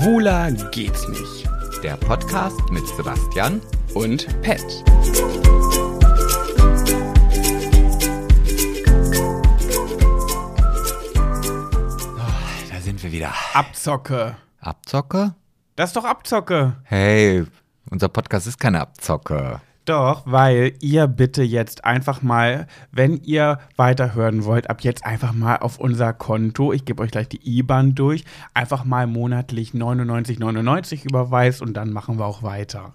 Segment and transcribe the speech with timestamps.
[0.00, 1.46] Schwuler geht's nicht.
[1.82, 3.60] Der Podcast mit Sebastian.
[3.92, 4.64] Und Pet.
[12.70, 13.34] Da sind wir wieder.
[13.52, 14.36] Abzocke.
[14.60, 15.34] Abzocke?
[15.76, 16.78] Das ist doch Abzocke.
[16.84, 17.44] Hey,
[17.90, 19.60] unser Podcast ist keine Abzocke.
[19.90, 25.56] Doch, weil ihr bitte jetzt einfach mal, wenn ihr weiterhören wollt, ab jetzt einfach mal
[25.56, 28.22] auf unser Konto, ich gebe euch gleich die IBAN durch,
[28.54, 32.92] einfach mal monatlich 99,99 überweist und dann machen wir auch weiter.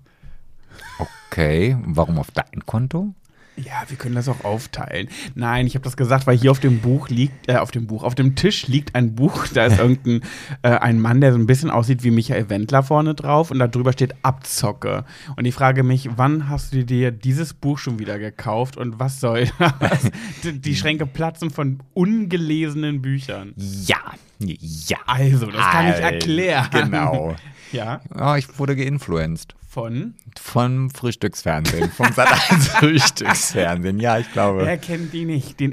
[0.97, 3.13] Okay, warum auf dein Konto?
[3.57, 5.07] Ja, wir können das auch aufteilen.
[5.33, 8.03] Nein, ich habe das gesagt, weil hier auf dem Buch liegt, äh, auf dem Buch,
[8.03, 10.21] auf dem Tisch liegt ein Buch, da ist irgendein
[10.61, 13.67] äh, ein Mann, der so ein bisschen aussieht wie Michael Wendler vorne drauf und da
[13.67, 15.05] drüber steht Abzocke.
[15.37, 19.21] Und ich frage mich, wann hast du dir dieses Buch schon wieder gekauft und was
[19.21, 19.47] soll
[19.79, 20.11] das?
[20.43, 23.53] die, Schränke platzen von ungelesenen Büchern.
[23.55, 23.97] Ja,
[24.39, 24.97] ja.
[25.05, 26.67] Also, das kann ich erklären.
[26.71, 27.35] Genau.
[27.71, 29.55] Ja, Ja, ich wurde geinfluenced.
[29.67, 31.91] von Vom Frühstücksfernsehen.
[31.91, 33.99] Vom Sat.1 Frühstücksfernsehen.
[33.99, 34.65] Ja, ich glaube.
[34.65, 35.59] Wer kennt die nicht?
[35.59, 35.71] Den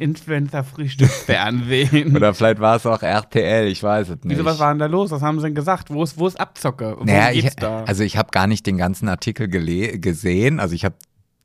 [0.96, 2.16] Influencer-Frühstücksfernsehen.
[2.16, 4.36] Oder vielleicht war es auch RTL, ich weiß es nicht.
[4.36, 5.10] Wieso, was war denn da los?
[5.10, 5.90] Was haben sie denn gesagt?
[5.90, 6.92] Wo ist, wo ist Abzocke?
[6.94, 7.84] Worum Naja, ich, da?
[7.84, 10.60] also ich habe gar nicht den ganzen Artikel gesehen.
[10.60, 10.94] Also ich hab,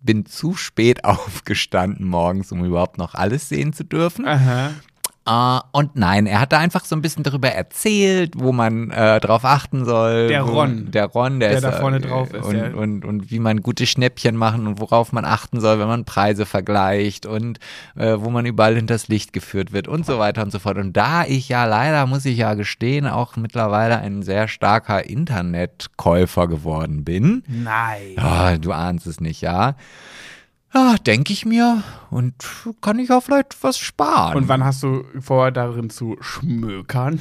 [0.02, 4.26] bin zu spät aufgestanden morgens, um überhaupt noch alles sehen zu dürfen.
[4.28, 4.72] Aha.
[5.28, 9.20] Äh, und nein, er hat da einfach so ein bisschen darüber erzählt, wo man äh,
[9.20, 10.28] drauf achten soll.
[10.30, 10.90] Der wo, Ron.
[10.92, 13.40] Der Ron, der, Der ist, da vorne äh, drauf ist, Und, der- und, und wie
[13.40, 17.60] man gute Schnäppchen machen und worauf man achten soll, wenn man Preise vergleicht und
[17.96, 20.78] äh, wo man überall hinters Licht geführt wird und so weiter und so fort.
[20.78, 26.48] Und da ich ja leider, muss ich ja gestehen, auch mittlerweile ein sehr starker Internetkäufer
[26.48, 28.14] geworden bin, Nein.
[28.18, 29.76] ja, du ahnst es nicht, ja.
[30.74, 32.34] Ja, denke ich mir und
[32.82, 34.36] kann ich auch vielleicht was sparen.
[34.36, 37.20] Und wann hast du vor, darin zu schmökern?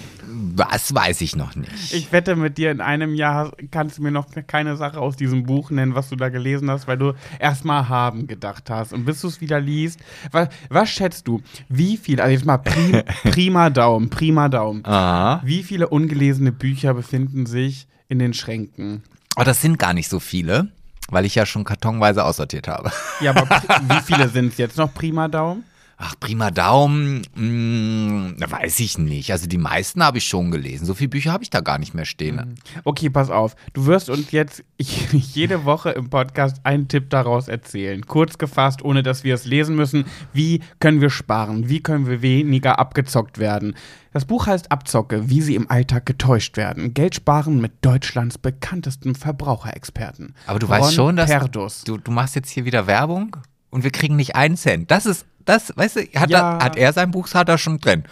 [0.54, 1.92] Was weiß ich noch nicht.
[1.92, 5.44] Ich wette mit dir, in einem Jahr kannst du mir noch keine Sache aus diesem
[5.44, 8.92] Buch nennen, was du da gelesen hast, weil du erstmal haben gedacht hast.
[8.92, 10.00] Und bis du es wieder liest,
[10.32, 11.40] was, was schätzt du?
[11.68, 14.84] Wie viel, also jetzt mal prim, prima Daumen, prima Daumen.
[14.84, 15.40] ah.
[15.44, 19.02] Wie viele ungelesene Bücher befinden sich in den Schränken?
[19.36, 20.68] Aber das sind gar nicht so viele,
[21.10, 22.90] weil ich ja schon kartonweise aussortiert habe.
[23.20, 23.48] Ja, aber
[23.88, 25.64] wie viele sind es jetzt noch prima Daumen?
[25.98, 29.32] Ach, prima Daumen, mh, weiß ich nicht.
[29.32, 30.84] Also die meisten habe ich schon gelesen.
[30.84, 32.56] So viele Bücher habe ich da gar nicht mehr stehen.
[32.84, 33.56] Okay, pass auf.
[33.72, 38.04] Du wirst uns jetzt jede Woche im Podcast einen Tipp daraus erzählen.
[38.04, 40.04] Kurz gefasst, ohne dass wir es lesen müssen.
[40.34, 41.70] Wie können wir sparen?
[41.70, 43.74] Wie können wir weniger abgezockt werden?
[44.12, 46.92] Das Buch heißt Abzocke, wie sie im Alltag getäuscht werden.
[46.92, 50.34] Geld sparen mit Deutschlands bekanntestem Verbraucherexperten.
[50.46, 51.84] Aber du Ron weißt schon, dass Perdus.
[51.84, 53.36] du, du machst jetzt hier wieder Werbung
[53.70, 54.90] und wir kriegen nicht einen Cent.
[54.90, 56.58] Das ist, das, weißt du, hat, Ja.
[56.58, 58.04] er, hat er sein Buch, hat er schon drin.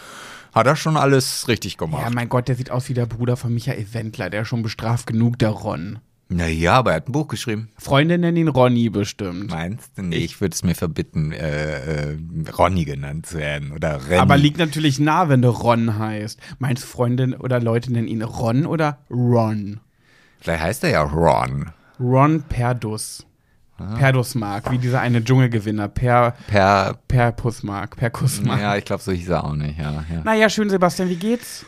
[0.54, 2.02] Hat er schon alles richtig gemacht.
[2.02, 4.62] Ja, mein Gott, der sieht aus wie der Bruder von Michael Wendler, der ist schon
[4.62, 5.98] bestraft genug, der Ron.
[6.28, 7.68] Naja, aber er hat ein Buch geschrieben.
[7.76, 9.50] Freunde nennen ihn Ronny bestimmt.
[9.50, 10.02] Meinst du?
[10.02, 12.16] Nee, ich würde es mir verbitten, äh, äh,
[12.56, 13.72] Ronny genannt zu werden.
[13.72, 14.16] Oder Renny.
[14.20, 16.40] Aber liegt natürlich nah, wenn du Ron heißt.
[16.58, 19.80] Meinst du, Freunde oder Leute nennen ihn Ron oder Ron?
[20.40, 21.70] Vielleicht heißt er ja Ron.
[22.00, 23.26] Ron Perdus.
[23.76, 23.96] Ah.
[23.96, 25.88] Perdusmark, wie dieser eine Dschungelgewinner.
[25.88, 26.96] Per, Per.
[27.08, 28.60] per Pussmark, per Kussmark.
[28.60, 29.78] Ja, ich glaube, so hieß er auch nicht.
[29.78, 30.22] Ja, ja.
[30.22, 31.66] Naja, schön, Sebastian, wie geht's?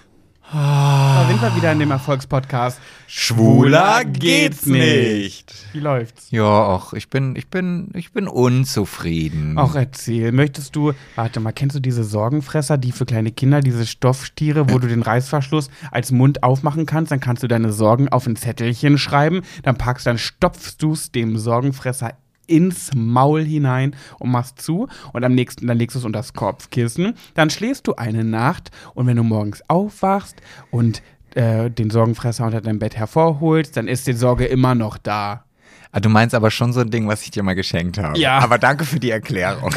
[0.53, 1.23] Ah.
[1.23, 2.79] Da sind wir wieder in dem Erfolgspodcast.
[3.09, 5.53] Schwuler geht's nicht.
[5.73, 6.31] Wie läuft's?
[6.31, 9.59] Ja, auch ich bin, ich bin, ich bin unzufrieden.
[9.59, 13.87] Auch erzähl, möchtest du, warte mal, kennst du diese Sorgenfresser, die für kleine Kinder, diese
[13.87, 18.27] Stofftiere, wo du den Reißverschluss als Mund aufmachen kannst, dann kannst du deine Sorgen auf
[18.27, 22.13] ein Zettelchen schreiben, dann packst, dann stopfst du es dem Sorgenfresser
[22.47, 26.33] ins Maul hinein und machst zu und am nächsten, dann legst du es unter das
[26.35, 30.37] Kopfkissen, dann schläfst du eine Nacht und wenn du morgens aufwachst
[30.71, 31.03] und
[31.35, 35.45] äh, den Sorgenfresser unter deinem Bett hervorholst, dann ist die Sorge immer noch da.
[35.93, 38.19] Ah, du meinst aber schon so ein Ding, was ich dir mal geschenkt habe.
[38.19, 38.39] Ja.
[38.41, 39.71] Aber danke für die Erklärung.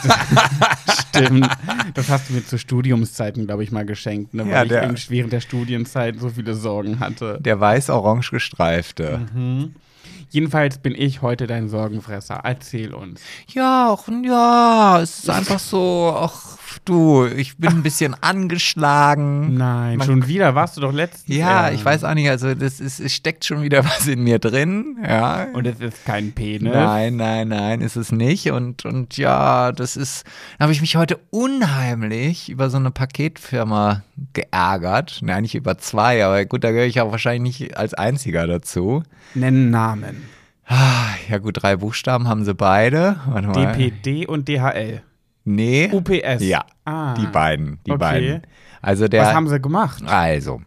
[1.09, 1.49] Stimmt.
[1.95, 4.45] Das hast du mir zu Studiumszeiten, glaube ich, mal geschenkt, ne?
[4.45, 7.39] weil Ja, ich der- irgendwie während der Studienzeit so viele Sorgen hatte.
[7.41, 9.27] Der weiß-orange gestreifte.
[10.31, 12.41] Jedenfalls bin ich heute dein Sorgenfresser.
[12.45, 13.21] Erzähl uns.
[13.49, 19.57] Ja, auch, ja, es ist einfach so, ach du, ich bin ein bisschen angeschlagen.
[19.57, 20.55] Nein, Man- schon wieder.
[20.55, 21.37] Warst du doch letztens.
[21.37, 21.75] Ja, erst.
[21.75, 24.99] ich weiß auch nicht, also das ist, es steckt schon wieder was in mir drin,
[25.03, 25.49] ja.
[25.53, 26.73] Und es ist kein Penis.
[26.73, 28.51] Nein, nein, nein, ist es nicht.
[28.53, 30.25] Und, und ja, das ist,
[30.59, 34.03] da habe ich mich heute unheimlich über so eine Paketfirma
[34.33, 35.21] geärgert.
[35.23, 39.03] Nein, nicht über zwei, aber gut, da gehöre ich auch wahrscheinlich nicht als einziger dazu.
[39.35, 40.20] Nennen Namen.
[40.73, 43.17] Ah, Ja gut, drei Buchstaben haben sie beide.
[43.55, 45.03] DPD und DHL.
[45.45, 45.91] Nee.
[45.93, 46.43] UPS.
[46.43, 47.15] Ja, Ah.
[47.15, 47.99] die beiden, die Okay.
[47.99, 48.43] beiden.
[48.81, 49.23] Also der.
[49.23, 50.03] Was haben sie gemacht?
[50.07, 50.63] Also,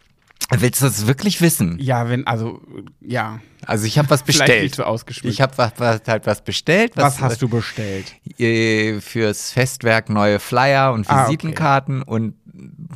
[0.55, 1.77] Willst du das wirklich wissen?
[1.79, 2.61] Ja, wenn, also,
[3.01, 3.39] ja.
[3.65, 4.63] Also ich habe was Vielleicht bestellt.
[4.63, 5.33] nicht so ausgeschmückt.
[5.33, 6.91] Ich habe was, was, halt was bestellt.
[6.95, 8.13] Was hast du bestellt?
[8.37, 11.27] äh, fürs Festwerk neue Flyer und Ah, okay.
[11.27, 12.35] Visitenkarten und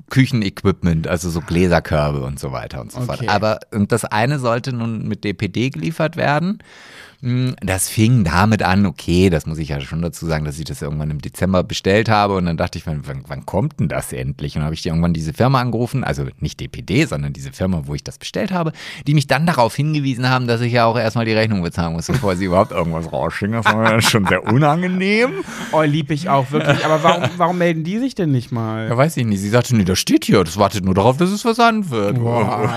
[0.09, 3.19] Küchenequipment, also so Gläserkörbe und so weiter und so fort.
[3.19, 3.29] Okay.
[3.29, 6.59] Aber und das eine sollte nun mit DPD geliefert werden.
[7.21, 10.65] Hm, Das fing damit an, okay, das muss ich ja schon dazu sagen, dass ich
[10.65, 14.13] das irgendwann im Dezember bestellt habe und dann dachte ich, wann, wann, kommt denn das
[14.13, 14.55] endlich?
[14.55, 17.95] Und dann habe ich irgendwann diese Firma angerufen, also nicht DPD, sondern diese Firma, wo
[17.95, 18.71] ich das bestellt habe,
[19.07, 22.07] die mich dann darauf hingewiesen haben, dass ich ja auch erstmal die Rechnung bezahlen muss,
[22.07, 23.53] bevor sie überhaupt irgendwas rausschicken.
[23.53, 25.31] Das war schon sehr unangenehm.
[25.71, 26.85] Oh, lieb ich auch wirklich.
[26.85, 28.87] Aber warum, warum melden die sich denn nicht mal?
[28.89, 29.39] Ja, weiß ich nicht.
[29.39, 30.43] Sie sagte, nee, das steht hier.
[30.43, 32.17] Das wartet nur darauf, dass es versandt wird.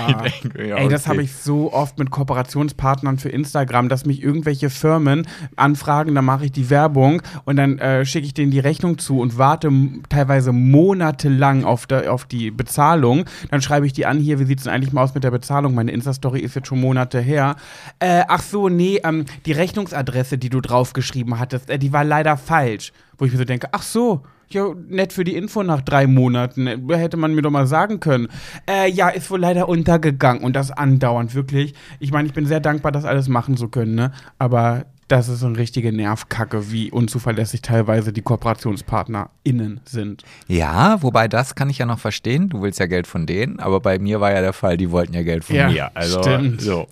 [0.07, 1.09] Ich denke, ja, Ey, das okay.
[1.11, 6.45] habe ich so oft mit Kooperationspartnern für Instagram, dass mich irgendwelche Firmen anfragen, dann mache
[6.45, 9.69] ich die Werbung und dann äh, schicke ich denen die Rechnung zu und warte
[10.07, 13.25] teilweise monatelang auf, der, auf die Bezahlung.
[13.49, 15.31] Dann schreibe ich die an, hier, wie sieht es denn eigentlich mal aus mit der
[15.31, 15.75] Bezahlung?
[15.75, 17.57] Meine Insta-Story ist jetzt schon Monate her.
[17.99, 22.37] Äh, ach so, nee, ähm, die Rechnungsadresse, die du draufgeschrieben hattest, äh, die war leider
[22.37, 22.93] falsch.
[23.17, 26.67] Wo ich mir so denke, ach so, ja, nett für die Info nach drei Monaten.
[26.67, 28.27] Äh, Hätte man mir doch mal sagen können.
[28.69, 31.73] Äh, ja, ist wohl leider untergegangen und das andauernd, wirklich.
[31.99, 34.11] Ich meine, ich bin sehr dankbar, das alles machen zu können, ne?
[34.39, 40.23] Aber das ist eine richtige Nervkacke, wie unzuverlässig teilweise die KooperationspartnerInnen sind.
[40.47, 42.49] Ja, wobei das kann ich ja noch verstehen.
[42.49, 45.13] Du willst ja Geld von denen, aber bei mir war ja der Fall, die wollten
[45.13, 45.91] ja Geld von Ja, mir.
[45.95, 46.61] Also stimmt.
[46.61, 46.87] so.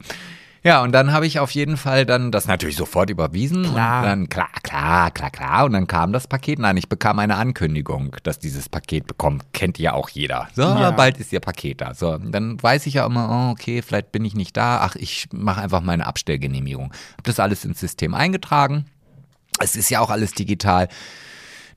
[0.63, 3.63] Ja, und dann habe ich auf jeden Fall dann das natürlich sofort überwiesen.
[3.63, 4.01] Klar.
[4.01, 5.65] Und dann, klar, klar, klar, klar.
[5.65, 6.59] Und dann kam das Paket.
[6.59, 9.53] Nein, ich bekam eine Ankündigung, dass dieses Paket bekommt.
[9.53, 10.49] Kennt ja auch jeder.
[10.53, 10.91] So, Ja.
[10.91, 11.93] bald ist ihr Paket da.
[11.93, 14.79] So, dann weiß ich ja immer, oh, okay, vielleicht bin ich nicht da.
[14.81, 16.91] Ach, ich mache einfach meine Abstellgenehmigung.
[17.17, 18.85] Hab das alles ins System eingetragen.
[19.61, 20.89] Es ist ja auch alles digital.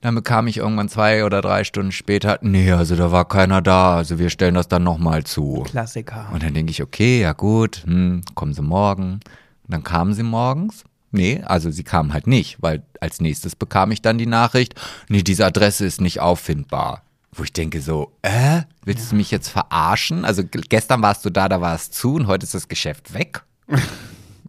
[0.03, 3.95] Dann bekam ich irgendwann zwei oder drei Stunden später, nee, also da war keiner da,
[3.95, 5.63] also wir stellen das dann nochmal zu.
[5.65, 6.27] Klassiker.
[6.33, 9.13] Und dann denke ich, okay, ja gut, hm, kommen sie morgen.
[9.13, 9.21] Und
[9.69, 10.83] dann kamen sie morgens.
[11.11, 14.75] Nee, also sie kamen halt nicht, weil als nächstes bekam ich dann die Nachricht,
[15.07, 17.03] nee, diese Adresse ist nicht auffindbar.
[17.31, 20.25] Wo ich denke so, äh, willst du mich jetzt verarschen?
[20.25, 23.43] Also gestern warst du da, da war es zu und heute ist das Geschäft weg.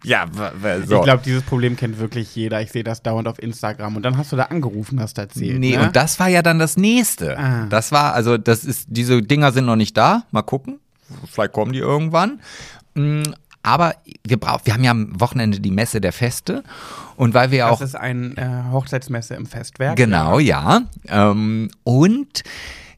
[0.05, 0.27] ja,
[0.87, 0.97] so.
[0.99, 2.61] Ich glaube, dieses Problem kennt wirklich jeder.
[2.62, 3.97] Ich sehe das dauernd auf Instagram.
[3.97, 5.59] Und dann hast du da angerufen, hast erzählt.
[5.59, 5.85] Nee, ne?
[5.85, 7.39] und das war ja dann das nächste.
[7.39, 7.67] Ah.
[7.69, 10.25] Das war, also das ist, diese Dinger sind noch nicht da.
[10.31, 10.79] Mal gucken.
[11.31, 12.41] Vielleicht kommen die irgendwann.
[12.95, 13.23] Mm,
[13.62, 13.95] Aber
[14.27, 16.62] wir brauchen, wir haben ja am Wochenende die Messe der Feste.
[17.17, 17.85] Und weil wir ja das auch.
[17.85, 19.97] ist eine äh, Hochzeitsmesse im Festwerk.
[19.97, 20.83] Genau, ja.
[21.09, 22.43] Ähm, und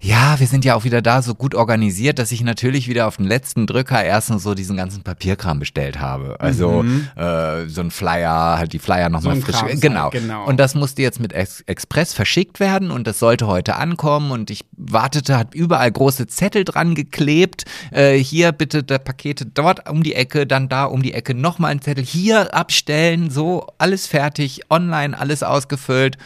[0.06, 3.16] ja, wir sind ja auch wieder da so gut organisiert, dass ich natürlich wieder auf
[3.16, 6.36] den letzten Drücker erst noch so diesen ganzen Papierkram bestellt habe.
[6.38, 6.84] Also
[7.16, 9.40] äh, so ein Flyer, halt die Flyer nochmal Mhm.
[9.40, 9.80] So frisch.
[9.80, 10.10] Genau.
[10.10, 10.46] genau.
[10.46, 14.50] Und das musste jetzt mit Ex Express verschickt werden und das sollte heute ankommen und
[14.50, 17.64] ich wartete, hat überall große Zettel dran geklebt.
[17.90, 21.72] Äh, hier bitte der Pakete dort um die Ecke, dann da um die Ecke nochmal
[21.72, 22.04] ein Zettel.
[22.04, 26.16] Hier abstellen, so alles fertig, online alles ausgefüllt.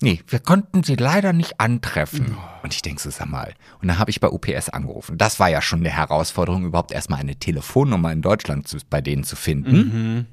[0.00, 2.36] Nee, wir konnten sie leider nicht antreffen.
[2.62, 3.54] Und ich denke so, sag mal.
[3.80, 5.18] Und dann habe ich bei UPS angerufen.
[5.18, 9.24] Das war ja schon eine Herausforderung, überhaupt erstmal eine Telefonnummer in Deutschland zu, bei denen
[9.24, 10.26] zu finden.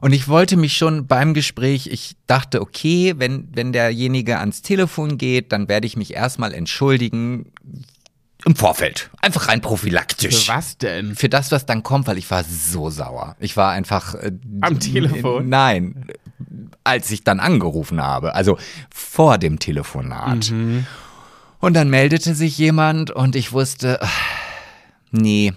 [0.00, 5.18] Und ich wollte mich schon beim Gespräch, ich dachte, okay, wenn, wenn derjenige ans Telefon
[5.18, 7.46] geht, dann werde ich mich erstmal entschuldigen
[8.44, 9.10] im Vorfeld.
[9.22, 10.44] Einfach rein prophylaktisch.
[10.46, 11.14] Für was denn?
[11.14, 13.36] Für das, was dann kommt, weil ich war so sauer.
[13.40, 14.14] Ich war einfach.
[14.14, 15.48] Äh, Am Telefon?
[15.48, 16.06] Nein,
[16.84, 18.58] als ich dann angerufen habe, also
[18.94, 20.50] vor dem Telefonat.
[20.50, 20.86] Mhm.
[21.58, 24.20] Und dann meldete sich jemand und ich wusste, ach,
[25.10, 25.54] nee,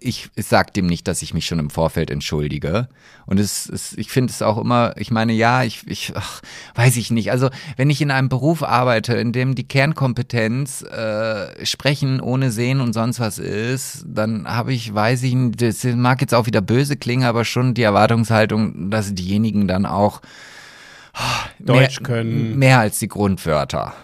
[0.00, 2.88] ich, ich sag dem nicht, dass ich mich schon im Vorfeld entschuldige.
[3.26, 6.40] Und es, es ich finde es auch immer, ich meine, ja, ich, ich ach,
[6.74, 7.30] weiß ich nicht.
[7.30, 12.80] Also wenn ich in einem Beruf arbeite, in dem die Kernkompetenz äh, sprechen ohne sehen
[12.80, 16.60] und sonst was ist, dann habe ich, weiß ich, nicht, das mag jetzt auch wieder
[16.60, 20.20] böse klingen, aber schon die Erwartungshaltung, dass diejenigen dann auch
[21.58, 22.58] Deutsch mehr, können.
[22.58, 23.94] Mehr als die Grundwörter.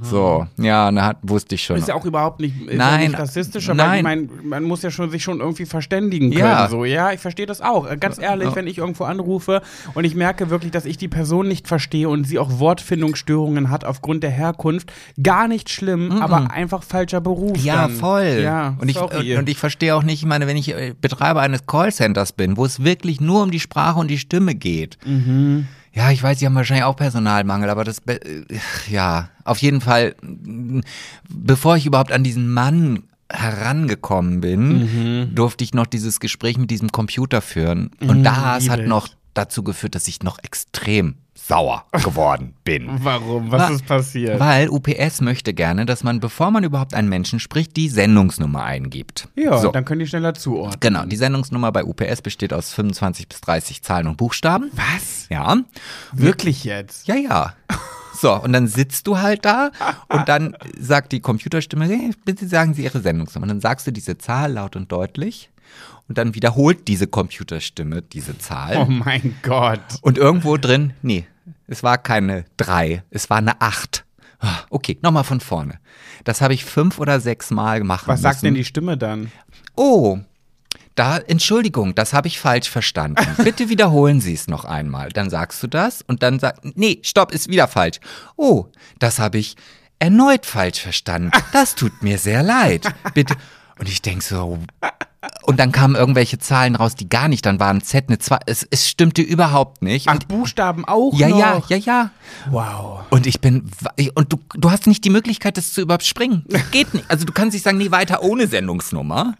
[0.00, 1.76] So, ja, hat, wusste ich schon.
[1.76, 3.98] Ist ja auch überhaupt nicht, ja Nein, nicht rassistisch, aber nein.
[3.98, 6.40] ich mein, man muss ja schon sich schon irgendwie verständigen können.
[6.40, 6.68] Ja.
[6.68, 7.86] So, ja, ich verstehe das auch.
[7.86, 9.60] Äh, Ganz ehrlich, wenn ich irgendwo anrufe
[9.94, 13.84] und ich merke wirklich, dass ich die Person nicht verstehe und sie auch Wortfindungsstörungen hat
[13.84, 14.92] aufgrund der Herkunft,
[15.22, 17.58] gar nicht schlimm, aber einfach falscher Beruf.
[17.58, 17.96] Ja, dann.
[17.96, 18.40] voll.
[18.42, 19.34] Ja, und ich, sorry.
[19.34, 22.56] und, und ich verstehe auch nicht, ich meine, wenn ich äh, Betreiber eines Callcenters bin,
[22.56, 24.96] wo es wirklich nur um die Sprache und die Stimme geht.
[25.04, 25.66] Mhm.
[25.96, 28.18] Ja, ich weiß, sie haben wahrscheinlich auch Personalmangel, aber das, äh,
[28.88, 30.14] ja, auf jeden Fall,
[31.28, 35.34] bevor ich überhaupt an diesen Mann herangekommen bin, Mhm.
[35.34, 37.90] durfte ich noch dieses Gespräch mit diesem Computer führen.
[38.00, 42.88] Und das hat noch dazu geführt, dass ich noch extrem sauer geworden bin.
[43.04, 43.52] Warum?
[43.52, 44.40] Was Wa- ist passiert?
[44.40, 49.28] Weil UPS möchte gerne, dass man, bevor man überhaupt einen Menschen spricht, die Sendungsnummer eingibt.
[49.36, 49.70] ja, so.
[49.70, 50.80] dann können die schneller zuordnen.
[50.80, 54.70] Genau, die Sendungsnummer bei UPS besteht aus 25 bis 30 Zahlen und Buchstaben.
[54.72, 55.28] Was?
[55.28, 55.56] Ja.
[56.12, 57.06] Wirklich jetzt?
[57.06, 57.54] Ja, ja.
[58.18, 59.70] So, und dann sitzt du halt da
[60.08, 63.44] und dann sagt die Computerstimme, hey, bitte sagen Sie Ihre Sendungsnummer.
[63.44, 65.50] Und dann sagst du diese Zahl laut und deutlich
[66.08, 68.78] und dann wiederholt diese Computerstimme diese Zahl.
[68.78, 69.80] Oh mein Gott.
[70.00, 71.26] Und irgendwo drin, nee,
[71.66, 74.04] es war keine drei, es war eine acht.
[74.38, 75.78] Ah, Okay, nochmal von vorne.
[76.24, 78.22] Das habe ich fünf oder sechs Mal machen Was müssen.
[78.32, 79.30] sagt denn die Stimme dann?
[79.76, 80.18] Oh,
[80.94, 83.24] da, Entschuldigung, das habe ich falsch verstanden.
[83.44, 85.08] Bitte wiederholen Sie es noch einmal.
[85.10, 87.98] Dann sagst du das und dann sagst, nee, stopp, ist wieder falsch.
[88.36, 88.66] Oh,
[88.98, 89.56] das habe ich
[89.98, 91.30] erneut falsch verstanden.
[91.52, 92.86] Das tut mir sehr leid.
[93.14, 93.34] Bitte.
[93.78, 94.58] Und ich denk so,
[95.46, 98.38] und dann kamen irgendwelche Zahlen raus, die gar nicht, dann waren Z eine 2.
[98.46, 100.08] Es, es stimmte überhaupt nicht.
[100.08, 101.70] Ach, Und, Buchstaben auch ja, noch?
[101.70, 102.10] ja, ja, ja.
[102.50, 103.04] Wow.
[103.10, 103.70] Und ich bin,
[104.14, 106.44] und du, du hast nicht die Möglichkeit, das zu überspringen.
[106.48, 107.08] Das geht nicht.
[107.08, 109.34] Also du kannst nicht sagen, nee, weiter ohne Sendungsnummer.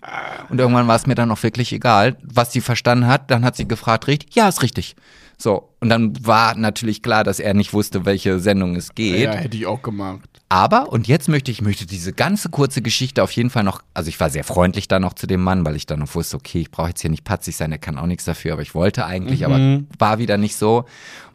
[0.48, 3.30] Und irgendwann war es mir dann auch wirklich egal, was sie verstanden hat.
[3.32, 4.32] Dann hat sie gefragt, richtig?
[4.34, 4.94] Ja, ist richtig.
[5.38, 5.70] So.
[5.80, 9.20] Und dann war natürlich klar, dass er nicht wusste, welche Sendung es geht.
[9.20, 10.28] Ja, hätte ich auch gemacht.
[10.48, 14.08] Aber, und jetzt möchte ich, möchte diese ganze kurze Geschichte auf jeden Fall noch, also
[14.08, 16.60] ich war sehr freundlich da noch zu dem Mann, weil ich dann noch wusste, okay,
[16.60, 19.06] ich brauche jetzt hier nicht patzig sein, der kann auch nichts dafür, aber ich wollte
[19.06, 20.84] eigentlich, aber war wieder nicht so.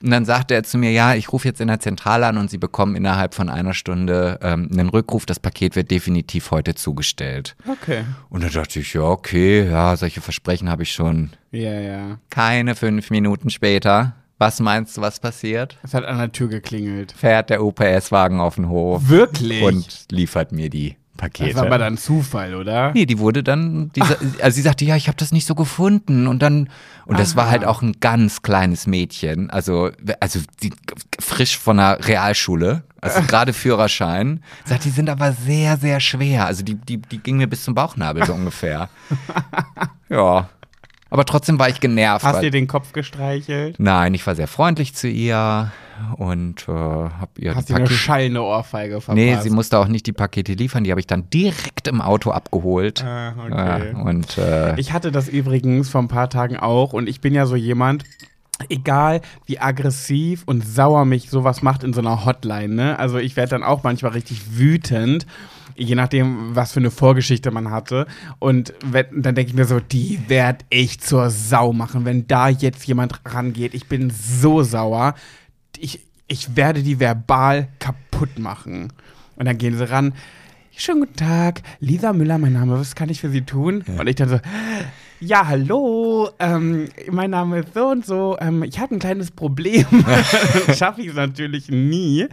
[0.02, 2.50] Und dann sagte er zu mir, ja, ich rufe jetzt in der Zentrale an und
[2.50, 7.56] Sie bekommen innerhalb von einer Stunde ähm, einen Rückruf, das Paket wird definitiv heute zugestellt.
[7.68, 8.06] Okay.
[8.30, 11.32] Und dann dachte ich, ja, okay, ja, solche Versprechen habe ich schon.
[11.52, 12.18] Ja, ja.
[12.30, 14.16] Keine fünf Minuten später.
[14.38, 15.78] Was meinst du, was passiert?
[15.84, 17.12] Es hat an der Tür geklingelt.
[17.12, 19.62] Fährt der UPS-Wagen auf den Hof Wirklich?
[19.62, 21.50] und liefert mir die Pakete.
[21.50, 22.92] das war aber dann Zufall, oder?
[22.94, 26.26] Nee, die wurde dann, die, also sie sagte, ja, ich habe das nicht so gefunden
[26.26, 26.70] und dann,
[27.06, 27.52] und das war Aha.
[27.52, 30.72] halt auch ein ganz kleines Mädchen, also, also die,
[31.20, 36.64] frisch von der Realschule, also gerade Führerschein, sagt, die sind aber sehr, sehr schwer, also
[36.64, 38.90] die, die, die ging mir bis zum Bauchnabel so ungefähr.
[40.10, 40.50] ja,
[41.12, 42.26] aber trotzdem war ich genervt.
[42.26, 43.76] Hast weil- dir den Kopf gestreichelt?
[43.78, 45.72] Nein, ich war sehr freundlich zu ihr
[46.18, 49.16] und äh, habe ihr Hast die dir eine Pakete schallende Ohrfeige verpasst?
[49.16, 52.32] Nee, sie musste auch nicht die Pakete liefern, die habe ich dann direkt im Auto
[52.32, 53.04] abgeholt.
[53.04, 53.92] Ah, okay.
[53.94, 57.36] Ja, und äh, Ich hatte das übrigens vor ein paar Tagen auch und ich bin
[57.36, 58.04] ja so jemand,
[58.70, 63.00] egal wie aggressiv und sauer mich sowas macht in so einer Hotline, ne?
[63.00, 65.26] Also ich werde dann auch manchmal richtig wütend.
[65.82, 68.06] Je nachdem, was für eine Vorgeschichte man hatte.
[68.38, 72.50] Und wenn, dann denke ich mir so, die werd ich zur Sau machen, wenn da
[72.50, 73.74] jetzt jemand rangeht.
[73.74, 75.16] Ich bin so sauer.
[75.80, 78.94] Ich, ich werde die verbal kaputt machen.
[79.38, 80.14] Und dann gehen sie ran.
[80.78, 82.80] Schönen guten Tag, Lisa Müller, mein Name.
[82.80, 83.84] Was kann ich für Sie tun?
[83.98, 84.40] Und ich dann so,
[85.20, 86.01] ja, hallo,
[86.42, 88.38] ähm, mein Name ist so und so.
[88.40, 89.86] Ähm, ich habe ein kleines Problem.
[90.76, 92.28] Schaffe ich es natürlich nie,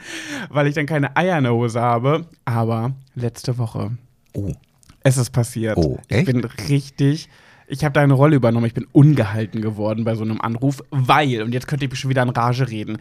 [0.48, 2.26] weil ich dann keine Eier in der Hose habe.
[2.44, 3.92] Aber letzte Woche,
[4.34, 4.52] oh,
[5.02, 5.76] es ist passiert.
[5.76, 6.26] Oh, ich echt?
[6.26, 7.28] bin richtig.
[7.70, 8.64] Ich habe da eine Rolle übernommen.
[8.64, 12.22] Ich bin ungehalten geworden bei so einem Anruf, weil, und jetzt könnte ich schon wieder
[12.22, 12.96] in Rage reden,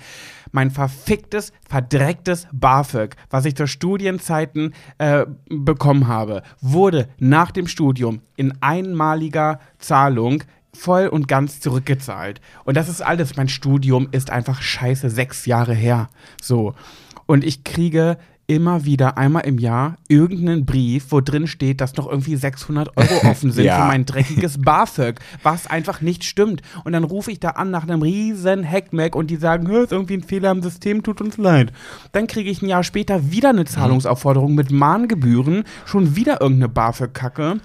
[0.52, 8.22] mein verficktes, verdrecktes BAföG, was ich zur Studienzeiten äh, bekommen habe, wurde nach dem Studium
[8.36, 10.44] in einmaliger Zahlung
[10.77, 12.41] voll und ganz zurückgezahlt.
[12.65, 13.36] Und das ist alles.
[13.36, 16.10] Mein Studium ist einfach scheiße sechs Jahre her.
[16.41, 16.74] So.
[17.25, 18.17] Und ich kriege
[18.50, 23.13] immer wieder einmal im Jahr irgendeinen Brief, wo drin steht, dass noch irgendwie 600 Euro
[23.29, 23.81] offen sind Ja.
[23.81, 26.62] für mein dreckiges BAföG, was einfach nicht stimmt.
[26.86, 29.91] Und dann rufe ich da an nach einem riesen Hackmack und die sagen, "Hä, ist
[29.91, 31.74] irgendwie ein Fehler im System, tut uns leid.
[32.13, 37.60] Dann kriege ich ein Jahr später wieder eine Zahlungsaufforderung mit Mahngebühren, schon wieder irgendeine BAföG-Kacke.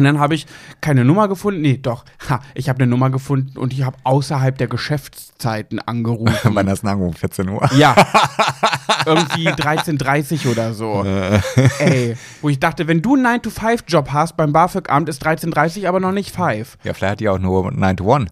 [0.00, 0.46] Und dann habe ich
[0.80, 1.60] keine Nummer gefunden.
[1.60, 2.04] Nee, doch.
[2.28, 6.54] Ha, ich habe eine Nummer gefunden und ich habe außerhalb der Geschäftszeiten angerufen.
[6.54, 7.18] wann das Anruf?
[7.18, 7.68] 14 Uhr?
[7.74, 7.94] Ja.
[9.06, 11.04] Irgendwie 13.30 oder so.
[11.78, 12.16] Ey.
[12.40, 16.34] Wo ich dachte, wenn du einen 9-to-5-Job hast beim BAföG-Amt, ist 13.30 aber noch nicht
[16.34, 16.78] 5.
[16.82, 18.30] Ja, vielleicht hat die auch nur 9 to 1.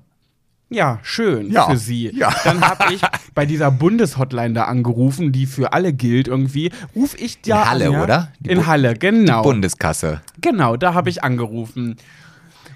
[0.70, 2.10] Ja, schön Ja, für sie.
[2.14, 2.30] ja.
[2.44, 3.00] Dann habe ich
[3.34, 6.70] bei dieser Bundeshotline da angerufen, die für alle gilt irgendwie.
[6.94, 8.02] Ruf ich da In Halle, an, ja?
[8.04, 8.32] oder?
[8.40, 9.42] Die In Bu- Halle, genau.
[9.42, 10.20] Bundeskasse.
[10.40, 11.96] Genau, da habe ich angerufen.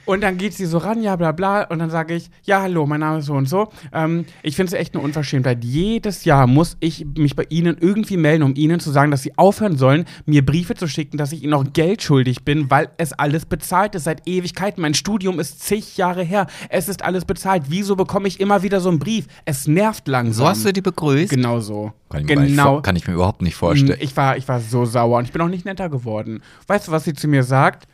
[0.04, 1.62] Und dann geht sie so ran, ja, bla bla.
[1.64, 3.68] Und dann sage ich, ja, hallo, mein Name ist so und so.
[3.92, 5.64] Ähm, ich finde es echt eine Unverschämtheit.
[5.64, 9.36] Jedes Jahr muss ich mich bei Ihnen irgendwie melden, um Ihnen zu sagen, dass Sie
[9.38, 13.12] aufhören sollen, mir Briefe zu schicken, dass ich Ihnen noch Geld schuldig bin, weil es
[13.12, 14.82] alles bezahlt ist seit Ewigkeiten.
[14.82, 16.46] Mein Studium ist zig Jahre her.
[16.68, 17.64] Es ist alles bezahlt.
[17.68, 19.26] Wieso bekomme ich immer wieder so einen Brief?
[19.44, 20.32] Es nervt langsam.
[20.44, 21.30] So hast du die begrüßt?
[21.30, 21.92] Genau so.
[22.10, 22.64] Kann ich, genau.
[22.64, 23.98] vor- kann ich mir überhaupt nicht vorstellen.
[23.98, 26.42] Mm, Ich war, ich war so sauer und ich bin auch nicht netter geworden.
[26.66, 27.86] Weißt du, was sie zu mir sagt?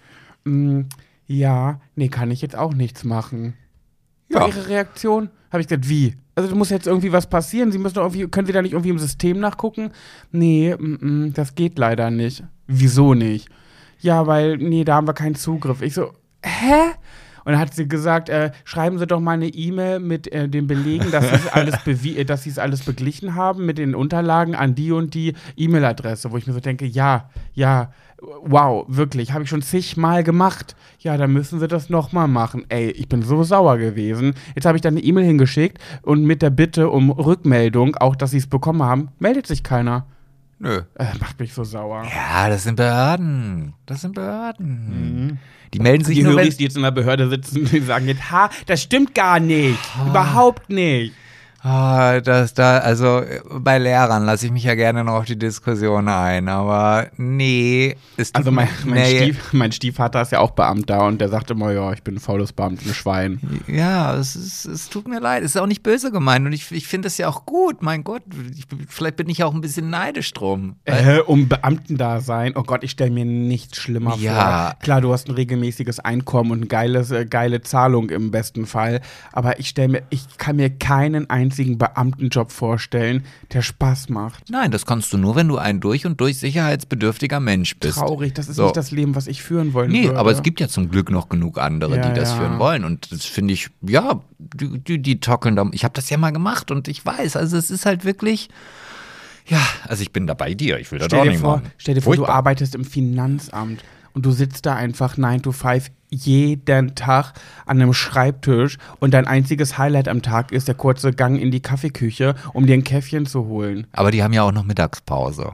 [0.45, 0.83] Mm,
[1.29, 3.55] ja, nee, kann ich jetzt auch nichts machen.
[4.29, 4.41] Ja.
[4.41, 5.29] War ihre Reaktion?
[5.51, 6.17] Habe ich gesagt, wie?
[6.35, 7.71] Also, da muss jetzt irgendwie was passieren.
[7.71, 9.91] Sie müssen doch irgendwie, können Sie da nicht irgendwie im System nachgucken?
[10.33, 12.45] Nee, mm, mm, das geht leider nicht.
[12.67, 13.49] Wieso nicht?
[14.01, 15.83] Ja, weil, nee, da haben wir keinen Zugriff.
[15.83, 16.93] Ich so, hä?
[17.49, 20.67] Und dann hat sie gesagt, äh, schreiben Sie doch mal eine E-Mail mit äh, den
[20.67, 24.55] Belegen, dass Sie es alles, äh, dass Sie es alles beglichen haben mit den Unterlagen
[24.55, 27.91] an die und die E-Mail-Adresse, wo ich mir so denke, ja, ja,
[28.43, 30.77] wow, wirklich, habe ich schon zigmal gemacht.
[30.99, 32.67] Ja, dann müssen Sie das nochmal machen.
[32.69, 34.35] Ey, ich bin so sauer gewesen.
[34.55, 38.33] Jetzt habe ich dann eine E-Mail hingeschickt und mit der Bitte um Rückmeldung, auch dass
[38.33, 40.05] Sie es bekommen haben, meldet sich keiner.
[40.61, 40.83] Nö.
[40.99, 42.05] Äh, macht mich so sauer.
[42.05, 43.75] Ja, das sind Behörden.
[43.87, 45.39] Das sind Behörden.
[45.73, 48.09] Die melden sich Die nur, wenn Höris, die jetzt in der Behörde sitzen, die sagen
[48.09, 49.79] jetzt, ha, das stimmt gar nicht.
[50.07, 51.15] Überhaupt nicht.
[51.61, 55.37] Ah, das da, also äh, bei Lehrern lasse ich mich ja gerne noch auf die
[55.39, 57.97] Diskussion ein, aber nee.
[58.17, 59.17] Tut Also mein, mein, nee.
[59.23, 62.21] Stief, mein Stiefvater ist ja auch Beamter und der sagt immer, ja, ich bin ein
[62.21, 63.41] faules Beamter, ein Schwein.
[63.67, 65.43] Ja, es, ist, es tut mir leid.
[65.43, 67.83] Es ist auch nicht böse gemeint und ich, ich finde es ja auch gut.
[67.83, 68.23] Mein Gott,
[68.57, 70.77] ich, vielleicht bin ich auch ein bisschen neidisch drum.
[70.85, 74.71] Äh, um Beamtendasein, oh Gott, ich stelle mir nichts schlimmer Ja.
[74.71, 74.79] vor.
[74.81, 79.01] Klar, du hast ein regelmäßiges Einkommen und eine geiles, äh, geile Zahlung im besten Fall,
[79.33, 81.48] aber ich stelle mir, ich kann mir keinen einzigen
[81.79, 84.51] Beamtenjob vorstellen, der Spaß macht.
[84.51, 87.99] Nein, das kannst du nur, wenn du ein durch und durch sicherheitsbedürftiger Mensch bist.
[87.99, 88.65] Traurig, das ist So.
[88.65, 90.19] nicht das Leben, was ich führen wollen Nee, würde.
[90.19, 92.37] aber es gibt ja zum Glück noch genug andere, Ja, die das ja.
[92.39, 92.85] führen wollen.
[92.85, 95.69] Und das finde ich, ja, die, die, die tockeln da.
[95.73, 98.49] Ich habe das ja mal gemacht und ich weiß, also es ist halt wirklich,
[99.47, 100.79] ja, also ich bin da bei dir.
[100.79, 101.71] Ich will das Stell auch nicht vor, machen.
[101.79, 102.37] stell dir vor du Furchtbar.
[102.37, 103.83] arbeitest im Finanzamt
[104.19, 107.35] und du sitzt da einfach 9 to 5 jeden Tag
[107.67, 111.61] an einem Schreibtisch und dein einziges Highlight am Tag ist der kurze Gang in die
[111.61, 113.87] Kaffeeküche, um dir ein Käffchen zu holen.
[113.93, 115.53] Aber die haben ja auch noch Mittagspause.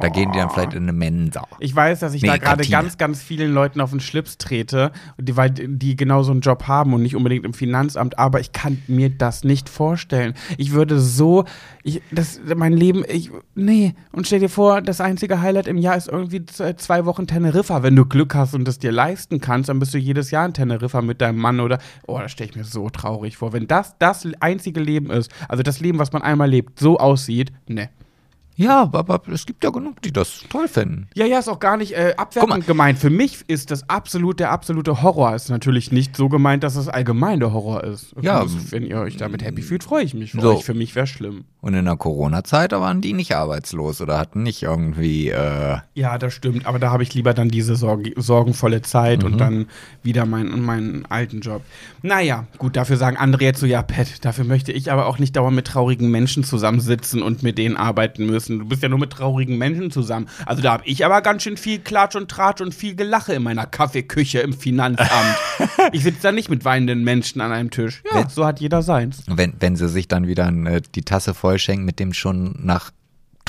[0.00, 1.46] Da gehen die dann vielleicht in eine Mensa.
[1.58, 4.92] Ich weiß, dass ich Nee, da gerade ganz, ganz vielen Leuten auf den Schlips trete,
[5.18, 8.52] die, weil die genau so einen Job haben und nicht unbedingt im Finanzamt, aber ich
[8.52, 10.34] kann mir das nicht vorstellen.
[10.58, 11.44] Ich würde so,
[11.82, 13.94] ich, das, mein Leben, ich, nee.
[14.12, 17.82] Und stell dir vor, das einzige Highlight im Jahr ist irgendwie zwei Wochen Teneriffa.
[17.82, 20.54] Wenn du Glück hast und es dir leisten kannst, dann bist du jedes Jahr in
[20.54, 23.52] Teneriffa mit deinem Mann oder, oh, das stelle ich mir so traurig vor.
[23.52, 27.52] Wenn das das einzige Leben ist, also das Leben, was man einmal lebt, so aussieht,
[27.68, 27.90] ne.
[28.60, 31.08] Ja, aber es gibt ja genug, die das toll finden.
[31.14, 32.98] Ja, ja, ist auch gar nicht äh, abwertend gemeint.
[32.98, 35.34] Für mich ist das absolut der absolute Horror.
[35.34, 38.14] Ist natürlich nicht so gemeint, dass es allgemein der Horror ist.
[38.20, 38.40] Ja.
[38.40, 40.56] Also, wenn ihr euch damit happy fühlt, freue ich mich für So.
[40.56, 40.64] euch.
[40.64, 41.44] Für mich wäre schlimm.
[41.62, 46.18] Und in der Corona-Zeit da waren die nicht arbeitslos oder hatten nicht irgendwie, äh, Ja,
[46.18, 46.66] das stimmt.
[46.66, 49.26] Aber da habe ich lieber dann diese Sorge, sorgenvolle Zeit Mhm.
[49.32, 49.66] und dann
[50.02, 51.62] wieder meinen, meinen alten Job.
[52.02, 55.36] Naja, gut, dafür sagen andere jetzt so, ja, Pet, dafür möchte ich aber auch nicht
[55.36, 58.49] dauernd mit traurigen Menschen zusammensitzen und mit denen arbeiten müssen.
[58.58, 60.28] Du bist ja nur mit traurigen Menschen zusammen.
[60.46, 63.42] Also da habe ich aber ganz schön viel Klatsch und Tratsch und viel Gelache in
[63.42, 65.36] meiner Kaffeeküche im Finanzamt.
[65.92, 68.02] ich sitze da nicht mit weinenden Menschen an einem Tisch.
[68.12, 69.22] Ja, so hat jeder seins.
[69.26, 72.90] wenn, wenn sie sich dann wieder äh, die Tasse vollschenken mit dem schon nach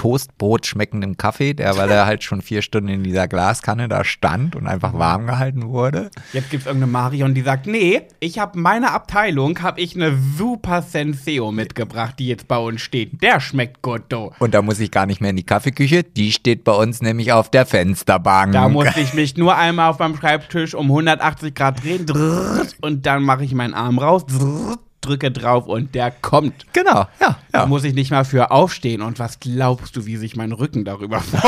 [0.01, 4.55] Toastbrot schmeckendem Kaffee, der, weil er halt schon vier Stunden in dieser Glaskanne da stand
[4.55, 6.09] und einfach warm gehalten wurde.
[6.33, 10.17] Jetzt gibt es irgendeine Marion, die sagt, nee, ich habe meine Abteilung, habe ich eine
[10.35, 13.21] super Senseo mitgebracht, die jetzt bei uns steht.
[13.21, 14.31] Der schmeckt gut, du.
[14.39, 17.31] Und da muss ich gar nicht mehr in die Kaffeeküche, die steht bei uns nämlich
[17.31, 18.53] auf der Fensterbank.
[18.53, 23.05] Da muss ich mich nur einmal auf meinem Schreibtisch um 180 Grad drehen drrrt, und
[23.05, 26.65] dann mache ich meinen Arm raus, drrrt, drücke drauf und der kommt.
[26.73, 27.65] genau, ja, Da ja.
[27.65, 29.01] muss ich nicht mal für aufstehen.
[29.01, 31.43] Und was glaubst du, wie sich mein Rücken darüber freut?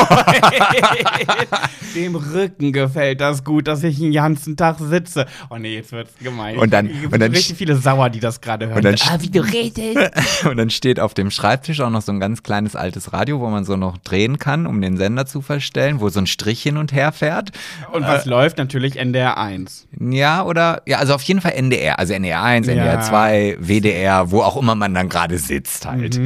[1.94, 5.26] Dem Rücken gefällt das gut, dass ich den ganzen Tag sitze.
[5.50, 6.58] Oh nee, jetzt wird's gemein.
[6.58, 8.76] Und dann- gibt und dann richtig viele Sauer, die das gerade hören.
[8.78, 10.44] Und dann ah, wie du redest.
[10.44, 13.48] Und dann steht auf dem Schreibtisch auch noch so ein ganz kleines altes Radio, wo
[13.48, 16.76] man so noch drehen kann, um den Sender zu verstellen, wo so ein Strich hin
[16.76, 17.50] und her fährt.
[17.92, 18.58] Und was läuft?
[18.58, 19.86] Natürlich NDR 1.
[20.00, 22.72] Ja, oder, ja, also auf jeden Fall NDR, also NDR 1, Ja.
[22.74, 26.20] NDR 2, WDR, wo auch immer man dann gerade sitzt halt.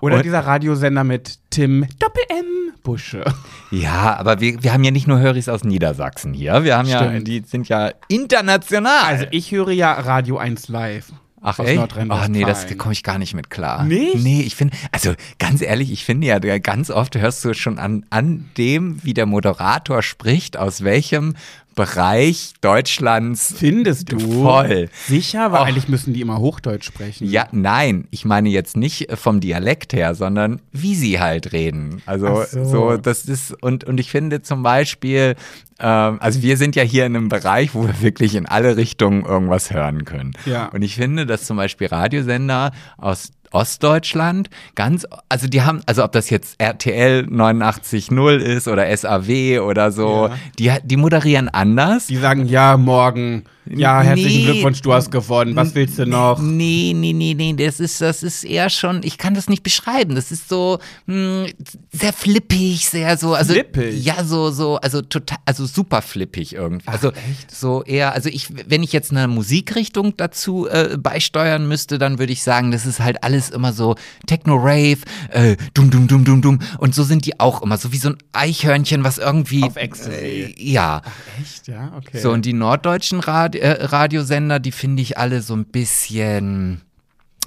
[0.00, 2.44] Oder Und- dieser Radiosender mit Tim Doppel-M
[2.82, 3.24] Busche.
[3.70, 6.98] Ja, aber wir, wir haben ja nicht nur Höris aus Niedersachsen hier, wir haben ja,
[7.08, 7.26] Stimmt.
[7.26, 9.02] die sind ja international.
[9.04, 11.06] Also ich höre ja Radio 1 live.
[11.46, 11.66] Ach aus?
[11.66, 12.10] Nordrhein-Westfalen.
[12.10, 13.84] Ach nee, das komme ich gar nicht mit klar.
[13.84, 14.16] Nicht?
[14.22, 18.06] Nee, ich finde, also ganz ehrlich, ich finde ja, ganz oft hörst du schon an,
[18.08, 21.34] an dem, wie der Moderator spricht, aus welchem
[21.74, 24.18] Bereich Deutschlands Findest du?
[24.18, 24.88] Voll.
[25.06, 25.52] Sicher?
[25.52, 25.66] Weil Och.
[25.66, 27.28] eigentlich müssen die immer Hochdeutsch sprechen.
[27.28, 32.02] Ja, nein, ich meine jetzt nicht vom Dialekt her, sondern wie sie halt reden.
[32.06, 32.64] Also so.
[32.64, 32.96] so.
[32.96, 35.34] das ist und und ich finde zum Beispiel,
[35.80, 39.24] ähm, also wir sind ja hier in einem Bereich, wo wir wirklich in alle Richtungen
[39.24, 40.32] irgendwas hören können.
[40.46, 40.66] Ja.
[40.66, 46.12] Und ich finde, dass zum Beispiel Radiosender aus Ostdeutschland, ganz, also die haben, also ob
[46.12, 50.34] das jetzt RTL 89.0 ist oder SAW oder so, Ja.
[50.58, 52.06] die, die moderieren anders.
[52.08, 53.44] Die sagen, ja, morgen.
[53.66, 54.52] Ja, herzlichen Nee.
[54.52, 55.56] Glückwunsch, du hast gewonnen.
[55.56, 56.38] Was willst du noch?
[56.40, 60.14] Nee, nee, nee, nee, das ist, das ist eher schon, ich kann das nicht beschreiben.
[60.14, 61.46] Das ist so mh,
[61.92, 64.04] sehr flippig, sehr so, also Flippig?
[64.04, 66.86] ja, so, so, also total, also super flippig irgendwie.
[66.88, 67.12] Also
[67.48, 72.32] so eher, also ich, wenn ich jetzt eine Musikrichtung dazu äh, beisteuern müsste, dann würde
[72.32, 73.94] ich sagen, das ist halt alles immer so
[74.26, 74.98] Techno-Rave,
[75.30, 76.58] äh, dum, dum, dum, dum, dum.
[76.78, 79.62] Und so sind die auch immer, so wie so ein Eichhörnchen, was irgendwie.
[79.62, 80.14] Auf Ecstasy.
[80.14, 81.00] Äh, ja.
[81.40, 82.20] Echt, ja, okay.
[82.20, 83.20] So, und die norddeutschen
[83.54, 86.82] Radi äh, Radiosender, die finde ich alle so ein bisschen.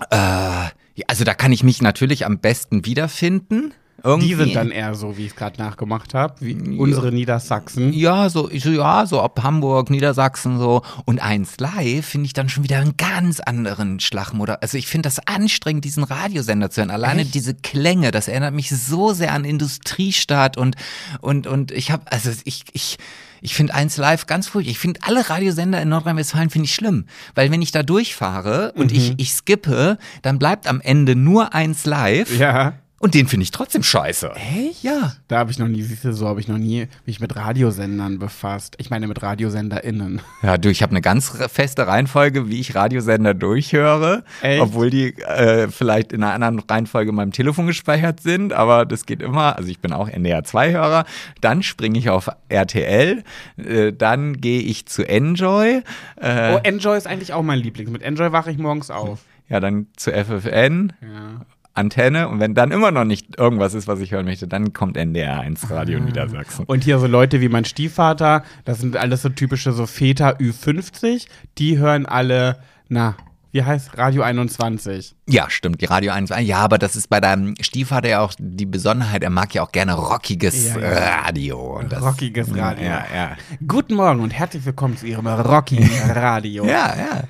[0.09, 3.73] Äh, ja, also da kann ich mich natürlich am besten wiederfinden.
[4.03, 4.27] Irgendwie.
[4.27, 7.93] die sind dann eher so, wie ich es gerade nachgemacht habe, wie unsere Niedersachsen.
[7.93, 10.83] Ja, so, ja, so ob Hamburg, Niedersachsen so.
[11.05, 14.61] Und eins live finde ich dann schon wieder einen ganz anderen Schlagmoder.
[14.61, 16.91] Also ich finde das anstrengend, diesen Radiosender zu hören.
[16.91, 20.75] Alleine diese Klänge, das erinnert mich so sehr an Industriestadt und,
[21.19, 22.99] und, und ich habe, also ich, ich,
[23.47, 24.71] ich finde eins live ganz furchtbar.
[24.71, 27.05] Ich finde alle Radiosender in Nordrhein-Westfalen finde ich schlimm.
[27.33, 31.86] Weil wenn ich da durchfahre und ich, ich skippe, dann bleibt am Ende nur eins
[31.86, 32.38] live.
[32.38, 32.73] Ja.
[32.99, 34.31] Und den finde ich trotzdem scheiße.
[34.36, 34.81] Echt?
[34.83, 35.13] Ja.
[35.27, 38.17] Da habe ich noch nie, siehst du, so habe ich noch nie mich mit Radiosendern
[38.17, 38.75] befasst.
[38.79, 40.21] Ich meine mit RadiosенderInnen.
[40.43, 44.62] Ja, du, ich habe eine ganz feste Reihenfolge, wie ich Radiosender durchhöre, Echt?
[44.62, 49.05] obwohl die äh, vielleicht in einer anderen Reihenfolge in meinem Telefon gespeichert sind, aber das
[49.05, 49.57] geht immer.
[49.57, 51.05] Also ich bin auch NDR 2-Hörer.
[51.41, 53.23] Dann springe ich auf RTL,
[53.57, 55.81] äh, dann gehe ich zu Enjoy,
[56.21, 57.91] äh, Oh, Enjoy ist eigentlich auch mein Liebling.
[57.91, 59.19] Mit Enjoy wache ich morgens auf.
[59.49, 60.93] ja dann zu FFN.
[61.01, 61.41] Ja.
[61.77, 64.97] Antenne und wenn dann immer noch nicht irgendwas ist, was ich hören möchte, dann kommt
[64.97, 66.65] NDR 1 Radio Niedersachsen.
[66.65, 71.27] Und hier so Leute wie mein Stiefvater, das sind alles so typische so Väter Ü50,
[71.57, 72.57] die hören alle,
[72.89, 73.15] na,
[73.51, 75.15] wie heißt Radio 21?
[75.27, 76.31] Ja, stimmt, die Radio 1.
[76.41, 79.71] Ja, aber das ist bei deinem Stiefvater ja auch die Besonderheit, er mag ja auch
[79.71, 81.21] gerne rockiges Ja, ja.
[81.21, 81.81] Radio.
[81.87, 82.85] Das, Rockiges Radio.
[82.85, 83.37] Ja, ja.
[83.65, 86.65] Guten Morgen und herzlich willkommen zu Ihrem Rockigen Radio.
[86.67, 87.23] Ja, ja.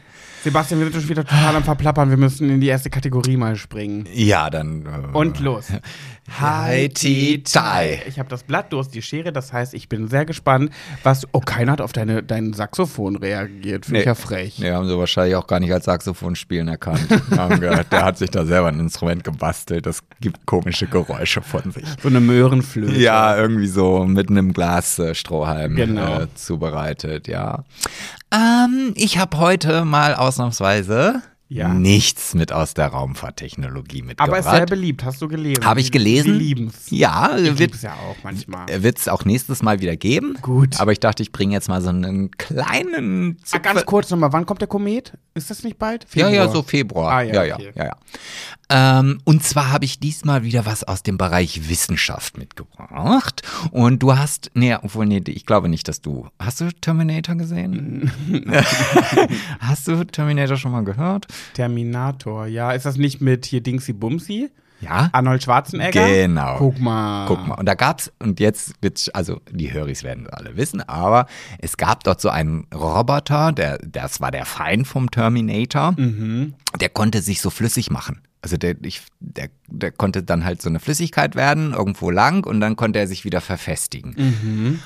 [0.48, 2.10] Sebastian, wir sind schon wieder total am Verplappern.
[2.10, 4.08] Wir müssen in die erste Kategorie mal springen.
[4.14, 4.86] Ja, dann.
[4.86, 5.68] Äh, Und los.
[6.40, 8.02] Hi, Ti, Tai.
[8.08, 10.72] Ich habe das Blatt, du hast die Schere, das heißt, ich bin sehr gespannt,
[11.04, 11.26] was.
[11.34, 13.86] Oh, keiner hat auf deine, dein Saxophon reagiert.
[13.86, 14.60] Finde ich ja frech.
[14.60, 17.08] Nee, haben sie wahrscheinlich auch gar nicht als Saxophon spielen erkannt.
[17.38, 19.86] haben gedacht, der hat sich da selber ein Instrument gebastelt.
[19.86, 21.86] Das gibt komische Geräusche von sich.
[22.02, 22.98] So eine Möhrenflöte.
[22.98, 26.22] Ja, irgendwie so mit einem Glas äh, Strohhalm Genau.
[26.22, 27.64] äh, zubereitet, ja.
[28.32, 31.70] Ähm, ich habe heute mal ausnahmsweise Ja.
[31.70, 34.28] nichts mit aus der Raumfahrttechnologie mitgebracht.
[34.28, 35.64] Aber ist sehr beliebt, hast du gelesen?
[35.64, 36.34] Habe ich gelesen?
[36.34, 36.88] Sie lieben's.
[36.90, 38.66] Ja, Ich wird lieb's ja auch manchmal.
[38.84, 40.38] wird es auch nächstes Mal wieder geben.
[40.42, 40.78] Gut.
[40.80, 44.46] Aber ich dachte, ich bringe jetzt mal so einen kleinen Ah, ganz kurz nochmal, wann
[44.46, 45.14] kommt der Komet?
[45.36, 46.06] Ist das nicht bald?
[46.14, 46.52] Ja, ja, Februar.
[46.54, 47.12] so Februar.
[47.14, 47.72] Ah, ja, ja, ja, okay.
[47.76, 47.96] ja, ja.
[48.70, 53.42] Ähm, und zwar habe ich diesmal wieder was aus dem Bereich Wissenschaft mitgebracht.
[53.72, 58.12] Und du hast, nee, obwohl, nee, ich glaube nicht, dass du, hast du Terminator gesehen?
[59.60, 61.28] hast du Terminator schon mal gehört?
[61.54, 62.72] Terminator, ja.
[62.72, 64.50] Ist das nicht mit hier Dingsy Bumsy?
[64.82, 65.10] Ja.
[65.12, 66.06] Arnold Schwarzenegger?
[66.08, 66.58] Genau.
[66.58, 67.26] Guck mal.
[67.28, 71.26] Guck mal, und da gab's, und jetzt wird's, also die Höris werden alle wissen, aber
[71.60, 76.54] es gab dort so einen Roboter, der, das war der Feind vom Terminator, Mhm.
[76.80, 78.22] der konnte sich so flüssig machen.
[78.48, 82.62] Also der, ich, der, der konnte dann halt so eine Flüssigkeit werden, irgendwo lang, und
[82.62, 84.16] dann konnte er sich wieder verfestigen.
[84.18, 84.80] Mhm.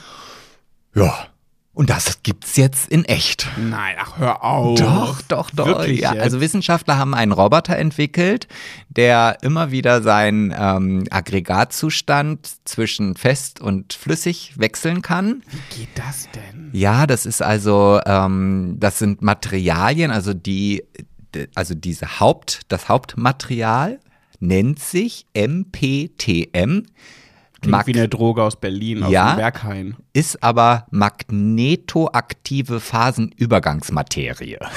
[0.95, 1.27] Ja.
[1.73, 3.47] Und das gibt's jetzt in echt.
[3.57, 4.79] Nein, ach, hör auf.
[4.79, 5.67] Doch, doch, doch.
[5.67, 6.23] Wirklich ja, jetzt?
[6.23, 8.47] also Wissenschaftler haben einen Roboter entwickelt,
[8.89, 15.43] der immer wieder seinen ähm, Aggregatzustand zwischen fest und flüssig wechseln kann.
[15.51, 16.71] Wie geht das denn?
[16.73, 20.83] Ja, das ist also, ähm, das sind Materialien, also die,
[21.55, 23.99] also diese Haupt, das Hauptmaterial
[24.39, 26.85] nennt sich MPTM.
[27.61, 29.33] Klingt Mag- wie eine Droge aus Berlin, aus Ja.
[29.33, 29.95] dem Berghain.
[30.13, 34.57] ist aber magnetoaktive Phasenübergangsmaterie.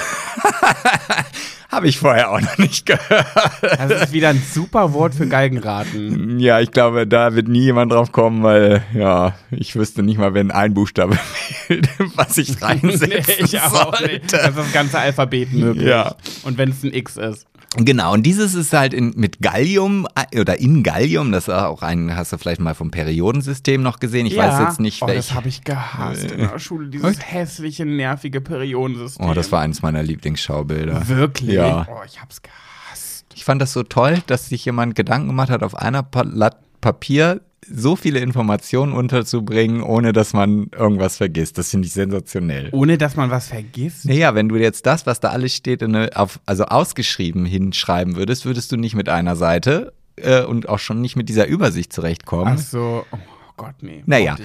[1.75, 3.27] Habe ich vorher auch noch nicht gehört.
[3.61, 6.39] Das ist wieder ein super Wort für Galgenraten.
[6.39, 10.33] Ja, ich glaube, da wird nie jemand drauf kommen, weil, ja, ich wüsste nicht mal,
[10.33, 14.07] wenn ein Buchstabe fehlt, was ich reinsetzen ich auch sollte.
[14.13, 14.31] nicht.
[14.31, 15.85] Das ist das ganze Alphabet möglich.
[15.85, 16.15] Ja.
[16.43, 17.45] Und wenn es ein X ist.
[17.77, 21.81] Genau, und dieses ist halt in, mit Gallium äh, oder in Gallium, das ist auch
[21.81, 24.25] ein, hast du vielleicht mal vom Periodensystem noch gesehen.
[24.25, 25.17] Ich weiß jetzt nicht, oh, welch.
[25.17, 29.27] das habe ich gehasst in der Schule, dieses hässliche, nervige Periodensystem.
[29.27, 31.07] Oh, das war eins meiner Lieblingsschaubilder.
[31.07, 31.55] Wirklich?
[31.55, 31.87] Ja.
[31.89, 33.25] Oh, ich hab's gehasst.
[33.33, 37.41] Ich fand das so toll, dass sich jemand Gedanken gemacht hat, auf einer Blatt Papier
[37.69, 41.57] so viele Informationen unterzubringen, ohne dass man irgendwas vergisst.
[41.57, 42.69] Das finde ich sensationell.
[42.71, 44.05] Ohne dass man was vergisst?
[44.05, 48.45] Naja, wenn du jetzt das, was da alles steht, eine, auf, also ausgeschrieben hinschreiben würdest,
[48.45, 52.55] würdest du nicht mit einer Seite äh, und auch schon nicht mit dieser Übersicht zurechtkommen.
[52.57, 53.05] Ach so.
[53.11, 53.17] Oh
[53.57, 54.03] Gott, nee.
[54.05, 54.35] Naja,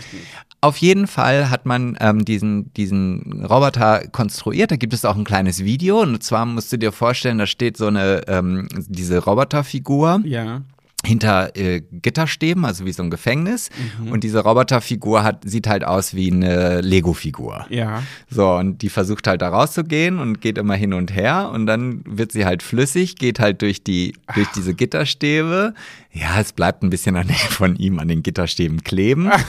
[0.61, 4.71] auf jeden Fall hat man ähm, diesen, diesen Roboter konstruiert.
[4.71, 6.01] Da gibt es auch ein kleines Video.
[6.03, 10.63] Und zwar musst du dir vorstellen, da steht so eine, ähm, diese Roboterfigur Ja.
[11.05, 13.71] Hinter äh, Gitterstäben, also wie so ein Gefängnis.
[14.01, 14.13] Mhm.
[14.13, 17.67] Und diese Roboterfigur hat, sieht halt aus wie eine Lego-Figur.
[17.71, 18.03] Ja.
[18.29, 22.03] So, und die versucht halt da rauszugehen und geht immer hin und her und dann
[22.07, 25.75] wird sie halt flüssig, geht halt durch die, durch diese Gitterstäbe.
[26.13, 29.31] Ja, es bleibt ein bisschen an von ihm an den Gitterstäben kleben.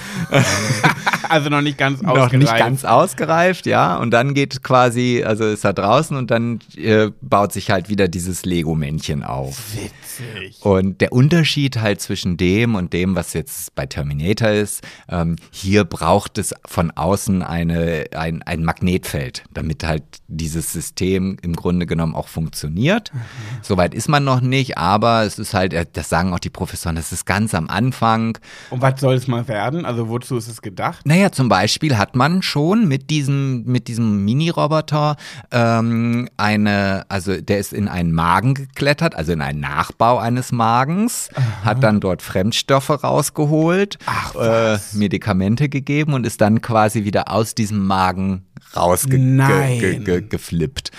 [1.30, 2.38] Also noch nicht ganz Noch ausgereift.
[2.40, 3.96] nicht ganz ausgereift, ja.
[3.96, 8.10] Und dann geht quasi, also ist er draußen und dann äh, baut sich halt wieder
[8.10, 9.58] dieses Lego-Männchen auf.
[9.74, 10.58] Witzig.
[10.60, 15.84] Und der Unterschied halt zwischen dem und dem, was jetzt bei Terminator ist, ähm, hier
[15.84, 22.15] braucht es von außen eine, ein, ein Magnetfeld, damit halt dieses System im Grunde genommen
[22.15, 23.12] auch funktioniert.
[23.62, 26.95] Soweit ist man noch nicht, aber es ist halt, äh, das sagen auch die Professoren,
[26.95, 28.38] das ist ganz am Anfang.
[28.69, 29.86] Und was soll es mal werden?
[29.86, 31.06] Also wozu ist es gedacht?
[31.06, 35.15] Naja, zum Beispiel hat man schon mit diesem, mit diesem Mini-Roboter
[35.51, 41.30] ähm, eine, also der ist in einen Magen geklettert, also in einen Nachbau eines Magens,
[41.63, 44.78] hat dann dort Fremdstoffe rausgeholt, Ach, äh?
[44.94, 50.91] Medikamente gegeben und ist dann quasi wieder aus diesem Magen rausgeflippt.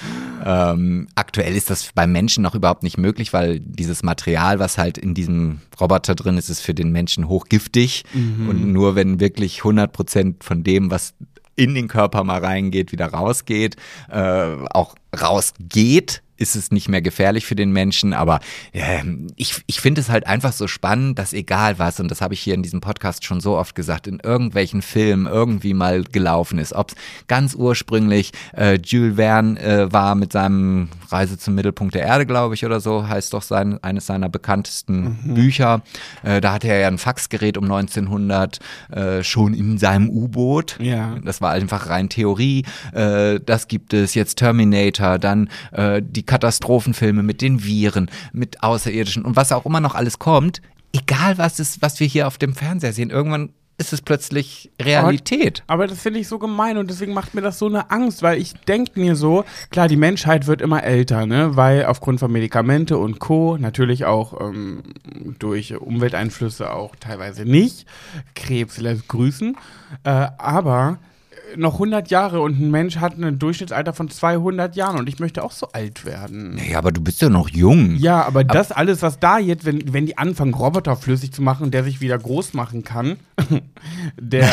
[0.45, 4.99] Ähm, aktuell ist das beim Menschen noch überhaupt nicht möglich, weil dieses Material, was halt
[4.99, 8.05] in diesem Roboter drin ist, ist für den Menschen hochgiftig.
[8.49, 11.15] Und nur wenn wirklich 100 Prozent von dem, was
[11.57, 13.77] in den Körper mal reingeht, wieder rausgeht,
[14.11, 18.13] äh, auch rausgeht, ist es nicht mehr gefährlich für den Menschen.
[18.13, 18.41] Aber
[18.73, 22.35] ähm, ich, ich finde es halt einfach so spannend, dass egal was, und das habe
[22.35, 26.59] ich hier in diesem Podcast schon so oft gesagt, in irgendwelchen Filmen irgendwie mal gelaufen
[26.59, 26.73] ist.
[26.73, 26.97] Ob es
[27.29, 32.55] ganz ursprünglich äh, Jules Verne äh, war mit seinem Reise zum Mittelpunkt der Erde, glaube
[32.55, 35.83] ich, oder so, heißt doch sein, eines seiner bekanntesten Bücher.
[36.23, 38.59] Äh, da hatte er ja ein Faxgerät um 1900
[38.91, 40.79] äh, schon in seinem U-Boot.
[40.81, 41.17] Ja.
[41.25, 42.65] Das war einfach rein Theorie.
[42.93, 49.23] Äh, das gibt es jetzt Terminator, dann äh, die Katastrophenfilme mit den Viren, mit Außerirdischen
[49.23, 50.63] und was auch immer noch alles kommt.
[50.95, 55.63] Egal was ist, was wir hier auf dem Fernseher sehen, irgendwann ist es plötzlich Realität.
[55.67, 58.41] Aber das finde ich so gemein und deswegen macht mir das so eine Angst, weil
[58.41, 61.55] ich denke mir so, klar, die Menschheit wird immer älter, ne?
[61.55, 63.59] Weil aufgrund von Medikamente und Co.
[63.59, 64.83] natürlich auch ähm,
[65.39, 67.85] durch Umwelteinflüsse auch teilweise nicht.
[68.35, 69.55] Krebs lässt grüßen.
[70.05, 70.99] Äh, aber
[71.57, 75.43] noch 100 Jahre und ein Mensch hat ein Durchschnittsalter von 200 Jahren und ich möchte
[75.43, 76.61] auch so alt werden.
[76.71, 77.97] Ja, aber du bist ja noch jung.
[77.97, 81.73] Ja, aber das alles, was da jetzt, wenn, wenn die anfangen, Roboter flüssig zu machen
[81.73, 83.17] der sich wieder groß machen kann,
[84.21, 84.53] der.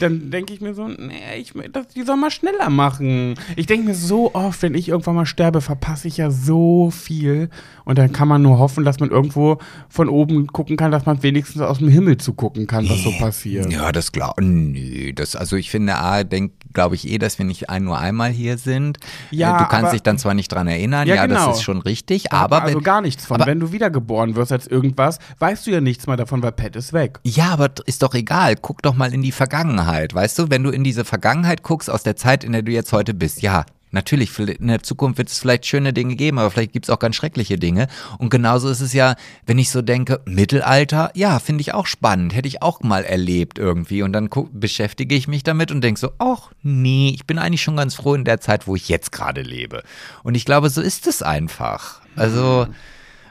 [0.00, 3.34] dann denke ich mir so, nee, ich, das, die soll mal schneller machen.
[3.56, 7.50] Ich denke mir so oft, wenn ich irgendwann mal sterbe, verpasse ich ja so viel.
[7.84, 11.22] Und dann kann man nur hoffen, dass man irgendwo von oben gucken kann, dass man
[11.22, 13.72] wenigstens aus dem Himmel zugucken kann, was so passiert.
[13.72, 17.44] Ja, das glaube nö, das also ich finde A denkt glaube ich eh, dass wir
[17.46, 18.98] nicht ein, nur einmal hier sind.
[19.30, 21.48] Ja, Äh, du kannst aber- dich dann zwar nicht dran erinnern, Ja, ja, genau.
[21.48, 23.36] das ist schon richtig, aber also wenn, gar nichts von.
[23.40, 26.76] aber- wenn du wiedergeboren wirst als irgendwas, weißt du ja nichts mehr davon, weil Pet
[26.76, 27.20] ist weg.
[27.24, 28.56] Ja, aber ist doch egal.
[28.60, 30.14] Guck doch mal in die Vergangenheit.
[30.14, 32.92] Weißt du, wenn du in diese Vergangenheit guckst, aus der Zeit, in der du jetzt
[32.92, 33.64] heute bist, ja.
[33.90, 36.98] Natürlich, in der Zukunft wird es vielleicht schöne Dinge geben, aber vielleicht gibt es auch
[36.98, 37.88] ganz schreckliche Dinge.
[38.18, 42.34] Und genauso ist es ja, wenn ich so denke, Mittelalter, ja, finde ich auch spannend,
[42.34, 44.02] hätte ich auch mal erlebt irgendwie.
[44.02, 47.76] Und dann beschäftige ich mich damit und denke so, ach nee, ich bin eigentlich schon
[47.76, 49.82] ganz froh in der Zeit, wo ich jetzt gerade lebe.
[50.22, 52.00] Und ich glaube, so ist es einfach.
[52.16, 52.66] Also,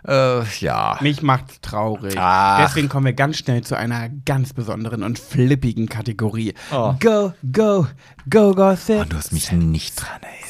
[0.05, 0.97] äh, ja.
[1.01, 2.15] Mich macht's traurig.
[2.17, 2.60] Ach.
[2.62, 6.53] Deswegen kommen wir ganz schnell zu einer ganz besonderen und flippigen Kategorie.
[6.71, 6.95] Oh.
[6.99, 7.88] Go, go,
[8.29, 8.99] go, go, sit.
[9.01, 10.47] Und du hast mich nicht dran erinnert.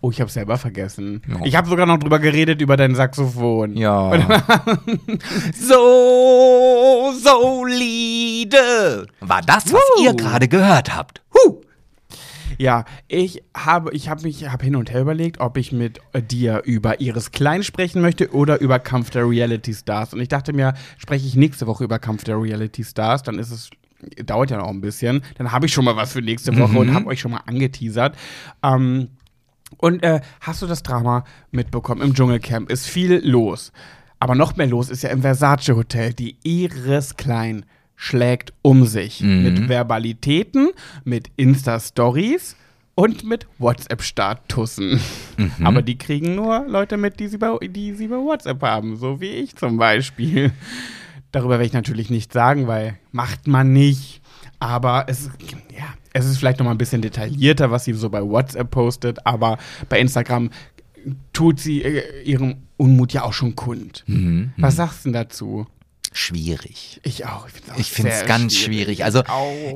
[0.00, 1.22] Oh, ich habe selber vergessen.
[1.34, 1.44] Oh.
[1.44, 3.76] Ich habe sogar noch drüber geredet über dein Saxophon.
[3.76, 4.10] Ja.
[5.60, 10.04] so solide war das, was Woo.
[10.04, 11.22] ihr gerade gehört habt.
[11.34, 11.60] Huh.
[12.58, 16.22] Ja, ich habe, ich habe mich, habe hin und her überlegt, ob ich mit äh,
[16.22, 20.14] dir über Iris Klein sprechen möchte oder über Kampf der Reality Stars.
[20.14, 23.50] Und ich dachte mir, spreche ich nächste Woche über Kampf der Reality Stars, dann ist
[23.50, 23.70] es
[24.24, 25.22] dauert ja noch ein bisschen.
[25.36, 28.16] Dann habe ich schon mal was für nächste Woche und habe euch schon mal angeteasert.
[28.62, 29.08] Ähm,
[29.76, 32.02] und äh, hast du das Drama mitbekommen?
[32.02, 33.72] Im Dschungelcamp ist viel los.
[34.18, 36.12] Aber noch mehr los ist ja im Versace Hotel.
[36.12, 37.64] Die Iris Klein
[38.02, 39.20] schlägt um sich.
[39.20, 40.70] Mit Verbalitäten,
[41.04, 42.56] mit Insta-Stories
[42.94, 44.98] und mit WhatsApp-Statussen.
[45.62, 48.96] Aber die kriegen nur Leute mit, die sie, bei, die sie bei WhatsApp haben.
[48.96, 50.50] So wie ich zum Beispiel.
[51.30, 54.22] darüber werde ich natürlich nichts sagen, weil macht man nicht.
[54.60, 55.32] Aber es ist,
[55.70, 55.84] ja,
[56.14, 59.58] es ist vielleicht noch mal ein bisschen detaillierter, was sie so bei WhatsApp postet, aber
[59.90, 60.48] bei Instagram
[61.34, 64.04] tut sie äh, ihrem Unmut ja auch schon kund.
[64.06, 64.52] Mhm.
[64.56, 65.66] Was sagst du denn dazu?
[66.12, 67.00] Schwierig.
[67.04, 67.46] Ich auch.
[67.76, 69.04] Ich finde es ganz schwierig.
[69.04, 69.22] Also,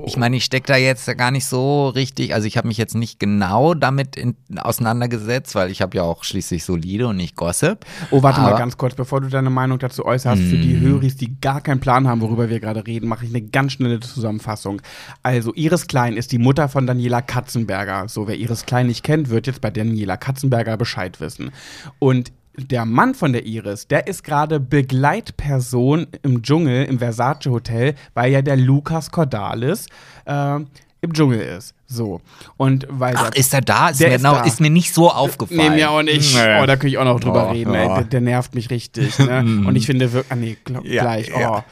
[0.04, 2.96] ich meine, ich stecke da jetzt gar nicht so richtig, also ich habe mich jetzt
[2.96, 7.86] nicht genau damit in, auseinandergesetzt, weil ich habe ja auch schließlich solide und nicht Gossip.
[8.10, 10.42] Oh, warte mal Aber- ganz kurz, bevor du deine Meinung dazu äußerst.
[10.42, 13.42] Für die Höris, die gar keinen Plan haben, worüber wir gerade reden, mache ich eine
[13.42, 14.82] ganz schnelle Zusammenfassung.
[15.22, 18.08] Also, Iris Klein ist die Mutter von Daniela Katzenberger.
[18.08, 21.52] So, wer Iris Klein nicht kennt, wird jetzt bei Daniela Katzenberger Bescheid wissen.
[22.00, 27.94] Und der Mann von der Iris, der ist gerade Begleitperson im Dschungel, im Versace Hotel,
[28.14, 29.86] weil ja der Lukas Cordalis
[30.26, 30.56] äh,
[31.00, 31.74] im Dschungel ist.
[31.86, 32.20] So.
[32.56, 33.90] Und weil Ach, der ist er da?
[33.90, 34.44] Ist, Der mir, ist noch, da.
[34.44, 35.58] ist mir nicht so aufgefallen.
[35.58, 36.34] Nee, mir auch nicht.
[36.34, 36.60] Nee.
[36.62, 37.74] Oh, da könnte ich auch noch drüber Oh, reden.
[37.74, 37.82] ja.
[37.82, 37.88] Ey.
[37.96, 39.18] Der, der nervt mich richtig.
[39.18, 39.40] Ne?
[39.66, 40.32] und ich finde wirklich.
[40.32, 41.30] Ah, nee, gl Ja, gleich.
[41.34, 41.40] Oh.
[41.40, 41.64] ja.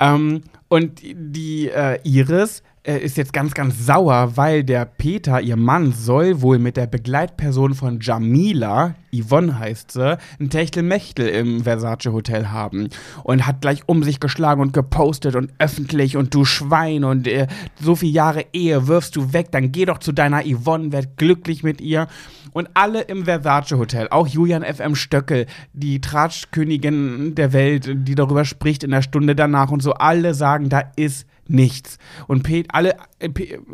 [0.00, 2.62] Ähm, und die äh, Iris äh,
[2.98, 7.74] ist jetzt ganz, ganz sauer, weil der Peter, ihr Mann, soll wohl mit der Begleitperson
[7.74, 12.88] von Jamila, Yvonne heißt sie, ein Techtelmechtel im Versace Hotel haben.
[13.24, 17.46] Und hat gleich um sich geschlagen und gepostet und öffentlich und du Schwein und äh,
[17.80, 21.62] so viele Jahre Ehe wirfst du weg, dann geh doch zu deiner Yvonne, werd glücklich
[21.62, 22.06] mit ihr.
[22.52, 28.44] Und alle im Versace Hotel, auch Julian FM Stöckel, die Tratschkönigin der Welt, die darüber
[28.44, 31.98] spricht in der Stunde danach und so, alle sagen, da ist nichts.
[32.26, 33.30] Und Pet, alle, äh,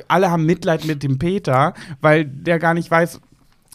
[0.09, 3.21] alle haben Mitleid mit dem Peter, weil der gar nicht weiß,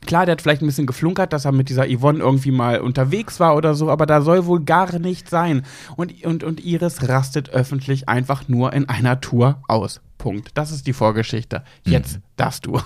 [0.05, 3.39] Klar, der hat vielleicht ein bisschen geflunkert, dass er mit dieser Yvonne irgendwie mal unterwegs
[3.39, 5.63] war oder so, aber da soll wohl gar nichts sein.
[5.95, 10.01] Und, und, und Iris rastet öffentlich einfach nur in einer Tour aus.
[10.17, 10.49] Punkt.
[10.55, 11.63] Das ist die Vorgeschichte.
[11.85, 12.79] Jetzt darfst du.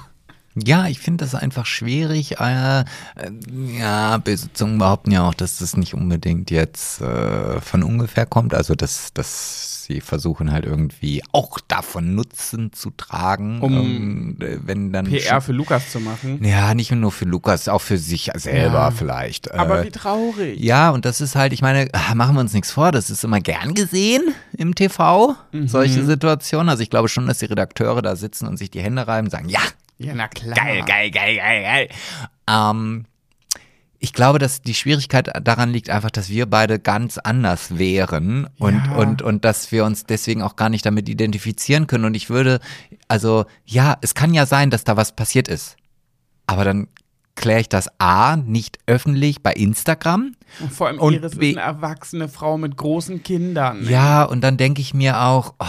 [0.56, 2.39] Ja, ich finde das einfach schwierig.
[2.39, 2.84] Äh, äh,
[3.78, 8.54] ja, böse Zungen behaupten ja auch, dass das nicht unbedingt jetzt äh, von ungefähr kommt.
[8.54, 14.58] Also, dass, dass sie versuchen halt irgendwie auch davon Nutzen zu tragen, Um ähm, äh,
[14.65, 16.44] wenn dann PR für Lukas zu machen.
[16.44, 18.91] ja, nicht nur für Lukas, auch für sich selber Ja.
[18.91, 19.52] vielleicht.
[19.54, 20.60] Aber Äh, wie traurig.
[20.60, 23.24] ja, und das ist halt, ich meine, ah, machen wir uns nichts vor, das ist
[23.24, 24.24] immer gern gesehen
[24.58, 25.68] im TV, Mhm.
[25.68, 26.70] solche Situationen.
[26.70, 29.32] Also ich glaube schon, dass die Redakteure da sitzen und sich die Hände reiben und
[29.32, 29.60] sagen, ja,
[29.97, 30.55] Ja, na klar.
[30.55, 31.89] geil, geil, geil, geil, geil.
[32.49, 33.05] Ähm,
[33.99, 38.75] ich glaube, dass die Schwierigkeit daran liegt einfach, dass wir beide ganz anders wären und,
[38.86, 38.95] Ja.
[38.97, 42.05] und, und dass wir uns deswegen auch gar nicht damit identifizieren können.
[42.05, 42.60] Und ich würde,
[43.08, 45.77] also ja, es kann ja sein, dass da was passiert ist.
[46.45, 46.88] Aber dann
[47.36, 50.36] kläre ich das A, nicht öffentlich bei Instagram.
[50.60, 53.88] Und vor allem Und Iris wie- ist eine erwachsene Frau mit großen Kindern.
[53.89, 55.65] Ja, und dann denke ich mir auch, oh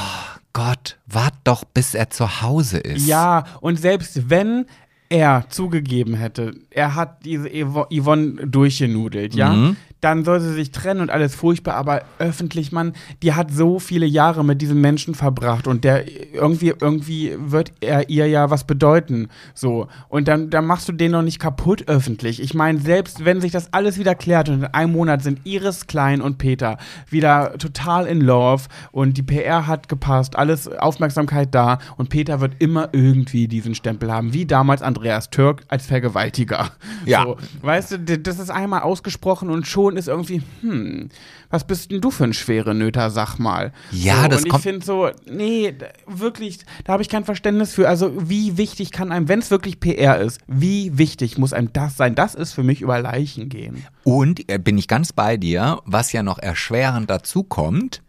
[0.57, 3.07] Gott, wart doch, bis er zu Hause ist.
[3.07, 4.64] Ja, und selbst wenn
[5.11, 9.77] er zugegeben hätte, er hat diese Yvo- Yvonne durchgenudelt, ja, Mhm.
[10.00, 14.06] Dann soll sie sich trennen und alles furchtbar, aber öffentlich, Mann, die hat so viele
[14.06, 16.04] Jahre mit diesem Menschen verbracht und der
[16.35, 19.88] irgendwie, irgendwie wird er ihr ja was bedeuten, so.
[20.09, 22.42] Und dann, dann machst du den noch nicht kaputt öffentlich.
[22.42, 25.87] Ich meine, selbst wenn sich das alles wieder klärt und in einem Monat sind Iris
[25.87, 26.76] Klein und Peter
[27.09, 32.52] wieder total in Love und die PR hat gepasst, alles Aufmerksamkeit da und Peter wird
[32.59, 36.70] immer irgendwie diesen Stempel haben, wie damals Andreas Türk als Vergewaltiger.
[37.06, 37.24] Ja.
[37.24, 41.09] So, weißt du, das ist einmal ausgesprochen und schon ist irgendwie, hm,
[41.51, 43.72] was bist denn du für ein schwere Nöter, sag mal.
[43.92, 45.75] Ja, so, das Und ich kommt- finde so, nee,
[46.07, 47.88] wirklich, da habe ich kein Verständnis für.
[47.88, 51.96] Also, wie wichtig kann einem, wenn es wirklich PR ist, wie wichtig muss einem das
[51.96, 52.14] sein?
[52.14, 53.85] Das ist für mich über Leichen gehen.
[54.03, 58.03] Und äh, bin ich ganz bei dir, was ja noch erschwerend dazu kommt,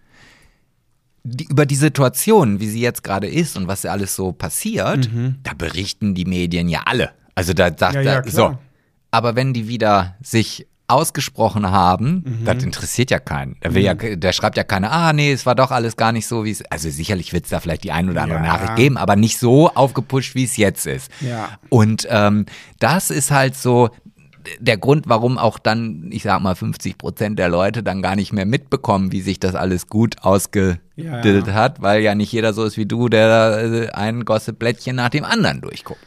[1.24, 5.10] die, über die Situation, wie sie jetzt gerade ist und was ja alles so passiert,
[5.44, 7.12] da berichten die Medien ja alle.
[7.36, 8.02] Also da sagt Mhm.
[8.02, 8.58] Ja, ja, er, so.
[9.12, 12.46] Aber wenn die wieder sich ausgesprochen haben, Mhm.
[12.46, 13.58] das interessiert ja keinen.
[13.64, 16.28] Der will ja, der schreibt ja keine, ah nee, es war doch alles gar nicht
[16.28, 16.64] so, wie es.
[16.72, 18.46] Also sicherlich wird es da vielleicht die ein oder andere Ja.
[18.46, 21.12] Nachricht geben, aber nicht so aufgepusht, wie es jetzt ist.
[21.22, 21.58] Ja.
[21.70, 22.46] Und ähm,
[22.80, 23.90] das ist halt so
[24.60, 28.32] der Grund, warum auch dann, ich sag mal, 50 Prozent der Leute dann gar nicht
[28.32, 30.80] mehr mitbekommen, wie sich das alles gut ausgedillt
[31.48, 31.54] Ja.
[31.54, 35.26] hat, weil ja nicht jeder so ist wie du, der äh, ein Gossip-Blättchen nach dem
[35.26, 36.00] anderen durchguckt.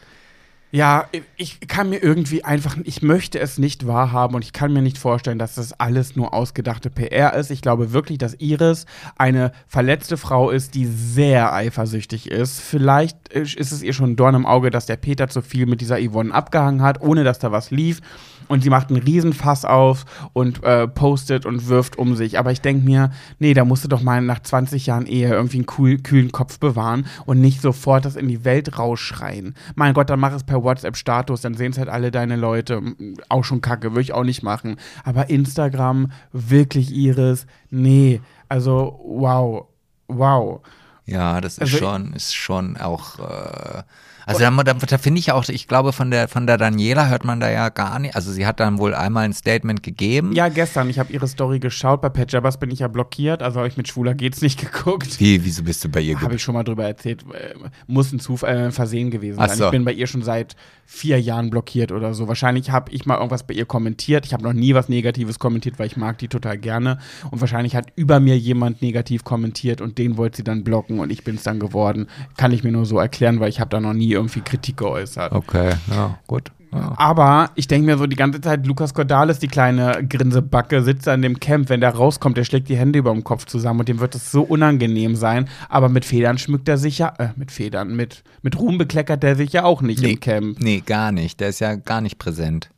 [0.72, 4.83] Ja, ich kann mir irgendwie einfach, ich möchte es nicht wahrhaben und ich kann mir
[4.83, 7.50] nicht vorstellen, dass das alles nur ausgedachte PR ist.
[7.50, 12.61] Ich glaube wirklich, dass Iris eine verletzte Frau ist, die sehr eifersüchtig ist.
[12.61, 15.80] Vielleicht ist es ihr schon ein Dorn im Auge, dass der Peter zu viel mit
[15.80, 18.01] dieser Yvonne abgehangen hat, ohne dass da was lief.
[18.51, 22.36] Und sie macht einen Riesenfass auf und äh, postet und wirft um sich.
[22.36, 25.59] Aber ich denke mir, nee, da musst du doch mal nach 20 Jahren Ehe irgendwie
[25.59, 29.55] einen cool, kühlen Kopf bewahren und nicht sofort das in die Welt rausschreien.
[29.76, 32.82] Mein Gott, dann mach es per WhatsApp-Status, dann sehen es halt alle deine Leute.
[33.28, 34.78] Auch schon kacke, würde ich auch nicht machen.
[35.05, 38.20] Aber Instagram, wirklich Iris, nee.
[38.48, 39.66] Also, wow.
[40.09, 40.62] Wow.
[41.07, 43.20] Ja, das ist Also- schon, ist schon auch.
[43.20, 43.82] Äh,
[44.31, 47.24] also da, da, da finde ich auch, ich glaube, von der von der Daniela hört
[47.24, 48.14] man da ja gar nicht.
[48.16, 50.33] Also sie hat dann wohl einmal ein Statement gegeben.
[50.33, 50.89] Ja, gestern.
[50.91, 52.01] Ich habe ihre Story geschaut.
[52.01, 53.43] Bei Pat Jabbers bin ich ja blockiert.
[53.43, 55.20] Also habe ich mit Schwuler geht's nicht geguckt.
[55.20, 57.22] Wie, wieso bist du bei ihr Habe ich schon mal drüber erzählt.
[57.33, 57.55] Äh,
[57.87, 59.51] Muss ein Zufall, äh, Versehen gewesen sein.
[59.51, 59.64] so.
[59.66, 60.57] Ich bin bei ihr schon seit
[60.87, 62.26] vier Jahren blockiert oder so.
[62.26, 64.26] Wahrscheinlich habe ich mal irgendwas bei ihr kommentiert.
[64.26, 66.99] Ich habe noch nie was Negatives kommentiert, weil ich mag die total gerne.
[67.31, 71.12] Und wahrscheinlich hat über mir jemand negativ kommentiert und den wollte sie dann blocken und
[71.12, 72.09] ich bin es dann geworden.
[72.37, 75.32] Kann ich mir nur so erklären, weil ich habe da noch nie irgendwie Kritik geäußert.
[75.32, 76.50] Okay, ja, gut.
[76.72, 76.94] Ja.
[76.98, 81.20] Aber ich denke mir so die ganze Zeit, Lukas Cordalis, die kleine Grinsebacke, sitzt an
[81.20, 81.68] dem Camp.
[81.68, 84.30] Wenn der rauskommt, der schlägt die Hände über dem Kopf zusammen und dem wird es
[84.30, 85.48] so unangenehm sein.
[85.68, 89.34] Aber mit Federn schmückt er sich ja, äh, mit Federn, mit, mit Ruhm bekleckert er
[89.34, 90.12] sich ja auch nicht Nee.
[90.12, 90.60] im Camp.
[90.60, 91.40] Nee, gar nicht.
[91.40, 92.70] Der ist ja gar nicht präsent.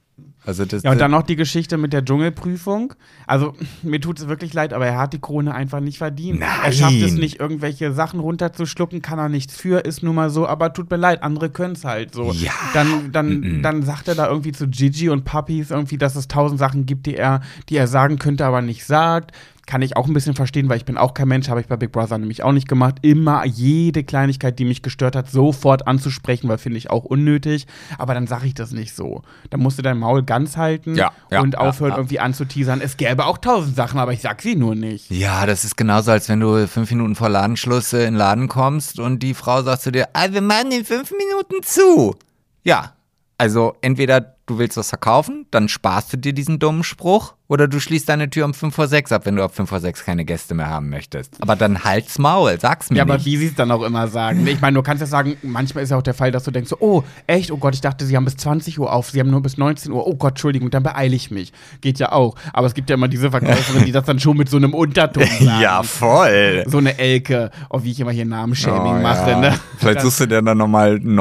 [0.44, 2.94] Also das, Ja, und dann noch die Geschichte mit der Dschungelprüfung.
[3.28, 6.40] Also, mir tut es wirklich leid, aber er hat die Krone einfach nicht verdient.
[6.40, 6.48] Nein.
[6.64, 10.46] Er schafft es nicht, irgendwelche Sachen runterzuschlucken, kann er nichts für, ist nun mal so,
[10.48, 12.32] aber tut mir leid, andere können es halt so.
[12.32, 12.50] Ja.
[12.74, 13.62] Dann, dann, Mhm.
[13.62, 17.06] dann sagt er da irgendwie zu Gigi und Puppies irgendwie, dass es tausend Sachen gibt,
[17.06, 19.30] die er, die er sagen könnte, aber nicht sagt.
[19.66, 21.76] Kann ich auch ein bisschen verstehen, weil ich bin auch kein Mensch, habe ich bei
[21.76, 22.96] Big Brother nämlich auch nicht gemacht.
[23.02, 27.66] Immer jede Kleinigkeit, die mich gestört hat, sofort anzusprechen, weil finde ich auch unnötig.
[27.96, 29.22] Aber dann sage ich das nicht so.
[29.50, 31.96] Dann musst du dein Maul ganz halten Ja, ja, und aufhören, ja.
[31.96, 32.80] irgendwie anzuteasern.
[32.80, 35.10] Es gäbe auch tausend Sachen, aber ich sag sie nur nicht.
[35.10, 38.48] Ja, das ist genauso, als wenn du fünf Minuten vor Ladenschluss äh, in den Laden
[38.48, 42.16] kommst und die Frau sagt zu dir, ah, wir machen in fünf Minuten zu.
[42.64, 42.94] Ja,
[43.38, 47.78] also entweder du willst was verkaufen, dann sparst du dir diesen dummen Spruch, oder du
[47.80, 50.24] schließt deine Tür um fünf vor sechs ab, wenn du ab fünf vor sechs keine
[50.24, 51.36] Gäste mehr haben möchtest.
[51.42, 53.26] Aber dann halt's Maul, sag's mir Ja, aber nicht.
[53.26, 54.46] wie sie es dann auch immer sagen.
[54.46, 56.70] Ich meine, du kannst ja sagen, manchmal ist ja auch der Fall, dass du denkst,
[56.70, 59.30] so, oh, echt, oh Gott, ich dachte, sie haben bis 20 Uhr auf, sie haben
[59.30, 60.06] nur bis 19 Uhr.
[60.06, 61.52] Oh Gott, Entschuldigung, dann beeile ich mich.
[61.82, 62.36] Geht ja auch.
[62.54, 65.24] Aber es gibt ja immer diese Verkäuferin, die das dann schon mit so einem Unterton
[65.40, 65.60] sagen.
[65.60, 66.64] ja, voll.
[66.68, 69.38] So eine Elke, oh, wie ich immer hier Namenshaming Oh, mache, ja.
[69.38, 69.54] ne?
[69.76, 71.14] Vielleicht suchst du dir dann nochmal einen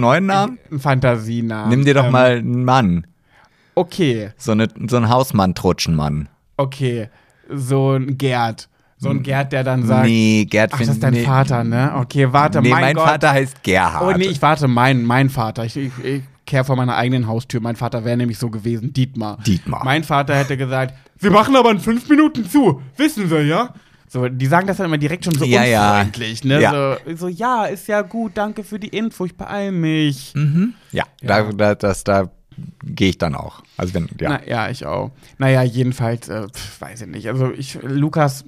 [0.00, 0.58] neuen Namen?
[0.72, 1.68] Ein Fantasienamen.
[1.68, 3.06] Nimm dir doch Ähm, mal einen Mann.
[3.78, 6.28] Okay, So, eine, so ein Hausmann-Trutschenmann.
[6.56, 7.08] okay.
[7.48, 8.68] So ein Gerd.
[8.98, 11.22] So ein Gerd, der dann sagt, Nee, Gerd ach, das ist dein nee.
[11.22, 11.92] Vater, ne?
[11.96, 13.04] Okay, warte, Nee, mein, mein, Gott.
[13.06, 14.02] Vater heißt Gerhard.
[14.02, 15.64] Oh nee, ich warte, mein, mein Vater.
[15.64, 17.60] Ich, ich, ich kehre vor meiner eigenen Haustür.
[17.60, 19.38] Mein Vater wäre nämlich so gewesen, Dietmar.
[19.46, 19.84] Dietmar.
[19.84, 22.80] Mein Vater hätte gesagt, Sie machen aber in fünf Minuten zu.
[22.96, 23.74] Wissen Sie, ja?
[24.08, 25.90] So, die sagen das dann immer direkt schon so Ja, ja.
[25.92, 26.60] unfreundlich, ne?
[26.62, 26.96] Ja.
[27.06, 30.32] So, so, ja, ist ja gut, danke für die Info, ich beeil mich.
[30.34, 30.42] Ja,
[30.90, 31.04] Ja.
[31.22, 32.30] Da, da, das, da
[32.82, 33.62] gehe ich dann auch.
[33.76, 34.28] Also wenn, ja.
[34.30, 35.10] Na, ja, ich auch.
[35.38, 36.46] Naja, jedenfalls, äh,
[36.78, 37.28] weiß ich nicht.
[37.28, 38.44] Also ich, Lukas,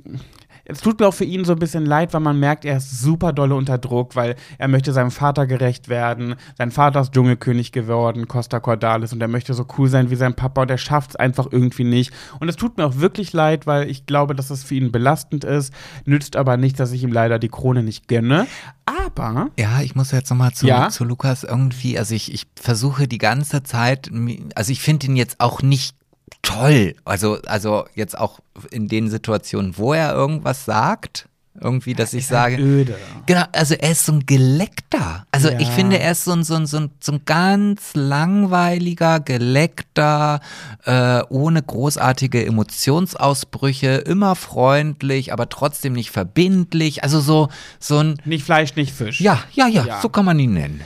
[0.70, 3.00] es tut mir auch für ihn so ein bisschen leid, weil man merkt, er ist
[3.00, 6.34] super dolle unter Druck, weil er möchte seinem Vater gerecht werden.
[6.58, 10.34] Sein Vater ist Dschungelkönig geworden, Costa Cordalis, und er möchte so cool sein wie sein
[10.34, 12.12] Papa und er schafft es einfach irgendwie nicht.
[12.38, 15.44] Und es tut mir auch wirklich leid, weil ich glaube, dass es für ihn belastend
[15.44, 15.72] ist.
[16.04, 18.46] Nützt aber nicht, dass ich ihm leider die Krone nicht gönne.
[18.84, 20.90] Aber Ja, ich muss jetzt nochmal zu, Ja?
[20.90, 24.10] zu Lukas irgendwie, also ich, ich versuche die ganze Zeit,
[24.54, 25.96] also ich finde ihn jetzt auch nicht
[26.42, 26.94] toll.
[27.04, 31.26] Also, also jetzt auch in den Situationen, wo er irgendwas sagt,
[31.60, 32.96] irgendwie, dass ich sage, öde.
[33.26, 35.26] Genau, also er ist so ein Geleckter.
[35.32, 35.58] Also Ja.
[35.58, 40.38] ich finde, er ist so ein, so ein, so ein, so ein ganz langweiliger, geleckter,
[40.84, 47.02] äh, ohne großartige Emotionsausbrüche, immer freundlich, aber trotzdem nicht verbindlich.
[47.02, 47.48] Also so,
[47.80, 49.20] so ein, Nicht Fleisch, nicht Fisch.
[49.20, 50.00] ja, ja, ja, Ja.
[50.00, 50.80] so kann man ihn nennen.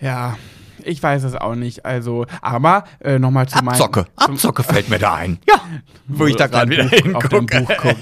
[0.00, 0.36] Ja,
[0.84, 1.84] ich weiß es auch nicht.
[1.84, 3.68] Also, aber äh, nochmal zu meinem.
[3.74, 5.38] Abzocke, zum- Abzocke fällt mir da ein.
[5.48, 5.60] Ja,
[6.06, 7.96] wo ich da gerade wieder hingucke.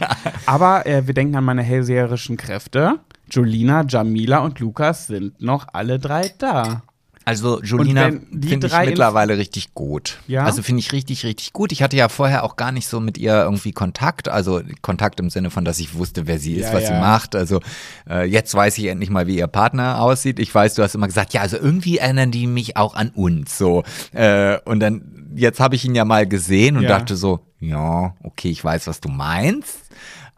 [0.47, 2.99] Aber äh, wir denken an meine hellseherischen Kräfte.
[3.31, 6.83] Julina, Jamila und Lukas sind noch alle drei da.
[7.25, 10.19] Also Julina finde ich mittlerweile richtig gut.
[10.27, 10.45] Ja?
[10.45, 11.73] Also finde ich richtig, richtig gut.
[11.73, 14.29] Ich hatte ja vorher auch gar nicht so mit ihr irgendwie Kontakt.
[14.29, 16.89] Also Kontakt im Sinne von, dass ich wusste, wer sie ist, Ja, was ja.
[16.89, 17.35] sie macht.
[17.37, 17.61] Also
[18.09, 20.39] äh, jetzt weiß ich endlich mal, wie ihr Partner aussieht.
[20.39, 23.57] Ich weiß, du hast immer gesagt, ja, also irgendwie erinnern die mich auch an uns.
[23.57, 23.85] So.
[24.13, 28.51] Äh, und dann, jetzt habe ich ihn ja mal gesehen und dachte so, ja, okay,
[28.51, 29.79] ich weiß, was du meinst.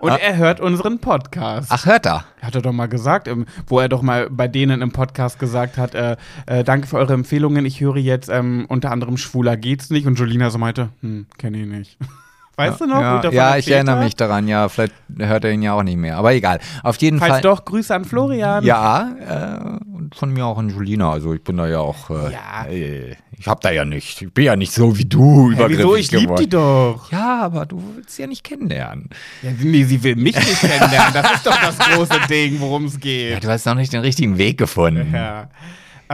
[0.05, 0.17] Und Ah.
[0.17, 1.69] er hört unseren Podcast.
[1.73, 2.25] Ach, hört er.
[2.43, 3.29] Hat er doch mal gesagt,
[3.67, 7.15] wo er doch mal bei denen im Podcast gesagt hat, äh, äh, danke für eure
[7.15, 10.07] Empfehlungen, ich höre jetzt ähm, unter anderem Schwuler geht's nicht.
[10.07, 11.99] Und Julina so meinte, hm, kenne ich nicht.
[12.57, 13.01] Weißt du noch?
[13.01, 14.47] Ja, ja ich erinnere mich daran.
[14.49, 16.17] Ja, vielleicht hört er ihn ja auch nicht mehr.
[16.19, 16.61] Aber egal.
[16.83, 17.41] Auf jeden Falls Fall.
[17.41, 18.65] doch, Grüße an Florian.
[18.65, 21.11] Ja, äh, und von mir auch an Julina.
[21.11, 22.11] Also ich bin da ja auch.
[22.11, 22.67] Äh, Ja.
[22.71, 24.23] Äh, ich hab da ja nicht.
[24.23, 25.97] Ich bin ja nicht so wie du übergriffig wieso?
[25.97, 26.43] Ich lieb geworden.
[26.45, 27.11] die doch.
[27.11, 29.09] Ja, aber du willst sie ja nicht kennenlernen.
[29.43, 31.13] Ja, nee, sie will mich nicht kennenlernen.
[31.15, 33.43] Das ist doch das große Ding, worum es Ja, geht.
[33.45, 35.13] du hast noch nicht den richtigen Weg gefunden.
[35.13, 35.49] Ja.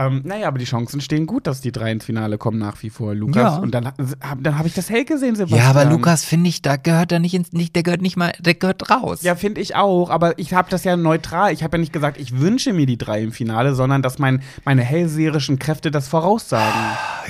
[0.07, 2.89] Ähm, naja, aber die Chancen stehen gut, dass die drei ins Finale kommen nach wie
[2.89, 3.13] vor.
[3.15, 3.35] Lukas.
[3.43, 3.55] Ja.
[3.57, 3.95] Und dann, hab-
[4.43, 5.59] dann habe ich das hell gesehen, Sebastian.
[5.61, 8.33] Ja, aber Lukas finde ich, da gehört er nicht ins, nicht, der gehört nicht mal,
[8.39, 9.21] der gehört raus.
[9.23, 11.53] Ja, finde ich auch, aber ich habe das ja neutral.
[11.53, 14.41] Ich habe ja nicht gesagt, ich wünsche mir die drei im Finale, sondern dass mein,
[14.65, 16.79] meine hellseherischen Kräfte das voraussagen.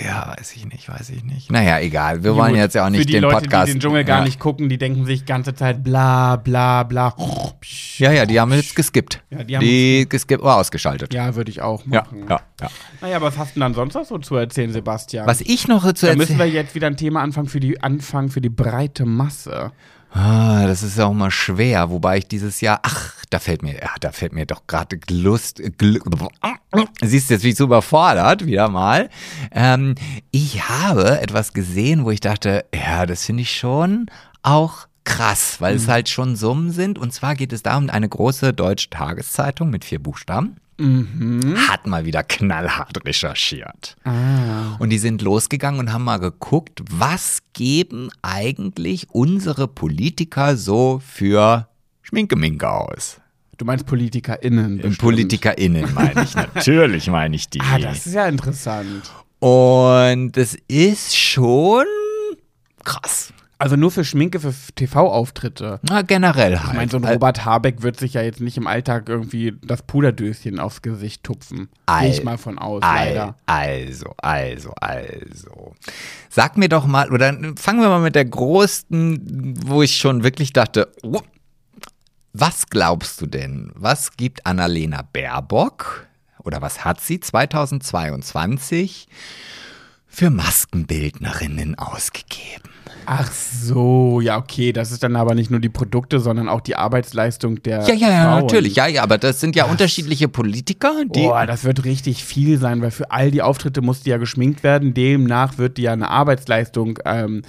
[0.04, 1.52] Ja, weiß ich nicht, weiß ich nicht.
[1.52, 2.24] Naja, egal.
[2.24, 3.68] Wir wollen Gut, jetzt ja auch Für nicht die den Leute, Podcast.
[3.68, 4.24] die den Dschungel gar ja.
[4.26, 7.16] nicht gucken, die denken sich ganze Zeit bla bla bla.
[7.98, 9.22] Ja, ja, die haben jetzt geskippt.
[9.30, 11.14] Ja, die haben die geskippt oder ausgeschaltet.
[11.14, 12.26] Ja, würde ich auch ja, machen.
[12.30, 12.42] ja.
[12.61, 12.61] ja.
[13.02, 15.28] Naja, was hast du denn dann sonst noch so zu erzählen, Sebastian?
[15.28, 16.64] Was ich noch zu da müssen wir erzählen.
[16.64, 19.72] jetzt wieder ein Thema anfangen für die, anfangen für die breite Masse.
[20.14, 23.92] Ah, das ist auch mal schwer, wobei ich dieses Jahr, ach, da fällt mir, ja,
[24.02, 26.02] da fällt mir doch gerade Lust, Gl
[27.02, 29.10] siehst du jetzt, wie ich so überfordert, wieder mal.
[29.52, 29.96] Ähm,
[30.32, 34.08] ich habe etwas gesehen, wo ich dachte, ja, das finde ich schon
[34.44, 37.00] auch krass, weil es halt schon Summen sind.
[37.00, 40.58] Und zwar geht es darum, eine große deutsche Tageszeitung mit vier Buchstaben
[41.70, 43.96] hat mal wieder knallhart recherchiert.
[44.80, 51.68] Und die sind losgegangen und haben mal geguckt, was geben eigentlich unsere Politiker so für
[52.02, 53.22] Schminkeminke aus?
[53.58, 54.78] Du meinst PolitikerInnen.
[54.78, 54.98] bestimmt.
[54.98, 56.34] PolitikerInnen meine ich.
[56.36, 57.62] Natürlich meine ich die.
[57.62, 59.12] Ah, das ist ja interessant.
[59.40, 61.86] Und es ist schon
[62.84, 63.34] krass.
[63.62, 65.80] Also nur für Schminke, für TV-Auftritte.
[65.84, 66.70] Na, generell halt.
[66.72, 69.54] Ich meine, so ein Al- Robert Habeck wird sich ja jetzt nicht im Alltag irgendwie
[69.62, 71.70] das Puderdöschen aufs Gesicht tupfen.
[71.86, 73.36] Gehe ich Al- mal von aus, Al- leider.
[73.46, 75.76] Also, also, also.
[76.28, 80.54] Sag mir doch mal, oder fangen wir mal mit der größten, wo ich schon wirklich
[80.54, 81.22] dachte, oh,
[82.34, 83.72] was glaubst du denn?
[83.76, 86.08] Was gibt Annalena Baerbock
[86.40, 89.08] oder was hat sie 2022
[90.08, 92.71] für Maskenbildnerinnen ausgegeben?
[93.14, 94.72] Ach so, ja, okay.
[94.72, 98.10] Das ist dann aber nicht nur die Produkte, sondern auch die Arbeitsleistung der Ja, ja,
[98.10, 98.76] ja, natürlich.
[98.76, 101.24] Ja, ja, aber das sind ja unterschiedliche Politiker, die.
[101.24, 104.64] Boah, das wird richtig viel sein, weil für all die Auftritte muss die ja geschminkt
[104.64, 104.94] werden.
[104.94, 107.42] Demnach wird die ja eine Arbeitsleistung ähm,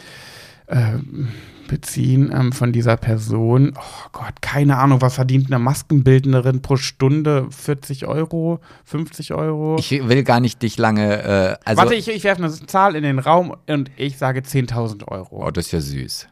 [0.66, 1.28] ähm,
[1.68, 3.74] beziehen ähm, von dieser Person.
[3.76, 7.46] Oh Gott, keine Ahnung, was verdient eine Maskenbildnerin pro Stunde?
[7.50, 8.60] 40 Euro?
[8.84, 9.76] 50 Euro?
[9.78, 11.22] ich will gar nicht dich lange.
[11.22, 15.08] Äh, also, Warte, ich, ich werfe eine Zahl in den Raum und ich sage 10.000
[15.08, 15.46] Euro.
[15.46, 16.28] Oh, das ist ja süß.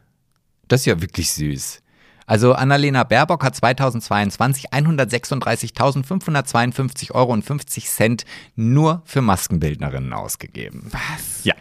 [0.67, 1.81] Das ist ja wirklich süß.
[2.25, 8.23] Also Annalena Baerbock hat 2022 136.552 Euro und 50 Cent
[8.55, 10.89] nur für Maskenbildnerinnen ausgegeben.
[10.91, 11.43] Was?
[11.43, 11.55] Ja.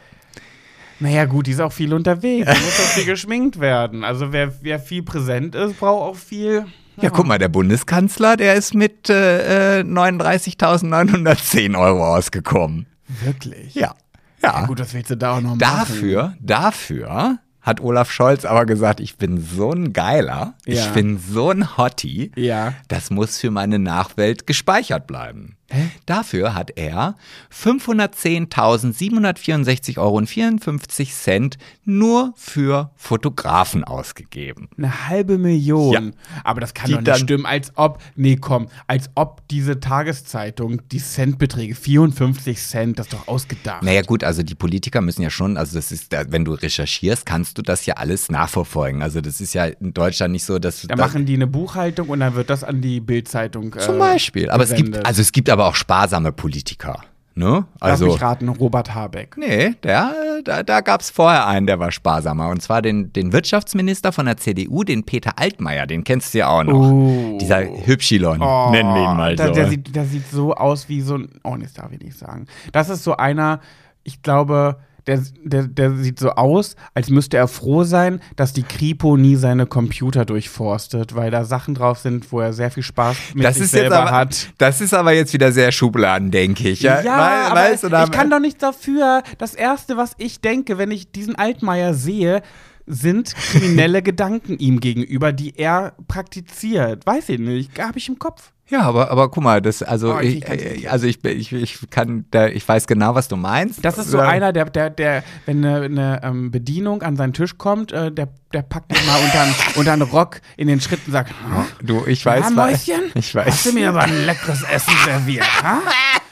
[1.00, 2.46] Naja, gut, die ist auch viel unterwegs.
[2.46, 4.04] Da muss auch viel geschminkt werden.
[4.04, 6.66] Also, wer, wer viel präsent ist, braucht auch viel.
[7.00, 12.86] Ja, guck mal, der Bundeskanzler, der ist mit äh, äh, 39.910 Euro ausgekommen.
[13.24, 13.74] Wirklich?
[13.74, 13.94] Ja.
[14.42, 14.60] Ja.
[14.60, 15.58] Ja, gut, was willst du da auch noch machen?
[15.58, 20.90] Dafür, dafür hat Olaf Scholz aber gesagt, ich bin so ein Geiler, ich Ja.
[20.92, 22.72] bin so ein Hottie, Ja.
[22.88, 25.56] das muss für meine Nachwelt gespeichert bleiben.
[26.06, 27.16] Dafür hat er
[27.52, 34.68] 510.764 Euro und 54 Cent nur für Fotografen ausgegeben.
[34.76, 35.92] Eine halbe Million.
[35.92, 36.00] Ja.
[36.44, 40.82] Aber das kann Die doch nicht stimmen, als ob, nee, komm, als ob diese Tageszeitung
[40.90, 43.82] die Centbeträge, 54 Cent, das ist doch ausgedacht.
[43.82, 47.58] Naja gut, also die Politiker müssen ja schon, also das ist, wenn du recherchierst, kannst
[47.58, 49.02] du das ja alles nachverfolgen.
[49.02, 52.08] Also das ist ja in Deutschland nicht so, dass Da dass- machen die eine Buchhaltung
[52.08, 53.74] und dann wird das an die Bildzeitung.
[53.78, 54.50] Zum äh, Beispiel.
[54.50, 55.06] Aber es gibt, gesendet.
[55.06, 57.00] also es gibt aber auch sparsame Politiker.
[57.34, 57.64] Ne?
[57.80, 58.06] Lass Also.
[58.06, 59.36] mich raten, Robert Habeck.
[59.38, 60.12] Nee, der,
[60.44, 62.48] da, da gab es vorher einen, der war sparsamer.
[62.48, 66.48] Und zwar den, den Wirtschaftsminister von der CDU, den Peter Altmaier, den kennst du ja
[66.48, 66.90] auch noch.
[66.90, 67.38] Oh.
[67.40, 68.38] Dieser Hübschilon,
[68.72, 69.52] nennen wir ihn mal der, so.
[69.54, 71.28] Der sieht, der sieht so aus wie so ein.
[71.44, 72.46] Oh, nee, das darf ich nicht sagen.
[72.72, 73.60] Das ist so einer,
[74.02, 74.76] ich glaube,
[75.18, 79.36] der, der, der sieht so aus, als müsste er froh sein, dass die Kripo nie
[79.36, 83.56] seine Computer durchforstet, weil da Sachen drauf sind, wo er sehr viel Spaß mit das
[83.56, 84.48] sich selber aber, hat.
[84.58, 86.80] das ist aber jetzt wieder sehr Schubladen, denke ich.
[86.80, 89.22] Ja, Ja, Weil- aber weißt ich kann doch nichts dafür.
[89.38, 92.42] Das Erste, was ich denke, wenn ich diesen Altmaier sehe,
[92.86, 97.06] sind kriminelle Gedanken ihm gegenüber, die er praktiziert.
[97.06, 98.52] Weiß ich nicht, habe ich im Kopf.
[98.70, 100.90] Ja, aber, aber guck mal, das, also, Oh, ich- ich, nicht.
[100.90, 103.84] also ich, ich, ich kann, da, ich weiß genau, was du meinst.
[103.84, 107.58] Das ist so einer, der, der, der, wenn eine, eine ähm, Bedienung an seinen Tisch
[107.58, 111.00] kommt, äh, der, der packt ihn mal unter einen unter einen Rock in den Schritt
[111.06, 113.62] und sagt, "Hm, Du, ich weiß, ja, Mäuschen, ich hast weiß.
[113.64, 115.78] du mir aber ein leckeres Essen serviert, ha?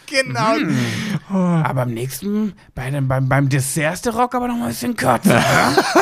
[0.07, 0.55] Genau.
[1.29, 4.69] Aber beim nächsten, bei dem, beim, beim Dessert ist der Rock aber noch mal ein
[4.71, 5.43] bisschen kürzer?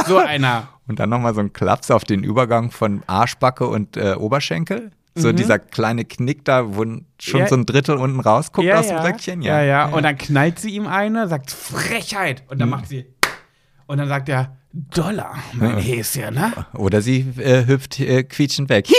[0.07, 0.69] So einer.
[0.87, 4.93] Und dann nochmal so ein Klaps auf den Übergang von Arschbacke und äh, Oberschenkel.
[5.19, 7.45] So dieser kleine Knick da, wo schon Mhm.
[7.45, 7.47] Ja.
[7.49, 9.43] so ein Drittel unten rausguckt aus dem Röckchen.
[9.43, 9.87] ja, ja.
[9.87, 12.43] Und dann knallt sie ihm eine, sagt Frechheit.
[12.49, 12.61] Und Mhm.
[12.61, 13.07] dann macht sie.
[13.87, 14.57] Und dann sagt er,
[14.95, 16.53] Dollar, mein Häschen, ne?
[16.75, 18.89] Oder sie äh, hüpft äh, quietschend weg.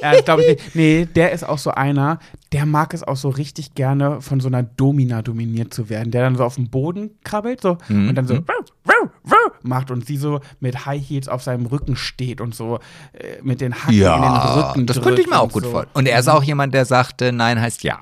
[0.00, 0.74] Ja, glaube ich nicht.
[0.76, 2.20] Nee, der ist auch so einer,
[2.52, 6.22] der mag es auch so richtig gerne, von so einer Domina dominiert zu werden, der
[6.22, 8.44] dann so auf dem Boden krabbelt so und dann so Mhm.
[8.46, 12.54] wuh, wuh, wuh macht und sie so mit High Heels auf seinem Rücken steht und
[12.54, 12.78] so
[13.12, 15.64] äh, mit den Hacken in den Ja, Rücken das drückt könnte ich mir auch gut
[15.64, 15.70] so.
[15.70, 15.94] vorstellen.
[15.94, 17.98] Und er ist auch jemand, der sagte, nein heißt ja.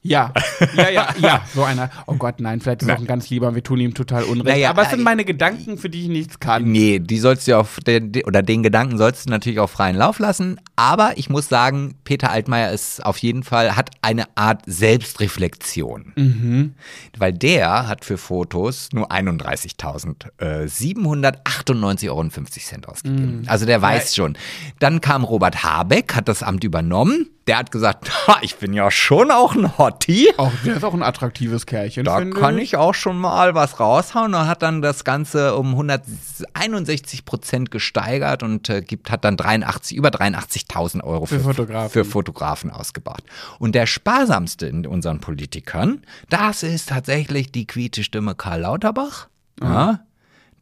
[0.00, 0.32] Ja,
[0.76, 1.90] ja, ja, ja, so einer.
[2.06, 4.54] Oh Gott, nein, vielleicht ist er auch ein ganz lieber, wir tun ihm total Unrecht.
[4.54, 6.70] Naja, aber es sind äh, meine Gedanken, für die ich nichts kann.
[6.70, 9.96] Nee, die sollst du ja auf den, oder den Gedanken sollst du natürlich auf freien
[9.96, 10.60] Lauf lassen.
[10.76, 16.12] Aber ich muss sagen, Peter Altmaier ist auf jeden Fall, hat eine Art Selbstreflexion.
[16.14, 16.74] Mhm.
[17.16, 22.20] Weil der hat für Fotos nur 31.798,50 Euro
[22.92, 23.42] ausgegeben.
[23.46, 24.38] Also der weiß schon.
[24.78, 27.30] Dann kam Robert Habeck, hat das Amt übernommen.
[27.48, 28.10] Der hat gesagt,
[28.42, 30.28] ich bin ja schon auch ein Hottie.
[30.36, 34.34] Auch, der ist auch ein attraktives Kerlchen, Da kann ich auch schon mal was raushauen
[34.34, 39.96] und hat dann das Ganze um 161 Prozent gesteigert und äh, gibt, hat dann 83,
[39.96, 41.90] über 83.000 Euro Für Fotografen.
[41.90, 43.24] für Fotografen ausgebracht.
[43.58, 49.28] Und der sparsamste in unseren Politikern, das ist tatsächlich die quiete Stimme Karl Lauterbach.
[49.62, 50.00] Ja,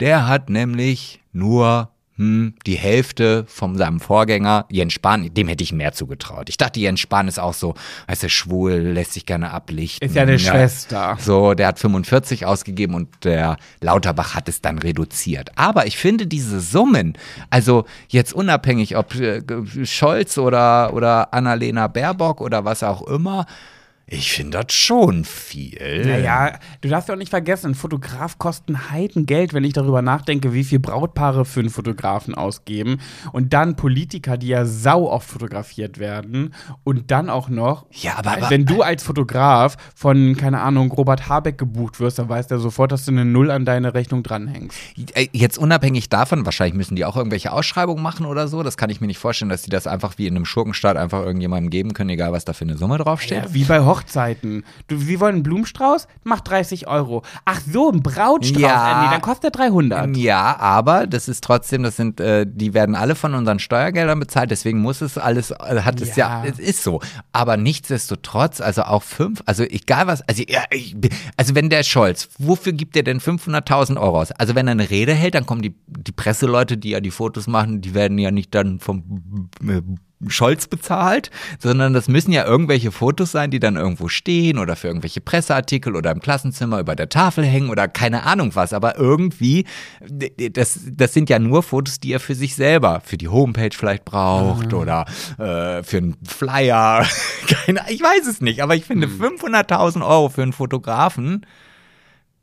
[0.01, 5.73] der hat nämlich nur hm, die Hälfte von seinem Vorgänger, Jens Spahn, dem hätte ich
[5.73, 6.49] mehr zugetraut.
[6.49, 7.75] Ich dachte, Jens Spahn ist auch so,
[8.09, 10.09] weißt du, schwul, lässt sich gerne ablichten.
[10.09, 11.17] Ist ja eine Schwester.
[11.21, 15.51] So, der hat 45 ausgegeben und der Lauterbach hat es dann reduziert.
[15.57, 17.19] Aber ich finde diese Summen,
[17.51, 19.43] also jetzt unabhängig, ob äh,
[19.85, 23.47] Scholz oder, oder Annalena Baerbock oder was auch immer,
[24.09, 26.05] ich finde das schon viel.
[26.07, 30.01] Naja, du darfst ja auch nicht vergessen, ein Fotograf kostet ein Heidengeld, wenn ich darüber
[30.01, 32.99] nachdenke, wie viel Brautpaare für einen Fotografen ausgeben.
[33.33, 36.55] Und dann Politiker, die ja sau oft fotografiert werden.
[36.85, 41.29] Und dann auch noch, Ja, aber- aber- wenn du als Fotograf von, keine Ahnung, Robert
[41.29, 44.77] Habeck gebucht wirst, dann weiß der sofort, dass du eine Null an deine Rechnung dranhängst.
[45.15, 48.63] Äh, Jetzt unabhängig davon, wahrscheinlich müssen die auch irgendwelche Ausschreibungen machen oder so.
[48.63, 51.21] Das kann ich mir nicht vorstellen, dass die das einfach wie in einem Schurkenstaat einfach
[51.25, 53.45] irgendjemandem geben können, egal was da für eine Summe draufsteht.
[53.45, 54.65] Ja, wie bei Hochzeiten.
[54.89, 56.07] Du, sie wollen einen Blumenstrauß?
[56.25, 57.23] Macht 30 Euro.
[57.45, 58.61] Ach so, ein Brautstrauß.
[58.61, 59.03] Ja.
[59.05, 60.17] Nee, dann kostet er 300.
[60.17, 64.51] Ja, aber das ist trotzdem, das sind, äh, die werden alle von unseren Steuergeldern bezahlt,
[64.51, 66.51] deswegen muss es alles, äh, hat es ja, Ja.
[66.51, 67.01] es ist so.
[67.33, 70.97] Aber nichtsdestotrotz, also auch fünf, also egal was, also, ja, ich,
[71.37, 74.33] also wenn der Scholz, wofür gibt er denn 500.000 Euro aus?
[74.33, 77.47] Also wenn er eine Rede hält, dann kommen die, die Presseleute, die ja die Fotos
[77.47, 79.81] machen, die werden ja nicht dann vom äh,
[80.29, 84.89] Scholz bezahlt, sondern das müssen ja irgendwelche Fotos sein, die dann irgendwo stehen oder für
[84.89, 88.73] irgendwelche Presseartikel oder im Klassenzimmer über der Tafel hängen oder keine Ahnung was.
[88.73, 89.67] Aber irgendwie,
[90.53, 94.05] das, das sind ja nur Fotos, die er für sich selber, für die Homepage vielleicht
[94.07, 95.05] braucht oder
[95.39, 97.07] äh, für einen Flyer.
[97.47, 101.45] keine, ich weiß es nicht, aber ich finde 500.000 Euro für einen Fotografen,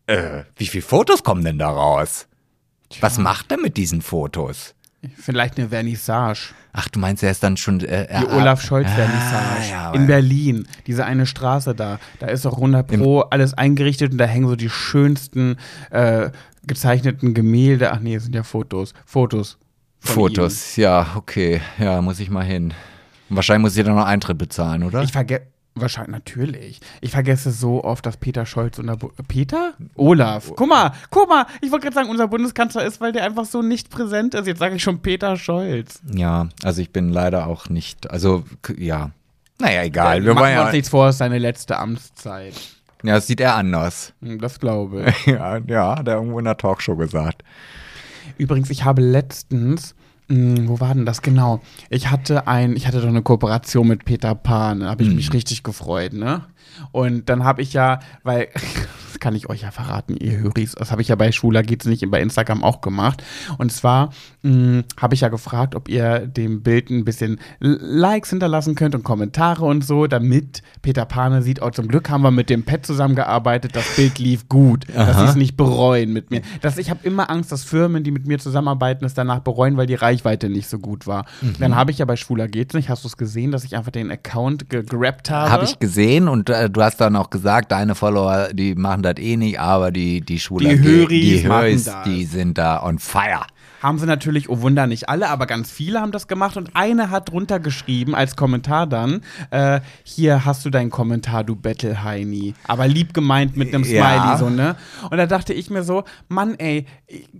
[0.05, 2.27] äh, wie viele Fotos kommen denn da raus?
[2.99, 4.75] Was macht er mit diesen Fotos?
[5.17, 6.53] Vielleicht eine Vernissage.
[6.71, 7.81] Ach, du meinst, er ist dann schon.
[7.81, 10.67] Äh, Die Olaf Scholz ah, Vernissage ja, in Berlin.
[10.87, 11.99] Diese eine Straße da.
[12.19, 15.57] Da ist auch 100 Pro alles eingerichtet und da hängen so die schönsten
[15.91, 16.29] äh,
[16.65, 17.91] gezeichneten Gemälde.
[17.91, 18.93] Ach nee, das sind ja Fotos.
[19.05, 19.57] Fotos.
[19.99, 21.61] Fotos, ja, okay.
[21.79, 22.73] Ja, muss ich mal hin.
[23.29, 24.99] Und wahrscheinlich muss ich dann noch Eintritt bezahlen, oder?
[24.99, 25.05] ihm.
[25.05, 25.52] Ich vergesse.
[25.75, 26.79] Wahrscheinlich, natürlich.
[27.01, 29.73] Ich vergesse so oft, dass Peter Scholz unser Bu Peter?
[29.95, 30.51] Olaf.
[30.55, 33.61] Guck mal, guck mal, ich wollte gerade sagen, unser Bundeskanzler ist, weil der einfach so
[33.63, 34.45] nicht präsent ist.
[34.45, 35.99] Jetzt sage ich schon Peter Scholz.
[36.13, 38.11] ja, also ich bin leider auch nicht.
[38.11, 38.43] Also,
[38.77, 39.09] ja.
[39.59, 40.23] Naja, egal.
[40.23, 40.73] Wir Machen wollen wir uns ja.
[40.73, 42.53] nichts vor, es ist seine letzte Amtszeit.
[43.03, 44.13] Ja, das sieht er anders.
[44.21, 45.25] Hm, Das glaube ich.
[45.25, 47.43] ja, ja, hat er irgendwo in der Talkshow gesagt.
[48.37, 49.95] Übrigens, ich habe letztens,
[50.27, 51.61] mh, wo war denn das genau?
[51.89, 55.33] Ich hatte ein, ich hatte doch eine Kooperation mit Peter Pan, da habe ich mich
[55.33, 56.45] richtig gefreut, ne?
[56.91, 58.47] Und dann habe ich ja, weil,
[59.23, 62.03] kann ich euch ja verraten, ihr Höris, das habe ich ja bei Schwuler geht's nicht
[62.11, 63.23] bei Instagram auch gemacht.
[63.57, 64.09] Und zwar
[64.41, 69.03] mh, habe ich ja gefragt, ob ihr dem Bild ein bisschen Likes hinterlassen könnt und
[69.03, 72.85] Kommentare und so, damit Peter Pane sieht, oh, zum Glück haben wir mit dem Pet
[72.85, 76.41] zusammengearbeitet, das Bild lief gut, dass sie es nicht bereuen mit mir.
[76.59, 79.87] Das, ich habe immer Angst, dass Firmen, die mit mir zusammenarbeiten, es danach bereuen, weil
[79.87, 81.23] die Reichweite nicht so gut war.
[81.59, 83.91] Dann habe ich ja bei Schwuler geht's nicht, hast du es gesehen, dass ich einfach
[83.91, 85.49] den Account ge gerappt habe?
[85.49, 89.23] Habe ich gesehen und äh, du hast dann auch gesagt, deine Follower, die machen das
[89.25, 93.45] eh nicht, aber die, die Schwuler, Die Höris die, Höris, die sind da on fire.
[93.83, 97.09] Haben sie natürlich, oh Wunder, nicht alle, aber ganz viele haben das gemacht und eine
[97.09, 99.21] hat drunter geschrieben als Kommentar dann,
[99.51, 102.53] äh, hier hast du deinen Kommentar, du Bettelheini.
[102.65, 104.37] Aber lieb gemeint mit einem Smiley Ja.
[104.37, 104.77] so, ne?
[105.11, 106.85] Und da dachte ich mir so, Mann, ey,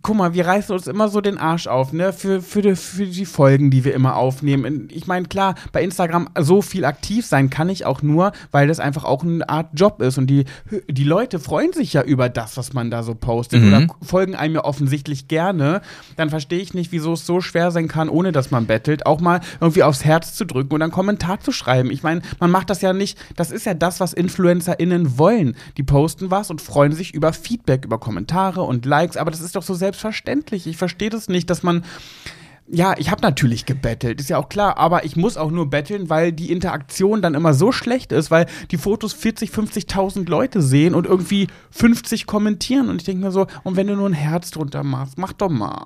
[0.01, 2.11] guck mal, wir reißen uns immer so den Arsch auf, ne?
[2.11, 4.89] Für, für, die, für die Folgen, die wir immer aufnehmen.
[4.91, 8.81] Ich meine, klar, bei Instagram so viel aktiv sein kann ich auch nur, weil das
[8.81, 10.17] einfach auch eine Art Job ist.
[10.17, 10.43] Und die,
[10.89, 13.61] die Leute freuen sich ja über das, was man da so postet.
[13.61, 13.67] Mhm.
[13.67, 15.81] Oder folgen einem ja offensichtlich gerne.
[16.17, 19.21] Dann verstehe ich nicht, wieso es so schwer sein kann, ohne dass man bettelt, auch
[19.21, 21.91] mal irgendwie aufs Herz zu drücken und einen Kommentar zu schreiben.
[21.91, 25.55] Ich meine, man macht das ja nicht, das ist ja das, was InfluencerInnen wollen.
[25.77, 29.55] Die posten was und freuen sich über Feedback, über Kommentare und Likes, aber das ist
[29.55, 30.65] doch so selbstverständlich.
[30.65, 31.83] Ich verstehe das nicht, dass man.
[32.65, 36.09] Ja, ich habe natürlich gebettelt, ist ja auch klar, aber ich muss auch nur betteln,
[36.09, 40.95] weil die Interaktion dann immer so schlecht ist, weil die Fotos 40, 50.000 Leute sehen
[40.95, 44.49] und irgendwie 50 kommentieren und ich denke mir so, und wenn du nur ein Herz
[44.49, 45.85] drunter machst, mach doch mal.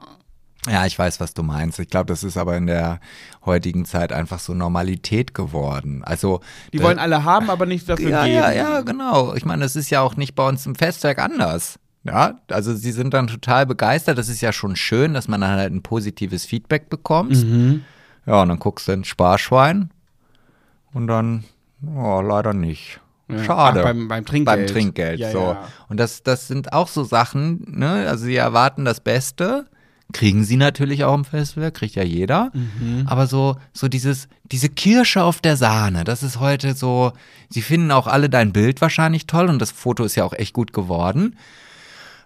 [0.69, 1.79] Ja, ich weiß, was du meinst.
[1.79, 2.99] Ich glaube, das ist aber in der
[3.45, 6.03] heutigen Zeit einfach so Normalität geworden.
[6.03, 6.41] Also
[6.73, 8.35] Die äh, wollen alle haben, aber nichts dafür ja, geben.
[8.35, 9.33] ja, ja, genau.
[9.35, 11.79] Ich meine, das ist ja auch nicht bei uns im Festwerk anders.
[12.03, 14.17] Ja, also sie sind dann total begeistert.
[14.17, 17.35] Das ist ja schon schön, dass man dann halt ein positives Feedback bekommt.
[17.43, 17.83] Mhm.
[18.25, 19.89] Ja, und dann guckst du ins Sparschwein
[20.93, 21.43] und dann,
[21.95, 22.99] oh, leider nicht.
[23.45, 23.81] Schade.
[23.81, 24.57] Ach, beim, beim Trinkgeld.
[24.57, 25.39] Beim Trinkgeld, Ja, so.
[25.39, 25.67] ja.
[25.89, 28.05] Und das, das sind auch so Sachen, ne?
[28.07, 29.65] Also sie erwarten das Beste,
[30.13, 32.51] kriegen sie natürlich auch im Festival, kriegt ja jeder.
[32.53, 33.03] Mhm.
[33.07, 37.11] Aber so, so dieses, diese Kirsche auf der Sahne, das ist heute so,
[37.49, 40.53] sie finden auch alle dein Bild wahrscheinlich toll und das Foto ist ja auch echt
[40.53, 41.35] gut geworden.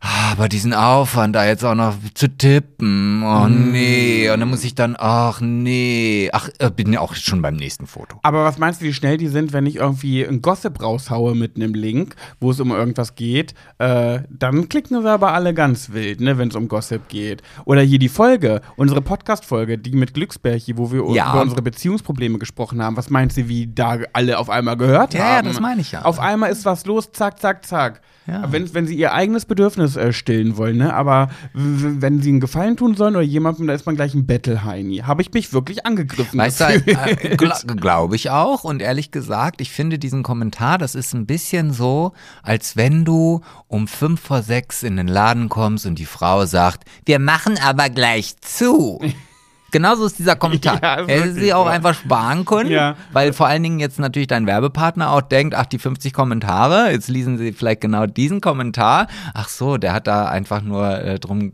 [0.03, 3.71] Aber diesen Aufwand da jetzt auch noch zu tippen, oh Mhm.
[3.71, 7.55] nee, und dann muss ich dann, ach nee, ach, äh, bin ja auch schon beim
[7.55, 8.17] nächsten Foto.
[8.23, 11.55] Aber was meinst du, wie schnell die sind, wenn ich irgendwie ein Gossip raushaue mit
[11.55, 13.53] einem Link, wo es um irgendwas geht?
[13.77, 17.43] Äh, dann klicken sie aber alle ganz wild, ne, wenn es um Gossip geht.
[17.65, 21.31] Oder hier die Folge, unsere Podcast-Folge, die mit Glücksbärchi, wo wir Ja.
[21.31, 22.97] über unsere Beziehungsprobleme gesprochen haben.
[22.97, 25.47] Was meinst du, wie da alle auf einmal gehört Ja, ja, haben?
[25.47, 26.01] das meine ich ja.
[26.01, 28.01] Auf einmal ist was los, zack, zack, zack.
[28.27, 28.51] Ja.
[28.51, 30.93] Wenn, wenn sie ihr eigenes Bedürfnis äh, stillen wollen, ne?
[30.93, 34.97] Aber wenn sie einen Gefallen tun sollen oder jemandem, da ist man gleich ein Bettelheini.
[34.99, 37.23] Habe ich mich wirklich angegriffen Weißt du, gefühlt.
[37.23, 38.63] äh, gla glaube ich auch.
[38.63, 42.13] Und ehrlich gesagt, ich finde diesen Kommentar, das ist ein bisschen so,
[42.43, 46.85] als wenn du um fünf vor sechs in den Laden kommst und die Frau sagt,
[47.05, 48.99] wir machen aber gleich zu.
[49.71, 50.79] Genauso ist dieser Kommentar.
[50.83, 51.69] Ja, ist Hätte sie auch so.
[51.71, 52.95] einfach sparen können, Ja.
[53.13, 57.07] weil vor allen Dingen jetzt natürlich dein Werbepartner auch denkt, ach, die 50 Kommentare, jetzt
[57.09, 59.07] lesen sie vielleicht genau diesen Kommentar.
[59.33, 61.53] Ach so, der hat da einfach nur äh, drum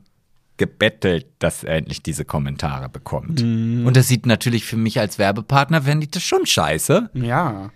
[0.58, 3.44] gebettelt, dass er endlich diese Kommentare bekommt.
[3.44, 3.86] Mhm.
[3.86, 7.12] Und das sieht natürlich für mich als Werbepartner, fände ich das schon scheiße.
[7.14, 7.70] Ja.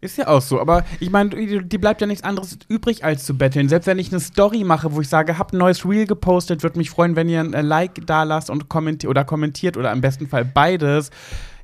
[0.00, 1.30] Ist ja auch so, aber ich meine,
[1.64, 3.68] die bleibt ja nichts anderes übrig, als zu betteln.
[3.68, 6.78] Selbst wenn ich eine Story mache, wo ich sage, hab ein neues Reel gepostet, würde
[6.78, 10.28] mich freuen, wenn ihr ein Like da lasst und kommentiert oder kommentiert oder im besten
[10.28, 11.10] Fall beides.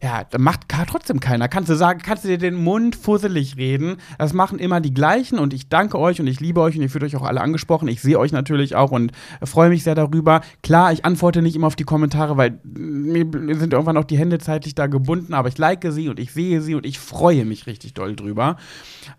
[0.04, 1.48] Ja, macht gar trotzdem keiner.
[1.48, 3.96] Kannst du sagen, kannst du dir den Mund fusselig reden.
[4.18, 6.90] Das machen immer die gleichen und ich danke euch und ich liebe euch und ihr
[6.90, 7.88] fühlt euch auch alle angesprochen.
[7.88, 10.42] Ich sehe euch natürlich auch und freue mich sehr darüber.
[10.62, 13.24] Klar, ich antworte nicht immer auf die Kommentare, weil mir
[13.56, 16.60] sind irgendwann auch die Hände zeitlich da gebunden, aber ich like sie und ich sehe
[16.60, 18.56] sie und ich freue mich richtig doll drüber.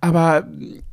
[0.02, 0.46] Aber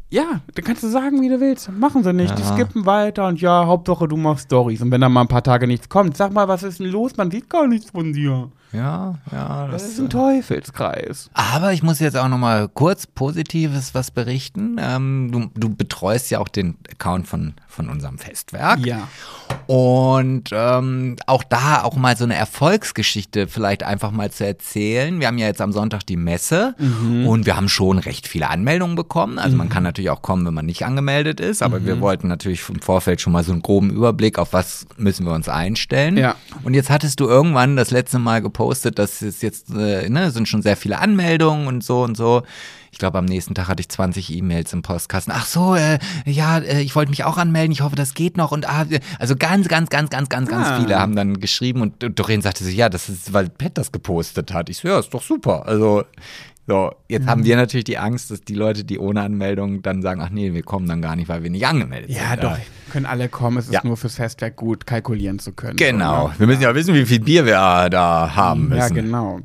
[0.08, 1.70] ja, dann kannst du sagen, wie du willst.
[1.70, 2.38] Machen sie nicht.
[2.38, 2.54] Die Ja.
[2.54, 4.80] skippen weiter und ja, Hauptsache du machst Stories.
[4.80, 7.16] Und wenn dann mal ein paar Tage nichts kommt, sag mal, was ist denn los?
[7.18, 8.50] Man sieht gar nichts von dir.
[8.72, 9.66] Ja, ja.
[9.68, 11.30] Das Das ist ein Teufelskreis.
[11.34, 14.76] Aber ich muss jetzt auch noch mal kurz Positives was berichten.
[14.80, 18.86] Ähm, du, du betreust ja auch den Account von, von unserem Festwerk.
[18.86, 19.08] Ja.
[19.66, 25.20] Und ähm, auch da auch mal so eine Erfolgsgeschichte vielleicht einfach mal zu erzählen.
[25.20, 26.74] Wir haben ja jetzt am Sonntag die Messe
[27.26, 29.38] und wir haben schon recht viele Anmeldungen bekommen.
[29.38, 32.68] Also man kann natürlich auch kommen, wenn man nicht angemeldet ist, aber wir wollten natürlich
[32.68, 36.16] im Vorfeld schon mal so einen groben Überblick, auf was müssen wir uns einstellen.
[36.16, 36.36] Ja.
[36.64, 40.48] Und jetzt hattest du irgendwann das letzte Mal gepostet, dass es jetzt, äh, ne, sind
[40.48, 42.42] schon sehr viele Anmeldungen und so und so.
[42.92, 45.32] Ich glaube, am nächsten Tag hatte ich 20 E-Mails im Postkasten.
[45.34, 47.72] Ach so, äh, ja, äh, ich wollte mich auch anmelden.
[47.72, 48.52] Ich hoffe, das geht noch.
[48.52, 50.78] Und ah, äh, also ganz, ganz, ganz, ganz, ganz, ganz Ah.
[50.80, 54.52] viele haben dann geschrieben und Doreen sagte so, ja, das ist, weil Pat das gepostet
[54.52, 54.68] hat.
[54.68, 55.66] Ich so, ja, ist doch super.
[55.66, 56.04] Also
[56.68, 57.30] so, jetzt Mhm.
[57.30, 60.52] haben wir natürlich die Angst, dass die Leute, die ohne Anmeldung dann sagen, ach nee,
[60.52, 62.44] wir kommen dann gar nicht, weil wir nicht angemeldet Ja, sind.
[62.44, 62.58] doch.
[62.92, 63.56] Können alle kommen.
[63.56, 63.80] Es ist Ja.
[63.84, 65.76] nur fürs Festwerk gut, kalkulieren zu können.
[65.76, 66.28] Genau.
[66.28, 66.34] Ne?
[66.38, 68.78] Wir müssen ja wissen, wie viel Bier wir da haben müssen.
[68.78, 69.40] Ja, genau.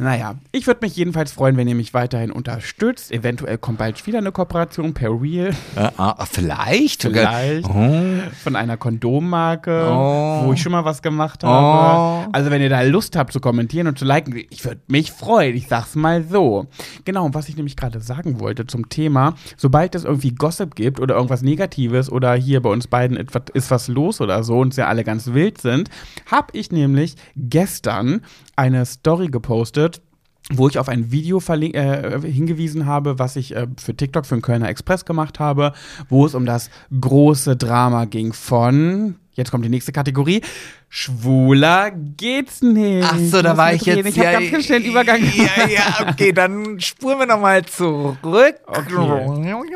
[0.00, 3.10] Naja, ich würde mich jedenfalls freuen, wenn ihr mich weiterhin unterstützt.
[3.10, 5.48] Eventuell kommt bald wieder eine Kooperation per Real.
[5.74, 7.02] Äh, ah, vielleicht.
[7.02, 7.68] sogar- Vielleicht.
[7.68, 8.30] Oh.
[8.44, 10.42] Von einer Kondommarke, Oh.
[10.44, 12.26] wo ich schon mal was gemacht habe.
[12.26, 12.28] Oh.
[12.32, 15.56] Also wenn ihr da Lust habt zu kommentieren und zu liken, ich würde mich freuen.
[15.56, 16.66] Ich sag's mal so.
[17.04, 21.00] Genau, und was ich nämlich gerade sagen wollte zum Thema, sobald es irgendwie Gossip gibt
[21.00, 24.74] oder irgendwas Negatives oder hier bei uns beiden etwas, ist was los oder so und
[24.74, 25.90] sie alle ganz wild sind,
[26.30, 28.20] habe ich nämlich gestern
[28.58, 30.02] eine Story gepostet,
[30.50, 34.42] wo ich auf ein Video äh, hingewiesen habe, was ich äh, für TikTok für den
[34.42, 35.72] Kölner Express gemacht habe,
[36.08, 40.42] wo es um das große Drama ging von, jetzt kommt die nächste Kategorie,
[40.90, 43.06] Schwuler geht's nicht.
[43.06, 44.06] Ach so, da war ich jetzt.
[44.06, 45.36] Ich habe ganz, ganz schnell den Übergang gemacht.
[45.36, 48.56] Ja, ja, okay, dann spuren wir nochmal zurück.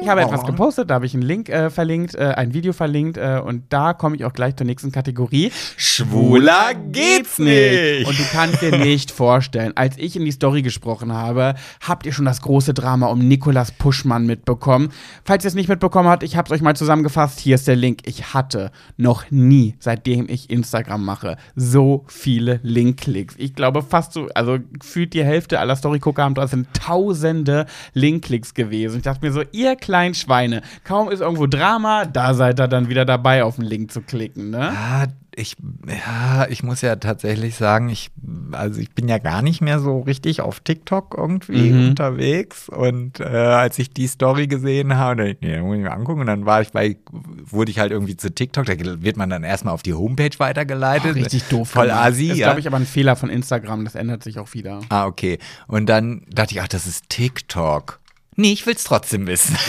[0.01, 3.19] Ich habe etwas gepostet, da habe ich einen Link äh, verlinkt, äh, ein Video verlinkt
[3.19, 5.53] äh, und da komme ich auch gleich zur nächsten Kategorie.
[5.77, 8.07] Schwuler geht's nicht.
[8.07, 11.57] Und du kannst dir nicht vorstellen, als ich in die Story gesprochen habe,
[11.87, 14.91] habt ihr schon das große Drama um Nikolas Puschmann mitbekommen.
[15.25, 17.39] Falls ihr es nicht mitbekommen habt, ich habe es euch mal zusammengefasst.
[17.39, 18.01] Hier ist der Link.
[18.07, 23.35] Ich hatte noch nie, seitdem ich Instagram mache, so viele Linkklicks.
[23.39, 28.55] Ich glaube fast so, also gefühlt die Hälfte aller Storygucker haben, das sind tausende Linkklicks
[28.55, 28.99] gewesen.
[28.99, 32.89] Ich dachte mir so, ihr kleinen Schweine, kaum ist irgendwo Drama, da seid ihr dann
[32.89, 34.73] wieder dabei, auf den Link zu klicken, ne?
[34.73, 35.57] Ja, ich,
[35.87, 38.11] ja, ich muss ja tatsächlich sagen, ich,
[38.53, 41.89] also ich bin ja gar nicht mehr so richtig auf TikTok irgendwie Mhm.
[41.91, 42.69] unterwegs.
[42.69, 46.21] Und äh, als ich die Story gesehen habe, nee, muss ich mir angucken.
[46.21, 49.43] Und dann war ich bei, wurde ich halt irgendwie zu TikTok, da wird man dann
[49.45, 51.15] erstmal auf die Homepage weitergeleitet.
[51.15, 51.71] Richtig doof.
[51.71, 52.05] Voll gemacht.
[52.07, 52.49] Asi, Ist, ja.
[52.49, 53.85] glaube ich, aber ein Fehler von Instagram.
[53.85, 54.81] Das ändert sich auch wieder.
[54.91, 55.39] Ah, okay.
[55.67, 58.01] Und dann dachte ich, ach, das ist TikTok.
[58.37, 59.57] Nee, ich will's trotzdem wissen.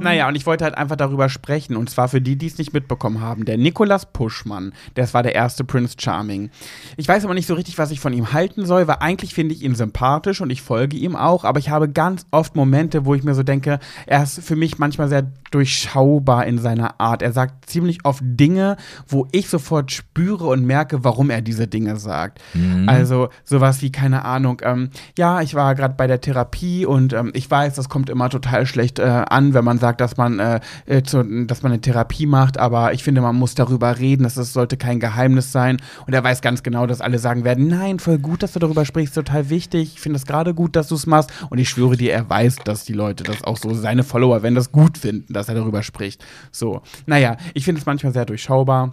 [0.00, 1.76] Naja, und ich wollte halt einfach darüber sprechen.
[1.76, 3.44] Und zwar für die, die es nicht mitbekommen haben.
[3.44, 6.50] Der Nikolas Puschmann, das war der erste Prince Charming.
[6.96, 9.54] Ich weiß aber nicht so richtig, was ich von ihm halten soll, weil eigentlich finde
[9.54, 11.44] ich ihn sympathisch und ich folge ihm auch.
[11.44, 14.78] Aber ich habe ganz oft Momente, wo ich mir so denke, er ist für mich
[14.78, 17.22] manchmal sehr durchschaubar in seiner Art.
[17.22, 18.76] Er sagt ziemlich oft Dinge,
[19.06, 22.40] wo ich sofort spüre und merke, warum er diese Dinge sagt.
[22.88, 27.30] Also sowas wie, keine Ahnung, ähm, ja, ich war gerade bei der Therapie und ähm,
[27.34, 30.60] ich weiß, das kommt immer total schlecht äh, an, wenn man sagt, dass man, äh,
[30.86, 34.36] äh, zu, dass man eine Therapie macht, aber ich finde, man muss darüber reden, dass
[34.36, 35.78] es sollte kein Geheimnis sein.
[36.06, 38.84] Und er weiß ganz genau, dass alle sagen werden, nein, voll gut, dass du darüber
[38.84, 39.92] sprichst, total wichtig.
[39.94, 41.30] Ich finde es gerade gut, dass du es machst.
[41.50, 44.54] Und ich schwöre dir, er weiß, dass die Leute das auch so, seine Follower, wenn
[44.54, 46.24] das gut finden, dass er darüber spricht.
[46.50, 48.92] So, naja, ich finde es manchmal sehr durchschaubar.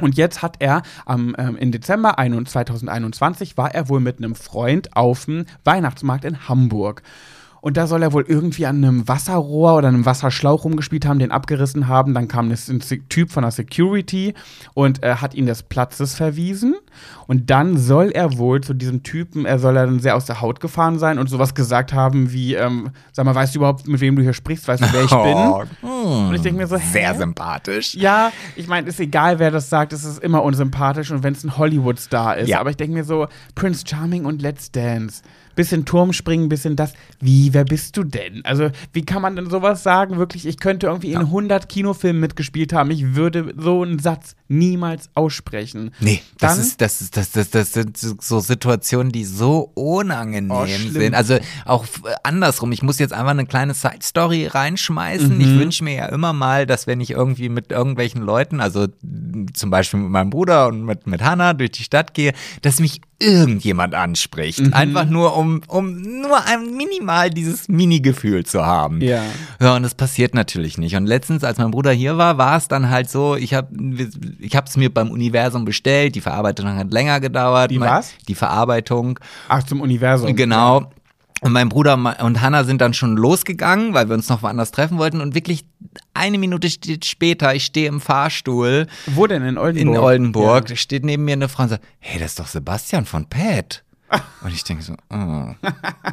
[0.00, 4.34] Und jetzt hat er am, ähm, im Dezember 21 2021 war er wohl mit einem
[4.34, 7.02] Freund auf dem Weihnachtsmarkt in Hamburg.
[7.64, 11.30] Und da soll er wohl irgendwie an einem Wasserrohr oder einem Wasserschlauch rumgespielt haben, den
[11.30, 12.12] abgerissen haben.
[12.12, 14.34] Dann kam ein Typ von der Security
[14.74, 16.74] und äh, hat ihn des Platzes verwiesen.
[17.26, 20.42] Und dann soll er wohl zu diesem Typen, er soll er dann sehr aus der
[20.42, 24.02] Haut gefahren sein und sowas gesagt haben wie, ähm, sag mal, weißt du überhaupt, mit
[24.02, 24.68] wem du hier sprichst?
[24.68, 25.88] Weißt du, wer ich bin?
[25.90, 26.82] Und ich denke mir so, hä?
[26.84, 27.94] Oh, Sehr sympathisch.
[27.94, 31.42] Ja, ich meine, ist egal, wer das sagt, es ist immer unsympathisch und wenn es
[31.44, 32.48] ein Hollywood-Star ist.
[32.50, 32.60] Ja.
[32.60, 35.22] Aber ich denke mir so, Prince Charming und Let's Dance.
[35.54, 36.92] Bisschen Turmspringen, bisschen das.
[37.20, 38.44] Wie, wer bist du denn?
[38.44, 40.18] Also, wie kann man denn sowas sagen?
[40.18, 42.90] Wirklich, ich könnte irgendwie in 100 Kinofilmen mitgespielt haben.
[42.90, 45.90] Ich würde so einen Satz niemals aussprechen.
[46.00, 50.50] Nee, das Dann- ist, das ist, das, das, das sind so Situationen, die so unangenehm
[50.50, 51.14] Oh, sind.
[51.14, 52.72] Also auch f- andersrum.
[52.72, 55.34] Ich muss jetzt einfach eine kleine Side-Story reinschmeißen.
[55.34, 55.40] Mhm.
[55.40, 58.86] Ich wünsche mir ja immer mal, dass wenn ich irgendwie mit irgendwelchen Leuten, also
[59.52, 62.32] zum Beispiel mit meinem Bruder und mit, mit Hannah durch die Stadt gehe,
[62.62, 64.60] dass mich irgendjemand anspricht.
[64.60, 64.72] Mhm.
[64.72, 69.00] Einfach nur, um, um nur ein minimal dieses Mini-Gefühl zu haben.
[69.00, 69.22] Ja.
[69.60, 70.96] Ja, und das passiert natürlich nicht.
[70.96, 73.68] Und letztens, als mein Bruder hier war, war es dann halt so, ich habe
[74.40, 77.70] ich es mir beim Universum bestellt, die Verarbeitung hat länger gedauert.
[77.70, 78.12] Die was?
[78.28, 80.34] Die Verarbeitung, Ach, zum Universum.
[80.34, 80.90] genau.
[81.40, 84.96] Und mein Bruder und Hannah sind dann schon losgegangen, weil wir uns noch woanders treffen
[84.98, 85.20] wollten.
[85.20, 85.64] Und wirklich
[86.14, 86.68] eine Minute
[87.04, 89.96] später, ich stehe im Fahrstuhl Wo denn in Oldenburg?
[89.96, 90.76] in Oldenburg, Ja.
[90.76, 93.82] steht neben mir eine Frau und sagt, hey, das ist doch Sebastian von Pat.
[94.42, 95.46] Und ich denke so, oh,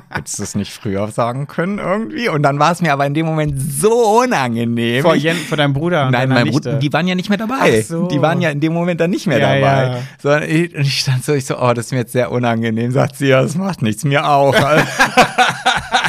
[0.10, 2.30] hättest du es nicht früher sagen können irgendwie?
[2.30, 5.02] Und dann war es mir aber in dem Moment so unangenehm.
[5.04, 6.50] Vor, Jen, vor deinem Bruder und Nein, mein.
[6.50, 7.82] Bruder, die waren ja nicht mehr dabei.
[7.82, 8.08] So.
[8.08, 9.84] Die waren ja in dem Moment dann nicht mehr Ja, dabei.
[9.98, 9.98] ja.
[10.22, 12.92] Sondern ich, und ich stand so, ich so, oh, das ist mir jetzt sehr unangenehm.
[12.92, 14.56] Sagt sie, ja, das macht nichts, mir auch.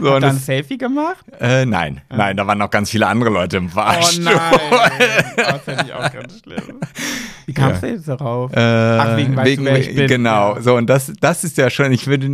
[0.00, 1.24] So, Hat und er ein Selfie gemacht?
[1.40, 4.24] äh, nein, nein, da waren noch ganz viele andere Leute im Oh Fahrstuhl.
[4.24, 4.34] nein.
[5.36, 6.80] Das finde ich auch ganz schlimm.
[7.46, 8.52] Wie kamst du jetzt darauf?
[8.52, 10.06] Äh, Ach, wegen, weißt du, wer ich bin.
[10.06, 10.62] Genau, Ja.
[10.62, 12.28] so und das, das ist ja schon, ich würde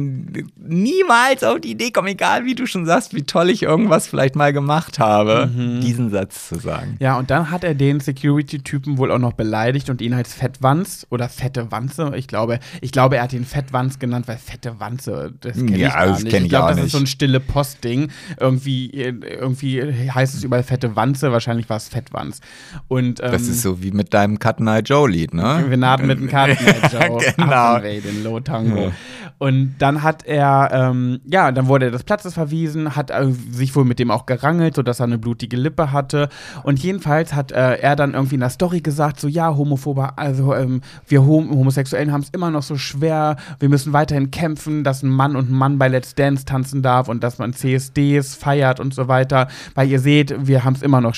[0.57, 4.37] niemals auf die Idee kommen, egal wie du schon sagst, wie toll ich irgendwas vielleicht
[4.37, 5.81] mal gemacht habe, Mhm.
[5.81, 6.97] diesen Satz zu sagen.
[7.01, 11.07] Ja, und dann hat er den Security-Typen wohl auch noch beleidigt und ihn als Fettwanz
[11.11, 15.33] oder fette Wanze, ich glaube, ich glaube, er hat ihn Fettwanz genannt, weil fette Wanze,
[15.41, 16.33] das kenne Ja, ich gar das nicht.
[16.33, 18.11] kenn ich glaube, das ist so ein stille Postding.
[18.39, 19.83] Irgendwie, irgendwie
[20.13, 22.41] heißt es überall fette Wanze, wahrscheinlich war es Fettwanz.
[22.87, 25.65] Und ähm, Das ist so wie mit deinem Cut Night Joe Lied, ne?
[25.67, 27.19] wir naden mit dem Karten Joe.
[27.35, 27.77] Genau.
[27.77, 28.93] Affenway, den Low Tango.
[29.39, 33.75] Und dann hat er, ähm, ja, dann wurde er des Platzes verwiesen, hat äh, sich
[33.77, 36.29] wohl mit dem auch gerangelt, sodass er eine blutige Lippe hatte.
[36.63, 40.55] Und jedenfalls hat äh, er dann irgendwie in der Story gesagt, so ja, Homophober, also
[40.55, 45.03] ähm, wir Hom Homosexuellen haben es immer noch so schwer, wir müssen weiterhin kämpfen, dass
[45.03, 48.81] ein Mann und ein Mann bei Let's Dance tanzen darf und dass man CSDs feiert
[48.81, 51.15] und so weiter, weil ihr seht, wir haben es immer noch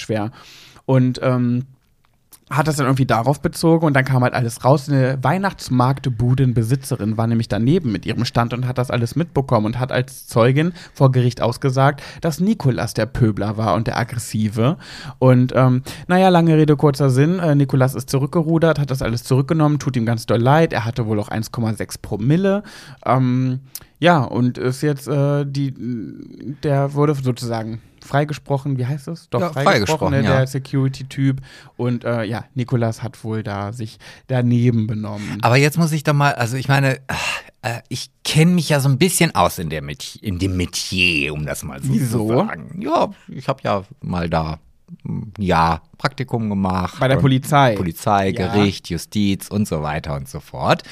[0.86, 1.64] Und ähm,
[2.50, 4.88] hat das dann irgendwie darauf bezogen und dann kam halt alles raus.
[4.88, 9.92] Eine Weihnachtsmarktbudenbesitzerin war nämlich daneben mit ihrem Stand und hat das alles mitbekommen und hat
[9.92, 14.78] als Zeugin vor Gericht ausgesagt, dass Nikolas der Pöbler war und der Aggressive.
[15.18, 17.38] Und ähm, naja, lange Rede, kurzer Sinn.
[17.38, 20.72] Äh, Nikolas ist zurückgerudert, hat das alles zurückgenommen, tut ihm ganz doll leid.
[20.72, 22.62] Er hatte wohl auch 1,6 Promille.
[23.04, 23.60] Ähm,
[23.98, 25.74] ja, und ist jetzt äh, die,
[26.62, 29.28] der wurde sozusagen freigesprochen, wie heißt es?
[29.28, 30.38] Doch, Ja, freigesprochen, ne, ja.
[30.38, 31.40] der Security-Typ.
[31.76, 35.38] Und äh, ja, Nikolas hat wohl da sich daneben benommen.
[35.42, 37.00] Aber jetzt muss ich doch mal, also ich meine,
[37.62, 41.34] äh, ich kenne mich ja so ein bisschen aus in, der Met in dem Metier,
[41.34, 42.28] um das mal so Wieso?
[42.28, 42.80] zu sagen.
[42.80, 44.58] Ja, ich habe ja mal da
[45.02, 46.98] mm, ja, Praktikum gemacht.
[47.00, 47.74] Bei der Polizei.
[47.74, 48.52] Polizei, Ja.
[48.52, 50.82] Gericht, Justiz und so weiter und so fort.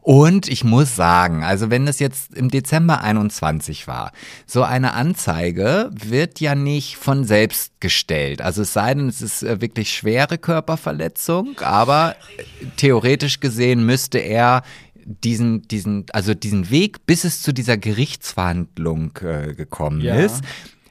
[0.00, 4.12] Und ich muss sagen, also wenn das jetzt im Dezember 21 war,
[4.46, 8.42] so eine Anzeige wird ja nicht von selbst gestellt.
[8.42, 14.18] Also es sei denn, es ist äh, wirklich schwere Körperverletzung, aber äh, theoretisch gesehen müsste
[14.18, 14.62] er
[15.04, 20.16] diesen, diesen, also diesen Weg, bis es zu dieser Gerichtsverhandlung äh, gekommen Ja.
[20.16, 20.42] ist,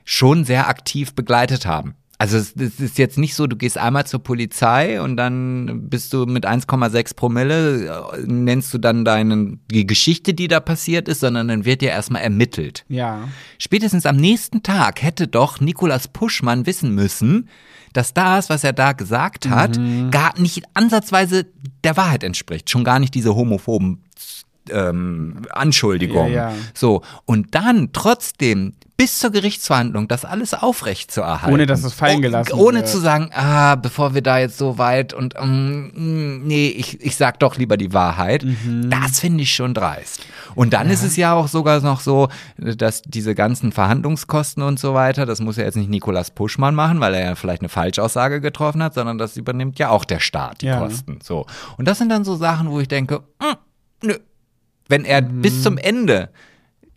[0.05, 1.95] schon sehr aktiv begleitet haben.
[2.19, 6.13] Also es, es ist jetzt nicht so, du gehst einmal zur Polizei und dann bist
[6.13, 11.19] du mit 1,6 Promille, äh, nennst du dann deinen, die Geschichte, die da passiert ist,
[11.19, 12.85] sondern dann wird ja erstmal ermittelt.
[12.89, 13.27] Ja.
[13.59, 17.49] Spätestens am nächsten Tag hätte doch Nikolas Puschmann wissen müssen,
[17.93, 20.09] dass das, was er da gesagt hat, Mhm.
[20.09, 21.45] gar nicht ansatzweise
[21.83, 22.69] der Wahrheit entspricht.
[22.69, 24.01] Schon gar nicht diese homophoben
[24.71, 26.31] ähm, Anschuldigungen.
[26.33, 26.55] Ja, ja.
[26.73, 31.53] So, und dann trotzdem bis zur Gerichtsverhandlung das alles aufrecht zu erhalten.
[31.53, 32.87] Ohne, dass es fallen gelassen Oh, Ohne wird.
[32.89, 35.91] zu sagen, ah, bevor wir da jetzt so weit und ähm,
[36.47, 38.43] nee, ich, ich sag doch lieber die Wahrheit.
[38.43, 38.89] Mhm.
[38.89, 40.21] Das finde ich schon dreist.
[40.55, 44.95] Und dann ist es ja auch sogar noch so, dass diese ganzen Verhandlungskosten und so
[44.95, 48.41] weiter, das muss ja jetzt nicht Nikolas Puschmann machen, weil er ja vielleicht eine Falschaussage
[48.41, 50.79] getroffen hat, sondern das übernimmt ja auch der Staat, die Ja.
[50.79, 51.19] Kosten.
[51.21, 51.45] So.
[51.77, 54.15] Und das sind dann so Sachen, wo ich denke, mm, nö.
[54.89, 56.29] Wenn er bis zum Ende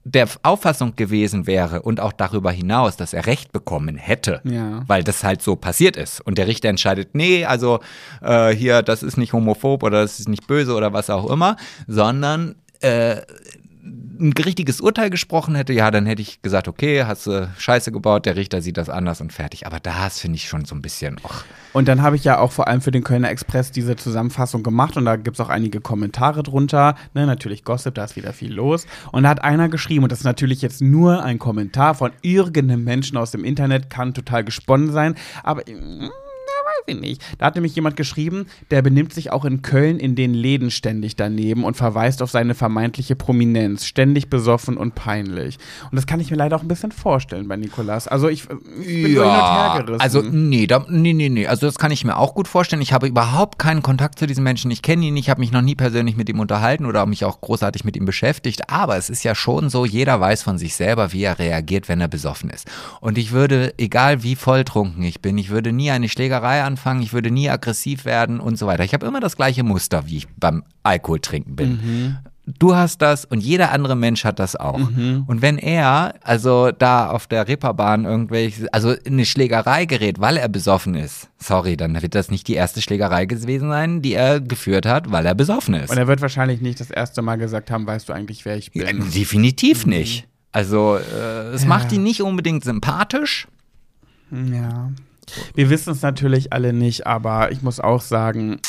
[0.05, 4.83] der Auffassung gewesen wäre und auch darüber hinaus, dass er Recht bekommen hätte, Ja.
[4.87, 7.81] weil das halt so passiert ist und der Richter entscheidet, nee, also
[8.23, 11.57] äh, hier, das ist nicht homophob oder das ist nicht böse oder was auch immer,
[11.87, 13.17] sondern äh,
[13.83, 18.27] ein richtiges Urteil gesprochen hätte, ja, dann hätte ich gesagt, okay, hast du Scheiße gebaut,
[18.27, 19.67] der Richter sieht das anders und fertig.
[19.67, 22.53] Aber das finde ich schon so ein bisschen, och, Und dann habe ich ja auch
[22.53, 25.81] vor allem für den Kölner Express diese Zusammenfassung gemacht und da gibt es auch einige
[25.81, 26.97] Kommentare drunter.
[27.15, 28.87] Ne, natürlich Gossip, da ist wieder viel los.
[29.13, 32.85] Und da hat einer geschrieben, und das ist natürlich jetzt nur ein Kommentar von irgendeinem
[32.85, 35.63] Menschen aus dem Internet, kann total gesponnen sein, aber.
[35.63, 36.11] mm,
[36.87, 37.23] weiß ich nicht.
[37.39, 41.17] Da hat nämlich jemand geschrieben, der benimmt sich auch in Köln in den Läden ständig
[41.17, 43.85] daneben und verweist auf seine vermeintliche Prominenz.
[43.85, 45.59] Ständig besoffen und peinlich.
[45.91, 48.09] Und das kann ich mir leider auch ein bisschen vorstellen bei Nikolas.
[48.09, 48.47] Also ich,
[48.81, 50.01] ich bin so hin und her gerissen.
[50.01, 51.47] also nee, da, nee, nee, nee.
[51.47, 52.83] Also das kann ich mir auch gut vorstellen.
[52.83, 54.71] Ich habe überhaupt keinen Kontakt zu diesem Menschen.
[54.71, 57.41] Ich kenne ihn nicht, habe mich noch nie persönlich mit ihm unterhalten oder mich auch
[57.41, 58.71] großartig mit ihm beschäftigt.
[58.71, 62.01] Aber es ist ja schon so, jeder weiß von sich selber, wie er reagiert, wenn
[62.01, 62.67] er besoffen ist.
[63.01, 67.13] Und ich würde, egal wie volltrunken ich bin, ich würde nie eine Schlägerei anfangen, ich
[67.13, 68.85] würde nie aggressiv werden und so weiter.
[68.85, 72.17] Ich habe immer das gleiche Muster, wie ich beim Alkoholtrinken bin.
[72.59, 74.75] Du hast das und jeder andere Mensch hat das auch.
[74.81, 80.37] Und wenn er also da auf der Ripperbahn irgendwelche, also in eine Schlägerei gerät, weil
[80.37, 84.41] er besoffen ist, sorry, dann wird das nicht die erste Schlägerei gewesen sein, die er
[84.41, 85.91] geführt hat, weil er besoffen ist.
[85.91, 88.73] Und er wird wahrscheinlich nicht das erste Mal gesagt haben, weißt du eigentlich, wer ich
[88.73, 88.83] bin.
[88.83, 90.27] Ja, definitiv nicht.
[90.51, 91.69] Also äh, es Ja.
[91.69, 93.47] macht ihn nicht unbedingt sympathisch.
[94.33, 94.91] Ja.
[95.55, 98.61] Wir wissen es natürlich alle nicht, aber ich muss auch sagen,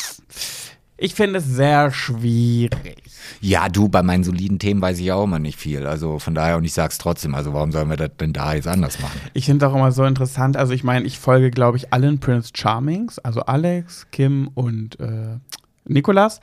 [1.04, 3.02] Ich finde es sehr schwierig.
[3.40, 5.84] Ja, du, bei meinen soliden Themen weiß ich auch immer nicht viel.
[5.84, 8.68] Also von daher, und ich sag's trotzdem, also warum sollen wir das denn da jetzt
[8.68, 9.20] anders machen?
[9.34, 12.52] Ich finde auch immer so interessant, also ich meine, ich folge, glaube ich, allen Prince
[12.54, 15.38] Charmings, also Alex, Kim und äh,
[15.86, 16.38] Nikolas.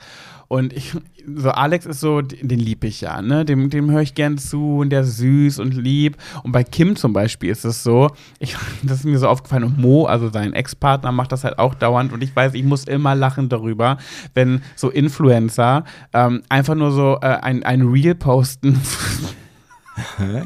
[0.52, 0.96] Und ich,
[1.36, 3.44] so Alex ist so, den lieb ich ja, ne?
[3.44, 6.16] Dem, dem höre ich gern zu und der ist süß und lieb.
[6.42, 9.62] Und bei Kim zum Beispiel ist es so, ich, das ist mir so aufgefallen.
[9.62, 12.12] Und Mo, also sein Ex-Partner, macht das halt auch dauernd.
[12.12, 13.98] Und ich weiß, ich muss immer lachen darüber,
[14.34, 18.80] wenn so Influencer ähm, einfach nur so äh, ein, ein Reel posten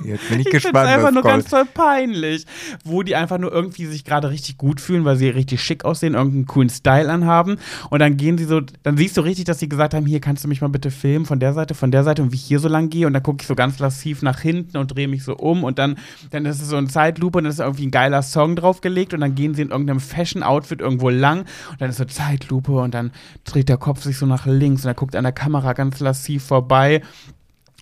[0.04, 0.76] Jetzt bin ich, ich gespannt.
[0.76, 1.34] Das einfach was nur kommt.
[1.34, 2.46] ganz toll peinlich.
[2.84, 6.14] Wo die einfach nur irgendwie sich gerade richtig gut fühlen, weil sie richtig schick aussehen,
[6.14, 7.56] irgendeinen coolen Style anhaben.
[7.90, 10.44] Und dann gehen sie so, dann siehst du richtig, dass sie gesagt haben: Hier kannst
[10.44, 12.60] du mich mal bitte filmen von der Seite, von der Seite und wie ich hier
[12.60, 13.06] so lang gehe.
[13.06, 15.64] Und dann gucke ich so ganz lassiv nach hinten und drehe mich so um.
[15.64, 15.96] Und dann,
[16.30, 19.14] dann ist es so ein Zeitlupe und dann ist irgendwie ein geiler Song draufgelegt.
[19.14, 21.40] Und dann gehen sie in irgendeinem Fashion-Outfit irgendwo lang.
[21.70, 23.12] Und dann ist so Zeitlupe und dann
[23.44, 26.44] dreht der Kopf sich so nach links und er guckt an der Kamera ganz lassiv
[26.44, 27.02] vorbei.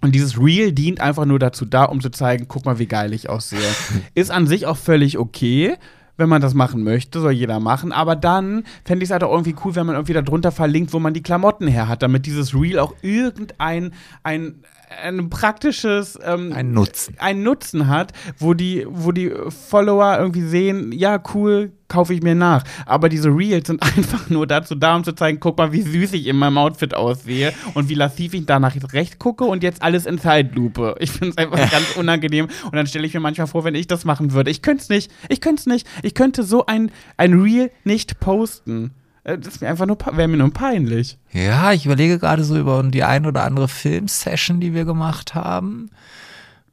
[0.03, 3.13] Und dieses Reel dient einfach nur dazu da, um zu zeigen, guck mal, wie geil
[3.15, 3.61] ich aussehe.
[4.15, 5.77] Ist an sich auch völlig okay,
[6.17, 7.93] wenn man das machen möchte, soll jeder machen.
[7.93, 10.99] Aber dann fände ich es halt auch irgendwie cool, wenn man irgendwie darunter verlinkt, wo
[10.99, 13.93] man die Klamotten her hat, damit dieses Reel auch irgendein
[14.25, 14.65] ein,
[15.03, 17.15] ein praktisches ähm, Ein Nutzen.
[17.19, 19.33] einen Nutzen hat, wo die, wo die
[19.69, 22.65] Follower irgendwie sehen, ja, cool, kaufe ich mir nach.
[22.87, 26.15] Aber diese Reels sind einfach nur dazu da, um zu zeigen, guck mal, wie süß
[26.15, 30.07] ich in meinem Outfit aussehe und wie lassiv ich danach recht gucke und jetzt alles
[30.07, 30.97] in Zeitlupe.
[30.99, 33.87] Ich finde es einfach ganz unangenehm und dann stelle ich mir manchmal vor, wenn ich
[33.87, 34.51] das machen würde.
[34.51, 35.13] Ich könnte es nicht.
[35.29, 35.87] Ich könnte es nicht.
[36.03, 38.93] Ich könnte so ein, ein Reel nicht posten.
[39.25, 41.19] Äh, Das ist mir einfach nur, wäre mir nur peinlich.
[41.33, 45.91] Ja, ich überlege gerade so über die ein oder andere Filmsession, die wir gemacht haben.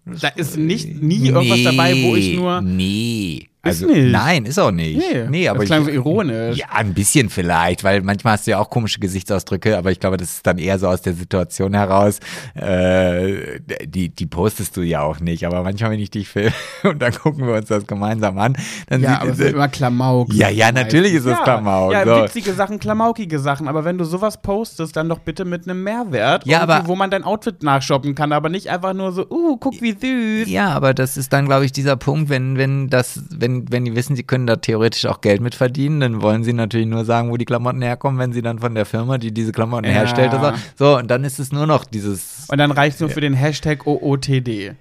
[0.05, 2.61] Da ist nicht, nie irgendwas dabei, wo ich nur.
[2.61, 3.48] Nee.
[3.61, 4.11] Ist Also, nicht.
[4.13, 5.01] Nein, ist auch nicht.
[5.29, 6.57] Nee, aber das klang ich, so ironisch.
[6.57, 10.15] Ja, ein bisschen vielleicht, weil manchmal hast du ja auch komische Gesichtsausdrücke, aber ich glaube,
[10.15, 12.19] das ist dann eher so aus der Situation heraus.
[12.55, 16.53] Äh, die, die postest du ja auch nicht, aber manchmal, wenn ich dich filme
[16.83, 18.55] und dann gucken wir uns das gemeinsam an,
[18.87, 20.33] dann Ja, sieht aber es ist immer Klamauk.
[20.33, 22.23] Ja, ja, natürlich ist es ja, Klamauk, Ja, so.
[22.23, 23.67] witzige Sachen, klamaukige Sachen.
[23.67, 26.45] Aber wenn du sowas postest, dann doch bitte mit einem Mehrwert.
[26.45, 29.81] Ja, aber- Wo man dein Outfit nachshoppen kann, aber nicht einfach nur so, uh, guck
[29.81, 30.49] wie süß.
[30.49, 33.95] Ja, aber das ist dann, glaube ich, dieser Punkt, wenn, wenn das, wenn, wenn die
[33.95, 37.31] wissen, sie können da theoretisch auch Geld mit verdienen, dann wollen sie natürlich nur sagen,
[37.31, 39.91] wo die Klamotten herkommen, wenn sie dann von der Firma, die diese Klamotten Ja.
[39.91, 40.85] herstellt, oder so.
[40.93, 43.33] so, und dann ist es nur noch dieses Und dann reicht es nur für den
[43.33, 44.73] Hashtag OOTD.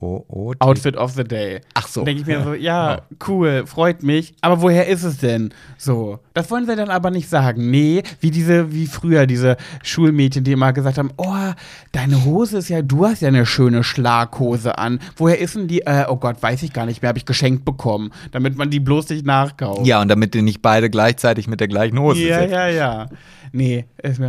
[0.00, 1.60] Oh, oh, Outfit of the Day.
[1.74, 2.04] Ach so.
[2.04, 4.34] Denke ich mir so, ja, cool, freut mich.
[4.40, 5.52] Aber woher ist es denn?
[5.78, 6.18] So.
[6.34, 7.70] Das wollen sie dann aber nicht sagen.
[7.70, 11.52] Nee, wie diese, wie früher, diese Schulmädchen, die immer gesagt haben, oh,
[11.92, 14.98] deine Hose ist ja, du hast ja eine schöne Schlaghose an.
[15.16, 15.82] Woher ist denn die?
[15.82, 18.10] Äh, oh Gott, weiß ich gar nicht mehr, habe ich geschenkt bekommen.
[18.32, 19.86] Damit man die bloß nicht nachkauft.
[19.86, 22.50] Ja, und damit die nicht beide gleichzeitig mit der gleichen Hose Ja, sind.
[22.50, 23.06] ja, ja.
[23.52, 24.20] Nee, mir, ist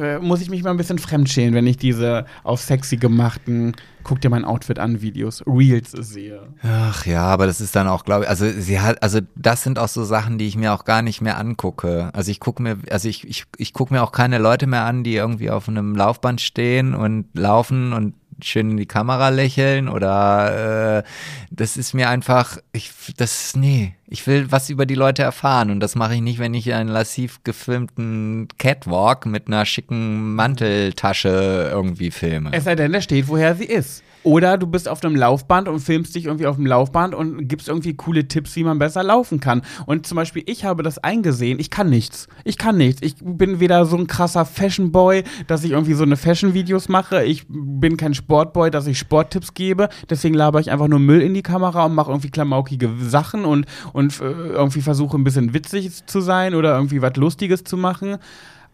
[0.00, 4.20] mir, muss ich mich mal ein bisschen fremdschämen, wenn ich diese auf sexy gemachten, guck
[4.20, 6.42] dir mein Outfit an Videos, Reels sehe.
[6.62, 9.78] Ach ja, aber das ist dann auch, glaube ich, also sie hat, also das sind
[9.78, 12.10] auch so Sachen, die ich mir auch gar nicht mehr angucke.
[12.12, 15.04] Also ich gucke mir, also ich, ich, ich gucke mir auch keine Leute mehr an,
[15.04, 20.98] die irgendwie auf einem Laufband stehen und laufen und schön in die Kamera lächeln oder
[20.98, 21.02] äh,
[21.50, 25.80] das ist mir einfach, ich, das, nee, ich will was über die Leute erfahren und
[25.80, 32.10] das mache ich nicht, wenn ich einen lassiv gefilmten Catwalk mit einer schicken Manteltasche irgendwie
[32.10, 32.50] filme.
[32.52, 34.02] Es sei denn, da steht, woher sie ist.
[34.24, 37.68] Oder du bist auf einem Laufband und filmst dich irgendwie auf dem Laufband und gibst
[37.68, 39.62] irgendwie coole Tipps, wie man besser laufen kann.
[39.86, 42.28] Und zum Beispiel, ich habe das eingesehen, ich kann nichts.
[42.44, 43.02] Ich kann nichts.
[43.02, 47.24] Ich bin weder so ein krasser Fashion-Boy, dass ich irgendwie so eine Fashion-Videos mache.
[47.24, 49.88] Ich bin kein Sportboy, dass ich Sporttipps gebe.
[50.08, 53.66] Deswegen laber ich einfach nur Müll in die Kamera und mache irgendwie klamaukige Sachen und,
[53.92, 58.18] und äh, irgendwie versuche ein bisschen witzig zu sein oder irgendwie was Lustiges zu machen.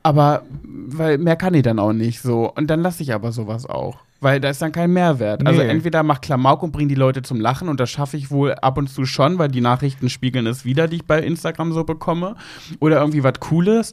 [0.09, 2.51] Aber, weil mehr kann ich dann auch nicht so.
[2.55, 3.99] Und dann lasse ich aber sowas auch.
[4.21, 5.47] Weil da ist dann kein Mehrwert.
[5.47, 5.69] Also Nee.
[5.69, 8.79] entweder mach Klamauk und bring die Leute zum Lachen und das schaffe ich wohl ab
[8.79, 12.37] und zu schon, weil die Nachrichten spiegeln es wieder, die ich bei Instagram so bekomme.
[12.81, 13.93] Oder irgendwie was Cooles.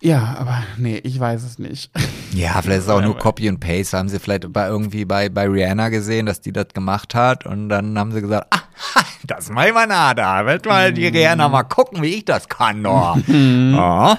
[0.00, 1.90] Ja, aber nee, ich weiß es nicht.
[2.34, 3.96] Ja, vielleicht ist es auch nur Copy und Paste.
[3.96, 7.68] Haben sie vielleicht bei irgendwie bei, bei Rihanna gesehen, dass die das gemacht hat und
[7.68, 8.58] dann haben sie gesagt, ah,
[9.28, 10.44] das mach ich mal nah da.
[10.44, 13.16] Wird mal die Rihanna mal gucken, wie ich das kann, doch.
[13.28, 14.16] oh.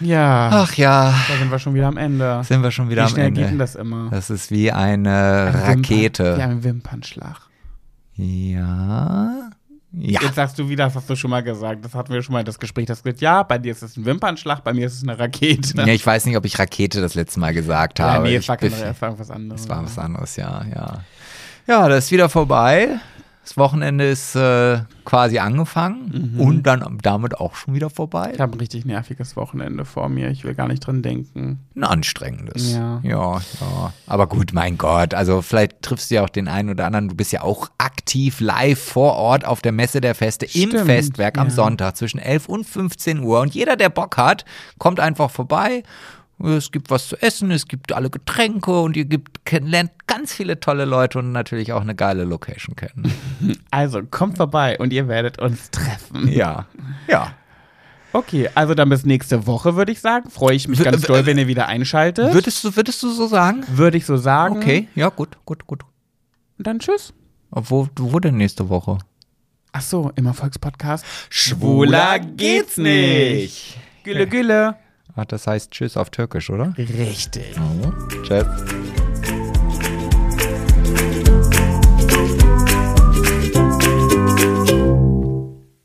[0.00, 2.42] Ja, Ach ja, da sind wir schon wieder am Ende.
[2.44, 3.58] sind wir schon wieder Wie am schnell geht denn Ende.
[3.58, 4.08] das immer?
[4.10, 6.36] Das ist wie eine Ein Wimpern- Rakete.
[6.38, 7.40] Ja, ein Wimpernschlag.
[8.14, 9.50] Ja.
[9.92, 10.20] Ja.
[10.20, 11.82] Jetzt sagst du wieder, das hast du schon mal gesagt.
[11.84, 12.84] Das hatten wir schon mal das Gespräch.
[12.86, 15.74] Das gesagt, ja, bei dir ist es ein Wimpernschlag, bei mir ist es eine Rakete.
[15.78, 15.86] ja.
[15.86, 18.24] Ich weiß nicht, ob ich Rakete das letzte Mal gesagt Ja, habe.
[18.24, 19.62] nee, ich es war, keine, es war was anderes.
[19.62, 20.98] Das war was anderes, ja, ja.
[21.66, 22.98] Ja, das ist wieder vorbei.
[23.46, 26.40] Das Wochenende ist äh, quasi angefangen Mhm.
[26.40, 28.32] und dann damit auch schon wieder vorbei.
[28.34, 30.30] Ich habe ein richtig nerviges Wochenende vor mir.
[30.30, 31.60] Ich will gar nicht dran denken.
[31.76, 32.72] Ein anstrengendes.
[32.72, 33.00] Ja.
[33.04, 33.92] ja, ja.
[34.08, 35.14] Aber gut, mein Gott.
[35.14, 37.06] Also vielleicht triffst du ja auch den einen oder anderen.
[37.06, 40.86] Du bist ja auch aktiv live vor Ort auf der Messe der Feste im Stimmt,
[40.86, 41.54] Festwerk am ja.
[41.54, 43.38] Sonntag zwischen 11 und 15 Uhr.
[43.42, 44.44] Und jeder, der Bock hat,
[44.78, 45.84] kommt einfach vorbei.
[46.38, 50.60] Es gibt was zu essen, es gibt alle Getränke und ihr gibt, lernt ganz viele
[50.60, 53.10] tolle Leute und natürlich auch eine geile Location kennen.
[53.70, 56.28] Also kommt vorbei und ihr werdet uns treffen.
[56.28, 56.66] ja,
[57.08, 57.32] ja.
[58.12, 60.30] Okay, also dann bis nächste Woche, würde ich sagen.
[60.30, 62.32] Freue ich mich W- ganz doll, wenn ihr wieder einschaltet.
[62.32, 63.64] Würdest du, würdest du so sagen?
[63.68, 64.56] Würde ich so sagen.
[64.56, 65.82] Okay, ja, gut, gut, gut.
[66.58, 67.12] Und dann tschüss.
[67.50, 68.98] Wo, wo denn nächste Woche?
[69.72, 71.04] Ach so, im Erfolgspodcast.
[71.28, 73.76] Schwuler geht's nicht.
[74.04, 74.76] Gülle, gülle.
[75.16, 76.74] Ach, das heißt Tschüss auf Türkisch, oder?
[76.76, 77.56] Richtig.
[78.22, 78.46] Tschüss.